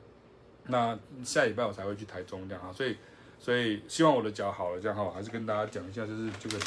[0.68, 2.96] 那下礼拜我才会去台中这样哈，所以
[3.40, 6.64] 所以希望我的脚好了这样哈，还是跟大家讲一下，就是这个。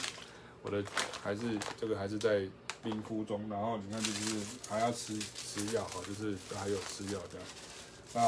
[0.64, 0.84] 我的
[1.24, 1.42] 还是
[1.80, 2.48] 这个还是在
[2.84, 4.40] 冰敷中，然后你看就是
[4.70, 7.48] 还要吃吃药哈，就是还有吃药这样，
[8.14, 8.28] 那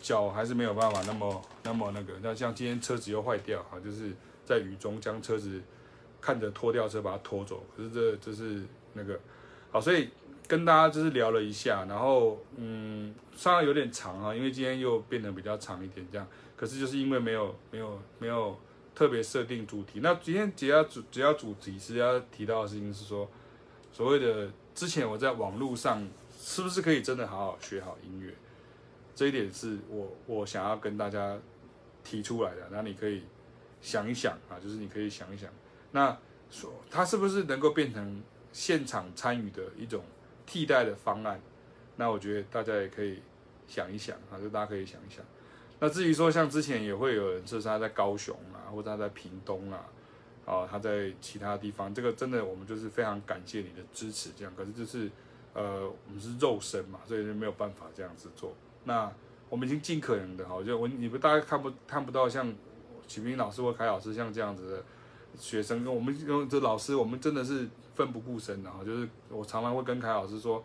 [0.00, 4.12] 脚还是没有办法那么那么那个，那像今天车子又坏掉哈，就是
[4.44, 5.60] 在雨中将车子
[6.20, 8.62] 看着拖吊车把它拖走，可是这这是
[8.94, 9.18] 那个
[9.70, 10.08] 好，所以
[10.46, 16.26] 跟大家就是聊了一下，然后嗯，稍微有点长啊，因为今天又变得比较长一点这样，
[16.56, 18.58] 可是就是因为没有没有没有。
[18.94, 23.28] 特别设定主题，那今天主要主只要主题是要提到的事情是说，
[23.92, 26.06] 所谓的之前我在网络上
[26.38, 28.34] 是不是可以真的好好学好音乐？
[29.14, 31.38] 这一点是我我想要跟大家
[32.04, 33.22] 提出来的，那你可以
[33.80, 35.50] 想一想啊，就是你可以想一想，
[35.90, 36.16] 那
[36.50, 40.02] 说它是不是能够变成现场参与的一种
[40.46, 41.40] 替代的方案？
[41.96, 43.22] 那我觉得大家也可以
[43.66, 45.24] 想一想啊，就大家可以想一想。
[45.84, 49.84] 那至于说像之前也会有人说是他在高雄啊，或者他在屏东啊，
[50.46, 54.52] 啊他在其他地方，这个真的我们就是非常感谢你的支持，这样。
[54.56, 55.10] 可是就是
[55.52, 58.54] 呃我们是肉身嘛，所以就没有办法这样子做。
[58.84, 59.10] 那
[59.48, 62.54] 我们已经尽可能的哈，就我你们大家看不看不到像
[63.08, 64.84] 启明老师或凯老师像这样子的
[65.36, 68.84] 学生，跟我们跟这老师，我们真的是奋不顾身的哈。
[68.84, 70.62] 就是我常常会跟凯老师说。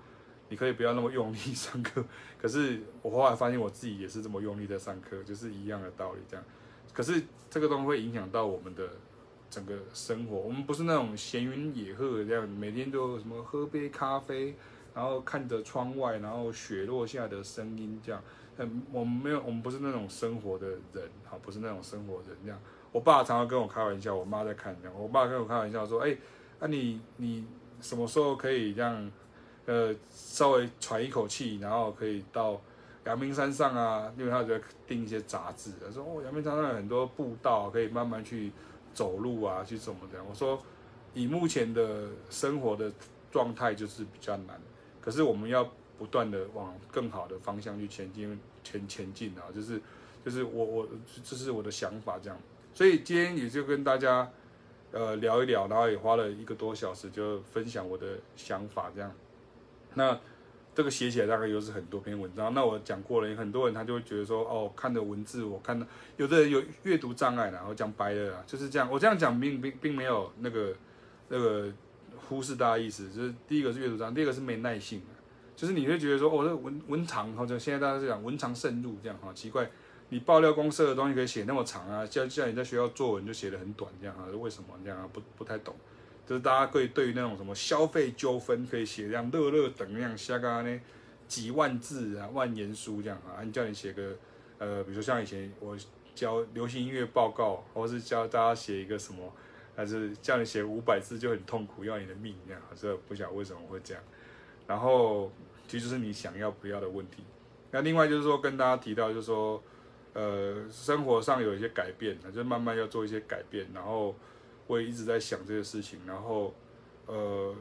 [0.49, 2.03] 你可以不要那么用力上课，
[2.39, 6.45] 可是我后来发现我自己也是这么用力在上课，就是一样的道理这样。
[6.93, 8.89] 可是这个东西会影响到我们的
[9.49, 14.55] 整个生活，我们不是那种闲云野鹤这样，每天都什么喝杯咖啡，
[14.93, 18.21] 然后看着窗外，然后雪落下的声音这样。
[18.57, 22.59] 嗯，我们没有，我们不是那种生活的人，好，不是那种生活人这样。
[22.91, 26.17] 我爸常常跟我开玩笑，我妈在看这样，我爸跟我开玩笑说，哎，
[26.59, 27.45] 那你你
[27.79, 29.11] 什么时候可以这样？
[29.67, 32.59] 呃，稍微喘一口气，然后可以到
[33.03, 34.57] 阳明山上啊，因为他就
[34.87, 38.49] 订一些杂志，他说哦，阳明山上有很多步道，可以慢慢去
[38.93, 40.23] 走路啊，去怎么的。
[40.23, 40.57] 我说，
[41.13, 42.89] 以目前的生活的
[43.29, 44.57] 状态就是比较难，
[45.01, 49.81] 可是我们要不断的往更好的方向去前进，前前进啊，就是
[50.23, 50.87] 就是我我
[51.25, 52.39] 这是我的想法这样，
[52.73, 54.31] 所以今天也就跟大家
[54.93, 59.11] 呃聊一聊，然后也花了一个多小时就分享我的想法这样。
[59.97, 60.17] 那
[60.73, 62.53] 这个写起来大概又是很多篇文章。
[62.53, 65.85] 那我讲过了，很多人他就会觉得说，哦，看的文字我看到，
[66.17, 68.87] 有的人有阅读障碍啦，我讲白了啦，就是这样。
[68.89, 70.73] 我这样讲并并并没有那个
[71.29, 71.67] 那个
[72.29, 75.01] 忽视大家意思，就是第一个是阅读障碍，第二个是没耐性，
[75.55, 79.67] 就是你会觉得说，哦，这文文长，或者现在大家是讲文长慎入这样哈，奇怪，
[80.09, 85.09] 你爆料公社的东西可以写那么长啊，叫叫你在学校作文就写的很短这样啊，为什么这样啊？
[85.11, 85.75] 不不太懂。
[86.27, 90.81] 就是大家可以对于那种什么消费纠纷可以写这样乐乐等那样下个呢
[91.25, 94.13] 几万字啊万言书这样啊，你叫你写个
[94.57, 95.77] 呃，比如说像以前我
[96.13, 99.31] 教流行音乐报告，或是教大家写一个什么，
[99.73, 104.03] 还是叫你写五百字就很痛苦，要你的命这样，这不晓得为什么会这样。
[104.67, 105.31] 然后
[105.65, 107.23] 其实就是你想要不要的问题。
[107.71, 109.63] 那另外就是说跟大家提到就是说，
[110.11, 114.13] 呃，生活上有一些改变，就慢慢要做一些改变，然后。
[114.67, 116.53] 我也一直在想这个事情，然后，
[117.05, 117.55] 呃，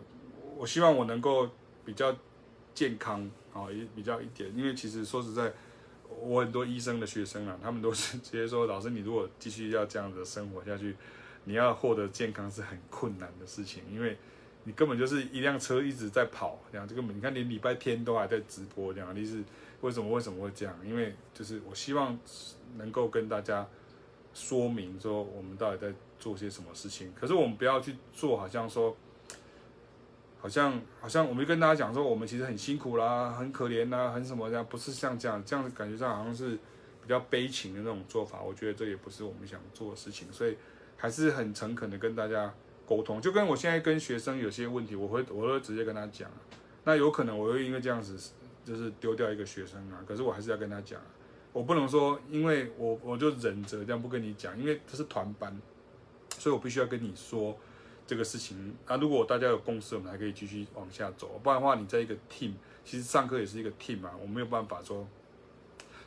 [0.56, 1.48] 我希望我能够
[1.84, 2.14] 比较
[2.74, 5.52] 健康啊，也比较一点，因为其实说实在，
[6.20, 10.96] 我很多医生的学生啊，他们都是直接说，老师，你如果继续要这样子生活下去，
[11.44, 14.18] 你要获得健康是很困难的事情，因为
[14.64, 19.44] 你根本就是一辆车一直在跑，这样这个你看连礼拜天都还在直播这样，你是
[19.80, 20.74] 为什么为什么会这样？
[20.84, 22.18] 因为就是我希望
[22.76, 23.64] 能够跟大家
[24.34, 28.96] 说明说我们到底在做些什么事情，可是我们不要去做，好像说，
[30.38, 36.50] 好像好像我们跟大家讲说我们其实很辛苦啦，很可怜啦，很什么这样，不是像这样这样子感觉上好像是
[37.02, 40.56] 比较悲情的那种做法，我觉得这也不是我们想做的事情，所以
[40.96, 42.52] 还是很诚恳的跟大家。
[42.88, 46.30] 沟通就跟我现在跟学生有些问题，我会我会直接跟他讲。
[46.84, 48.16] 那有可能我会因为这样子
[48.64, 51.00] 就是丢掉一个学生啊，可是我还是要跟他讲。
[51.52, 55.60] 我不能说因为我我就忍着这样不跟你讲，因为这是团班，
[56.38, 57.56] 所以我必须要跟你说
[58.06, 58.74] 这个事情。
[58.86, 61.40] 那如果大家有共识，我们还可以继续往下走。
[61.42, 62.52] 不然的话，你在一个 team，
[62.84, 65.06] 其实上课也是一个 team 嘛，我没有办法说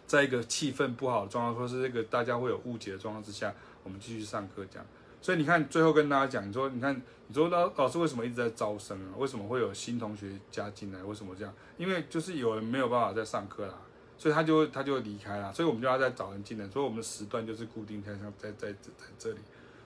[0.07, 3.53] 在一个气氛不好的状况，或是这个大家会有误解的状况之下，
[3.84, 4.85] 我们继续上课这样。
[5.22, 6.95] 所以你看，最后跟大家讲，你说，你看，
[7.27, 9.14] 你说老老师为什么一直在招生啊？
[9.18, 11.03] 为什么会有新同学加进来？
[11.03, 11.53] 为什么这样？
[11.77, 13.73] 因为就是有人没有办法再上课啦，
[14.18, 16.65] 所以他就他就离开了，所以我们就要再找人进来。
[16.69, 19.39] 所以我们的时段就是固定在在在在在这里，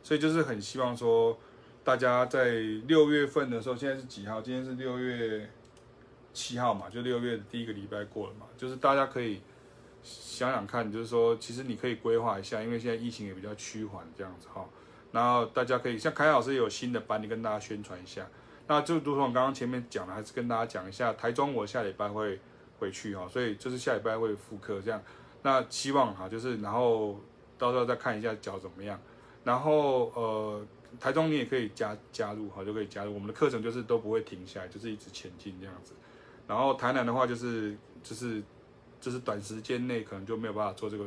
[0.04, 1.36] 所以就是很希望说，
[1.84, 2.52] 大家在
[2.88, 4.42] 六月份的时候，现在是几号？
[4.42, 5.50] 今天是六月
[6.34, 9.42] 七号嘛，就六月的第一个礼拜过了嘛，就是大家可以
[10.04, 14.68] 想想看，就是说，其实你可以规划一下，因为现在疫情也比较趋缓，这样子哈。
[15.12, 18.28] 然后大家可以像凯老师有新的班，你跟大家宣传一下。
[18.68, 22.40] 那就如同我刚刚前面讲的，还是跟大家讲一下，台中我下礼拜会
[22.80, 25.02] 回去哈，所以就是下礼拜会复课这样。
[25.44, 27.20] 那希望哈，就是然后
[27.58, 29.00] 到时候再看一下脚怎么样。
[29.44, 30.66] 然后呃，
[31.00, 35.94] 台中你也可以加加入哈，就可以加入我们的课程，就是都不会停下来，就是一直前进这样子。
[36.48, 38.42] 然后台南的话就是就是
[39.00, 41.06] 就是短时间内可能就没有办法做这个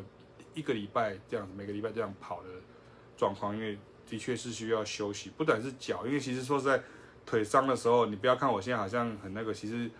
[0.54, 2.48] 一个礼拜这样子，每个礼拜这样跑的
[3.16, 3.78] 状况，因为。
[4.08, 6.80] 的确是需要休息，不管是脚，因为其实说实在，
[7.26, 9.90] 腿伤的时候，你不要看我现在好像很那个，其实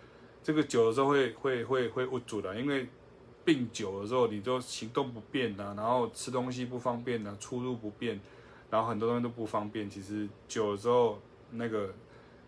[0.45, 2.89] 这个久的时候会会会会郁阻的，因为
[3.47, 8.21] 病久了之后，你就行动不便呐，然后吃东西不方便呐，出入不便，
[8.69, 11.19] 然后很多东西都不方便，其实久了之后
[11.53, 11.95] 那个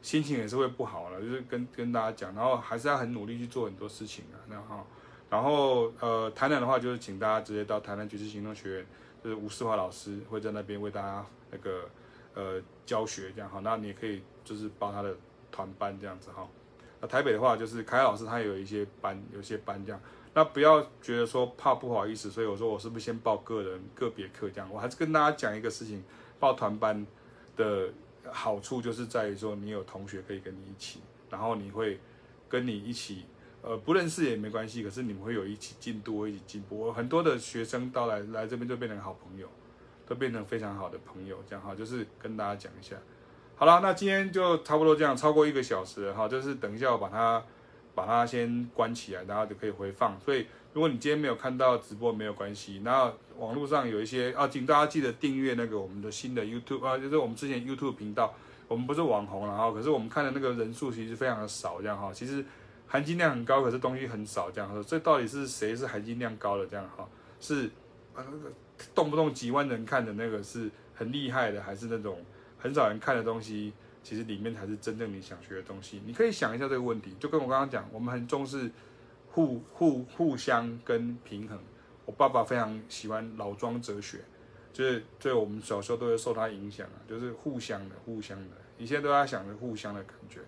[0.03, 4.87] 心情也是会不好了，就是跟跟大家讲，然后还是要很努力去做很多事情啊，然后
[5.31, 8.87] 然后呃，台南的话就是请大家直接到台南橘志行动学院，
[9.25, 11.25] 就是吴世华老师会在那边为大家。
[11.51, 11.89] 那个
[12.35, 15.17] 呃教学这样哈，那你也可以就是报他的
[15.51, 16.47] 团班这样子哈。
[17.01, 19.99] 那台北的话就是凯老师他有一些班，有些班这样。
[20.35, 24.69] 那不要觉得说怕不好意思，所以我说我是不是先报个人个别课这样？
[24.73, 26.03] 我还是跟大家讲一个事情，
[26.39, 27.07] 报团班
[27.57, 27.89] 的
[28.31, 31.01] 好处就是在于说你有同学可以跟你一起，
[31.31, 31.99] 然后你会
[32.49, 33.25] 跟你一起，
[33.63, 36.79] 呃不认识也没关系，可是你们会有一起进度，一起进步。
[36.79, 39.49] 我很多的学生到来来这边就变成好朋友。
[40.09, 42.97] 都变成非常好的朋友，这样哈，就是跟大家讲一下。
[43.57, 47.45] 好了，那今天就差不多这样，超过一个小时了哈，就是等一下我把它
[47.99, 50.17] 把它先关起来，然后就可以回放。
[50.21, 52.81] 所以如果你今天没有看到直播，没有关系。
[52.85, 58.33] 然后网络上有一些啊，请大家记得订阅那个我们的新的 YouTube 啊，就是我们之前 YouTube 频道，
[58.69, 62.45] 我们不是网红然后，可是我们看的那个人数其实非常的少，这样哈，其实
[62.87, 67.09] 含金量很高，可是东西很少，这样说，这到底是谁是含金量高的这样哈？
[67.41, 67.67] 是
[68.15, 68.53] 啊那个。
[68.95, 72.25] 动不动几万人看的那个是很厉害的，还是那种
[72.61, 73.73] 很少人看的东西？
[74.03, 76.01] 其实里面才是真正你想学的东西。
[76.07, 78.71] 你可以想一下这个问题，就跟我刚刚讲，我们很重视
[79.31, 81.59] 互互互相跟平衡。
[82.05, 84.21] 我爸爸非常喜欢老庄哲学，
[84.73, 90.41] 就是对我们小时候都会受他影响啊，就是互相的互相的，你现在都在想着互相的感觉。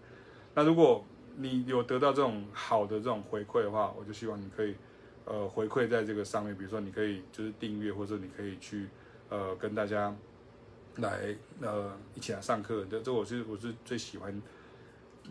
[0.55, 1.05] 那如果
[1.37, 4.75] 你有得到这种好的这种回馈的话，我就希望你可以。
[5.27, 8.89] 呃，回馈在这个上面，比如说你可以就是订阅，或者你可以去
[9.29, 10.13] 呃跟大家
[10.97, 14.43] 来呃一起来上课，这这我是我是最喜欢，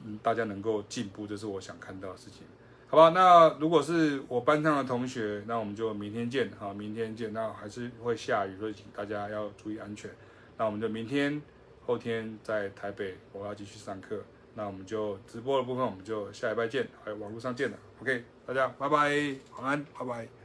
[0.05, 2.43] 嗯，大家能够进步，这是我想看到的事情，
[2.87, 3.09] 好吧？
[3.09, 7.31] 那如果是我班上的同学，那我们就明天见，好，明天见。
[7.33, 10.09] 那还是会下雨，所以请大家要注意安全。
[10.57, 11.41] 那我们就明天、
[11.85, 14.23] 后天在台北，我要继续上课。
[14.55, 17.77] 那我们就直播的部分，我们就下礼拜见，还有网络上见了。
[18.01, 20.38] OK，大家拜拜，晚安，拜拜。